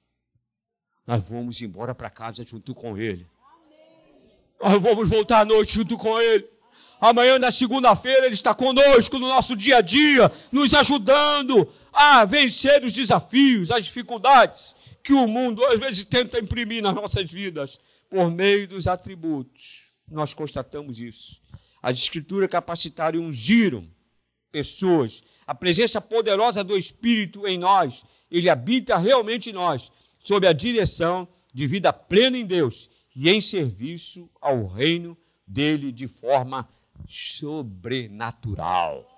Nós 1.07 1.23
vamos 1.23 1.61
embora 1.61 1.95
para 1.95 2.09
casa 2.09 2.43
junto 2.43 2.75
com 2.75 2.97
ele. 2.97 3.25
Nós 4.61 4.81
vamos 4.81 5.09
voltar 5.09 5.39
à 5.39 5.45
noite 5.45 5.73
junto 5.73 5.97
com 5.97 6.19
Ele. 6.21 6.49
Amanhã, 6.99 7.37
na 7.37 7.51
segunda-feira, 7.51 8.25
Ele 8.25 8.35
está 8.35 8.53
conosco 8.53 9.19
no 9.19 9.27
nosso 9.27 9.55
dia 9.55 9.77
a 9.77 9.81
dia, 9.81 10.31
nos 10.51 10.73
ajudando 10.73 11.67
a 11.91 12.25
vencer 12.25 12.83
os 12.83 12.93
desafios, 12.93 13.71
as 13.71 13.85
dificuldades 13.85 14.75
que 15.03 15.13
o 15.13 15.27
mundo 15.27 15.63
às 15.65 15.79
vezes 15.79 16.05
tenta 16.05 16.39
imprimir 16.39 16.81
nas 16.81 16.95
nossas 16.95 17.29
vidas, 17.29 17.79
por 18.09 18.31
meio 18.31 18.67
dos 18.67 18.87
atributos. 18.87 19.91
Nós 20.09 20.33
constatamos 20.33 20.99
isso. 20.99 21.41
As 21.81 21.97
Escrituras 21.97 22.49
capacitaram 22.49 23.19
e 23.19 23.21
ungiram 23.21 23.87
pessoas. 24.51 25.23
A 25.45 25.53
presença 25.53 25.99
poderosa 25.99 26.63
do 26.63 26.77
Espírito 26.77 27.45
em 27.45 27.57
nós, 27.57 28.05
ele 28.31 28.49
habita 28.49 28.97
realmente 28.97 29.49
em 29.49 29.53
nós, 29.53 29.91
sob 30.23 30.47
a 30.47 30.53
direção 30.53 31.27
de 31.53 31.67
vida 31.67 31.91
plena 31.91 32.37
em 32.37 32.45
Deus 32.45 32.89
e 33.15 33.29
em 33.29 33.41
serviço 33.41 34.29
ao 34.39 34.67
reino 34.67 35.17
dele 35.45 35.91
de 35.91 36.07
forma 36.07 36.67
sobrenatural. 37.07 39.09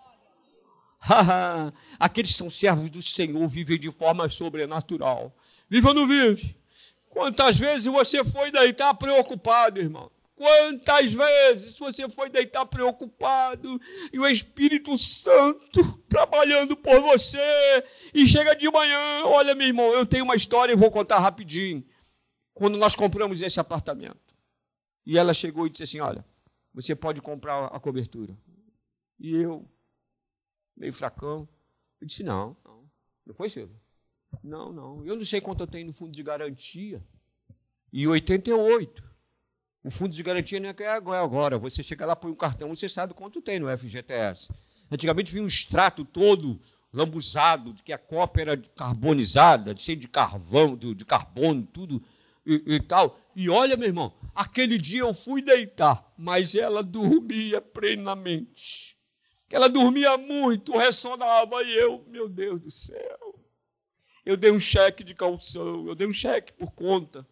Aqueles 2.00 2.32
que 2.32 2.38
são 2.38 2.50
servos 2.50 2.90
do 2.90 3.02
Senhor 3.02 3.48
vivem 3.48 3.80
de 3.80 3.92
forma 3.92 4.28
sobrenatural. 4.30 5.36
Vive 5.70 5.88
ou 5.88 5.94
não 5.94 6.08
vive? 6.08 6.56
Quantas 7.10 7.58
vezes 7.58 7.86
você 7.86 8.24
foi 8.24 8.52
deitar 8.52 8.94
preocupado, 8.96 9.80
irmão? 9.80 10.12
Quantas 10.36 11.14
vezes 11.14 11.80
você 11.80 12.10
foi 12.10 12.30
deitar 12.30 12.66
preocupado 12.66 13.80
e 14.12 14.20
o 14.20 14.28
Espírito 14.28 14.98
Santo 14.98 15.82
trabalhando 16.10 16.76
por 16.76 17.00
você 17.00 17.40
e 18.14 18.28
chega 18.28 18.54
de 18.54 18.70
manhã, 18.70 19.24
olha 19.26 19.56
meu 19.56 19.68
irmão, 19.68 19.94
eu 19.94 20.06
tenho 20.06 20.26
uma 20.26 20.36
história 20.36 20.74
e 20.74 20.76
vou 20.76 20.92
contar 20.92 21.20
rapidinho 21.20 21.86
quando 22.54 22.78
nós 22.78 22.96
compramos 22.96 23.42
esse 23.42 23.62
apartamento. 23.62 24.36
E 25.06 25.18
ela 25.18 25.34
chegou 25.34 25.68
e 25.68 25.70
disse 25.70 25.84
assim: 25.84 26.00
Olha, 26.02 26.26
você 26.76 26.94
pode 26.94 27.22
comprar 27.22 27.68
a 27.68 27.80
cobertura. 27.80 28.38
E 29.18 29.34
eu, 29.34 29.66
meio 30.76 30.94
fracão. 30.94 31.48
Eu 32.02 32.06
disse: 32.06 32.22
Não, 32.22 32.58
não. 32.66 32.92
Não 33.26 33.34
foi, 33.34 33.50
Silvio? 33.50 33.80
Não, 34.44 34.74
não. 34.74 35.06
Eu 35.06 35.16
não 35.16 35.24
sei 35.24 35.40
quanto 35.40 35.64
eu 35.64 35.68
tenho 35.68 35.88
no 35.88 35.94
fundo 35.94 36.12
de 36.12 36.22
garantia. 36.22 37.02
E 37.94 38.06
88. 38.06 39.04
O 39.86 39.90
fundo 39.90 40.14
de 40.14 40.22
garantia 40.22 40.60
não 40.60 40.70
é 40.70 40.88
agora. 40.90 41.58
Você 41.58 41.82
chega 41.82 42.06
lá, 42.06 42.16
põe 42.16 42.32
um 42.32 42.36
cartão, 42.36 42.76
você 42.76 42.90
sabe 42.90 43.14
quanto 43.14 43.42
tem 43.42 43.58
no 43.58 43.78
FGTS. 43.78 44.52
Antigamente 44.92 45.32
vinha 45.32 45.46
um 45.46 45.48
extrato 45.48 46.04
todo 46.04 46.60
lambuzado, 46.92 47.74
de 47.74 47.84
que 47.84 47.94
a 47.94 47.98
copa 47.98 48.42
era 48.42 48.58
carbonizada, 48.58 49.76
cheio 49.78 49.98
de 49.98 50.08
carvão, 50.08 50.76
de 50.76 51.06
carbono, 51.06 51.66
tudo 51.66 52.04
e, 52.46 52.76
e, 52.76 52.80
tal. 52.80 53.20
E 53.36 53.50
olha, 53.50 53.76
meu 53.76 53.88
irmão, 53.88 54.14
aquele 54.34 54.78
dia 54.78 55.02
eu 55.02 55.14
fui 55.14 55.42
deitar, 55.42 56.14
mas 56.18 56.56
ela 56.56 56.84
dormia 56.84 57.60
plenamente. 57.62 58.98
Ela 59.50 59.70
dormia 59.70 60.18
muito, 60.18 60.78
ressonava, 60.78 61.64
e 61.64 61.74
eu, 61.74 62.04
meu 62.08 62.28
Deus 62.28 62.62
do 62.62 62.72
céu. 62.72 63.40
Eu 64.26 64.36
dei 64.36 64.52
um 64.52 64.60
cheque 64.60 65.04
de 65.04 65.14
calção, 65.14 65.88
eu 65.88 65.96
dei 65.96 66.08
um 66.08 66.14
cheque 66.14 66.52
por 66.54 66.72
conta. 66.72 67.26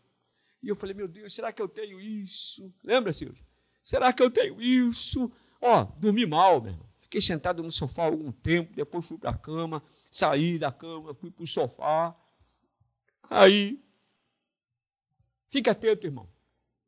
E 0.61 0.69
eu 0.69 0.75
falei, 0.75 0.95
meu 0.95 1.07
Deus, 1.07 1.33
será 1.33 1.51
que 1.51 1.61
eu 1.61 1.67
tenho 1.67 1.99
isso? 1.99 2.73
Lembra, 2.83 3.11
Silvio? 3.11 3.43
Será 3.81 4.13
que 4.13 4.23
eu 4.23 4.31
tenho 4.31 4.61
isso? 4.61 5.29
Ó, 5.59 5.83
dormi 5.97 6.25
mal, 6.25 6.61
meu 6.61 6.71
irmão. 6.71 6.89
Fiquei 7.01 7.19
sentado 7.19 7.61
no 7.61 7.69
sofá 7.69 8.05
algum 8.05 8.31
tempo, 8.31 8.73
depois 8.73 9.05
fui 9.05 9.17
para 9.17 9.31
a 9.31 9.37
cama, 9.37 9.83
saí 10.09 10.57
da 10.57 10.71
cama, 10.71 11.13
fui 11.13 11.29
para 11.29 11.43
o 11.43 11.47
sofá. 11.47 12.15
Aí, 13.29 13.83
fique 15.53 15.69
atento, 15.69 16.07
irmão. 16.07 16.27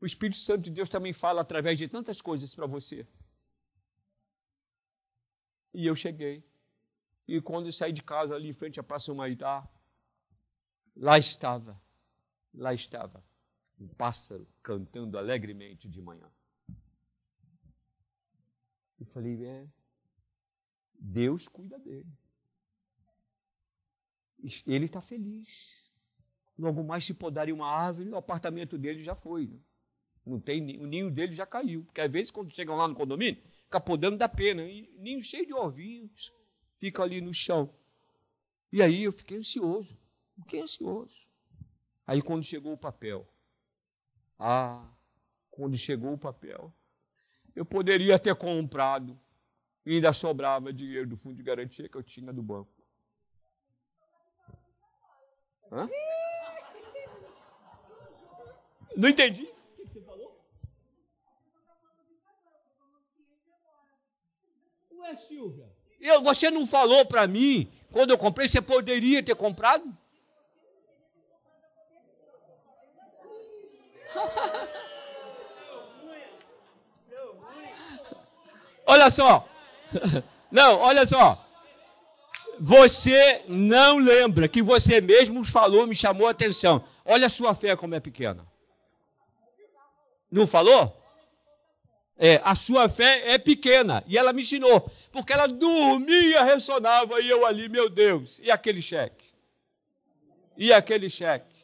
O 0.02 0.08
Espírito 0.08 0.40
Santo 0.40 0.64
de 0.64 0.72
Deus 0.72 0.90
também 0.90 1.14
fala 1.14 1.42
através 1.42 1.78
de 1.78 1.88
tantas 1.88 2.20
coisas 2.20 2.54
para 2.56 2.66
você. 2.66 3.08
E 5.72 5.86
eu 5.86 5.96
cheguei. 5.96 6.44
E 7.28 7.40
quando 7.42 7.72
saí 7.72 7.94
de 7.94 8.02
casa 8.02 8.34
ali 8.34 8.50
em 8.50 8.54
frente 8.54 8.80
à 8.80 8.84
Praça 8.84 9.12
Humaitá, 9.12 9.68
lá 10.96 11.18
estava, 11.20 11.80
lá 12.54 12.74
estava 12.74 13.24
um 13.80 13.88
pássaro 13.88 14.48
cantando 14.64 15.16
alegremente 15.16 15.88
de 15.88 16.02
manhã. 16.02 16.32
Eu 19.00 19.06
falei, 19.08 19.46
é, 19.46 19.68
Deus 20.94 21.48
cuida 21.48 21.78
dele. 21.78 22.12
Ele 24.66 24.86
está 24.86 25.02
feliz. 25.02 25.85
Logo 26.58 26.84
mais 26.84 27.04
se 27.04 27.14
podarem 27.14 27.54
uma 27.54 27.68
árvore, 27.68 28.10
o 28.10 28.16
apartamento 28.16 28.78
dele 28.78 29.04
já 29.04 29.16
foi. 29.16 29.52
Não 30.26 30.40
tem, 30.40 30.80
o 30.80 30.88
ninho 30.88 31.12
dele 31.12 31.34
já 31.34 31.46
caiu. 31.46 31.84
Porque 31.84 32.02
às 32.02 32.12
vezes, 32.12 32.32
quando 32.32 32.54
chegam 32.54 32.76
lá 32.76 32.88
no 32.88 32.96
condomínio, 32.96 33.42
fica 33.66 33.80
podando 33.80 34.18
da 34.18 34.30
pena. 34.30 34.64
E 34.64 34.90
ninho 34.98 35.22
cheio 35.22 35.46
de 35.46 35.54
ovinhos, 35.54 36.32
fica 36.80 37.04
ali 37.04 37.22
no 37.22 37.34
chão. 37.34 37.74
E 38.72 38.82
aí 38.82 39.04
eu 39.04 39.12
fiquei 39.12 39.38
ansioso. 39.38 39.98
Fiquei 40.38 40.62
ansioso. 40.62 41.28
Aí 42.08 42.22
quando 42.22 42.44
chegou 42.44 42.74
o 42.74 42.78
papel, 42.78 43.28
ah, 44.38 44.88
quando 45.50 45.78
chegou 45.78 46.14
o 46.14 46.18
papel, 46.18 46.74
eu 47.56 47.66
poderia 47.66 48.20
ter 48.20 48.36
comprado 48.36 49.20
e 49.86 49.96
ainda 49.96 50.12
sobrava 50.12 50.74
dinheiro 50.74 51.08
do 51.08 51.18
fundo 51.18 51.36
de 51.36 51.44
garantia 51.44 51.88
que 51.88 51.96
eu 51.96 52.04
tinha 52.04 52.34
do 52.34 52.44
banco. 52.44 52.72
Hã? 55.72 55.90
Não 58.96 59.10
entendi. 59.10 59.44
O 59.44 59.88
que 59.88 59.94
você 59.94 60.02
falou? 60.02 60.42
Ué, 65.00 65.16
Silvia, 65.16 65.70
eu, 66.00 66.22
você 66.22 66.50
não 66.50 66.66
falou 66.66 67.06
para 67.06 67.28
mim, 67.28 67.72
quando 67.92 68.12
eu 68.12 68.18
comprei, 68.18 68.48
você 68.48 68.62
poderia 68.62 69.22
ter 69.22 69.36
comprado? 69.36 69.86
Olha 78.88 79.10
só. 79.10 79.48
Não, 80.52 80.80
olha 80.80 81.06
só. 81.06 81.44
Você 82.60 83.42
não 83.50 83.98
lembra 83.98 84.48
que 84.48 84.62
você 84.62 85.02
mesmo 85.02 85.44
falou, 85.44 85.86
me 85.86 85.96
chamou 85.96 86.28
a 86.28 86.32
atenção. 86.32 86.82
Olha 87.04 87.26
a 87.26 87.30
sua 87.30 87.54
fé 87.54 87.76
como 87.76 87.96
é 87.96 88.00
pequena. 88.00 88.46
Não 90.36 90.46
falou? 90.46 91.02
É, 92.18 92.42
a 92.44 92.56
sua 92.56 92.90
fé 92.90 93.32
é 93.32 93.38
pequena. 93.38 94.04
E 94.06 94.18
ela 94.18 94.34
me 94.34 94.42
ensinou. 94.42 94.92
Porque 95.10 95.32
ela 95.32 95.48
dormia, 95.48 96.44
ressonava, 96.44 97.22
e 97.22 97.30
eu 97.30 97.46
ali, 97.46 97.70
meu 97.70 97.90
Deus. 97.90 98.38
E 98.44 98.52
aquele 98.52 98.82
cheque? 98.82 99.24
E 100.58 100.74
aquele 100.74 101.10
cheque? 101.10 101.56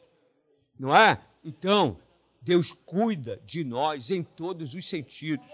Não 0.80 0.96
é? 0.96 1.20
Então, 1.44 1.98
Deus 2.40 2.72
cuida 2.86 3.38
de 3.44 3.62
nós 3.62 4.10
em 4.10 4.22
todos 4.22 4.74
os 4.74 4.88
sentidos. 4.88 5.44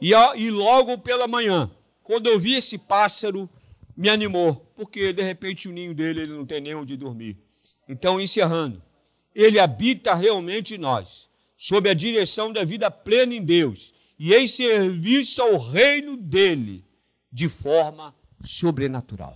E, 0.00 0.12
e 0.12 0.48
logo 0.48 0.98
pela 0.98 1.26
manhã, 1.26 1.68
quando 2.04 2.28
eu 2.28 2.38
vi 2.38 2.54
esse 2.54 2.78
pássaro, 2.78 3.50
me 3.96 4.08
animou, 4.08 4.64
porque 4.76 5.12
de 5.12 5.22
repente 5.22 5.68
o 5.68 5.72
ninho 5.72 5.92
dele 5.92 6.20
ele 6.20 6.34
não 6.34 6.46
tem 6.46 6.60
nem 6.60 6.76
onde 6.76 6.96
dormir. 6.96 7.36
Então, 7.88 8.20
encerrando, 8.20 8.80
ele 9.34 9.58
habita 9.58 10.14
realmente 10.14 10.76
em 10.76 10.78
nós, 10.78 11.25
sob 11.56 11.88
a 11.88 11.94
direção 11.94 12.52
da 12.52 12.64
vida 12.64 12.90
plena 12.90 13.34
em 13.34 13.42
Deus 13.42 13.94
e 14.18 14.34
em 14.34 14.46
serviço 14.46 15.42
ao 15.42 15.56
reino 15.56 16.16
dele, 16.16 16.84
de 17.32 17.48
forma 17.48 18.14
sobrenatural. 18.44 19.34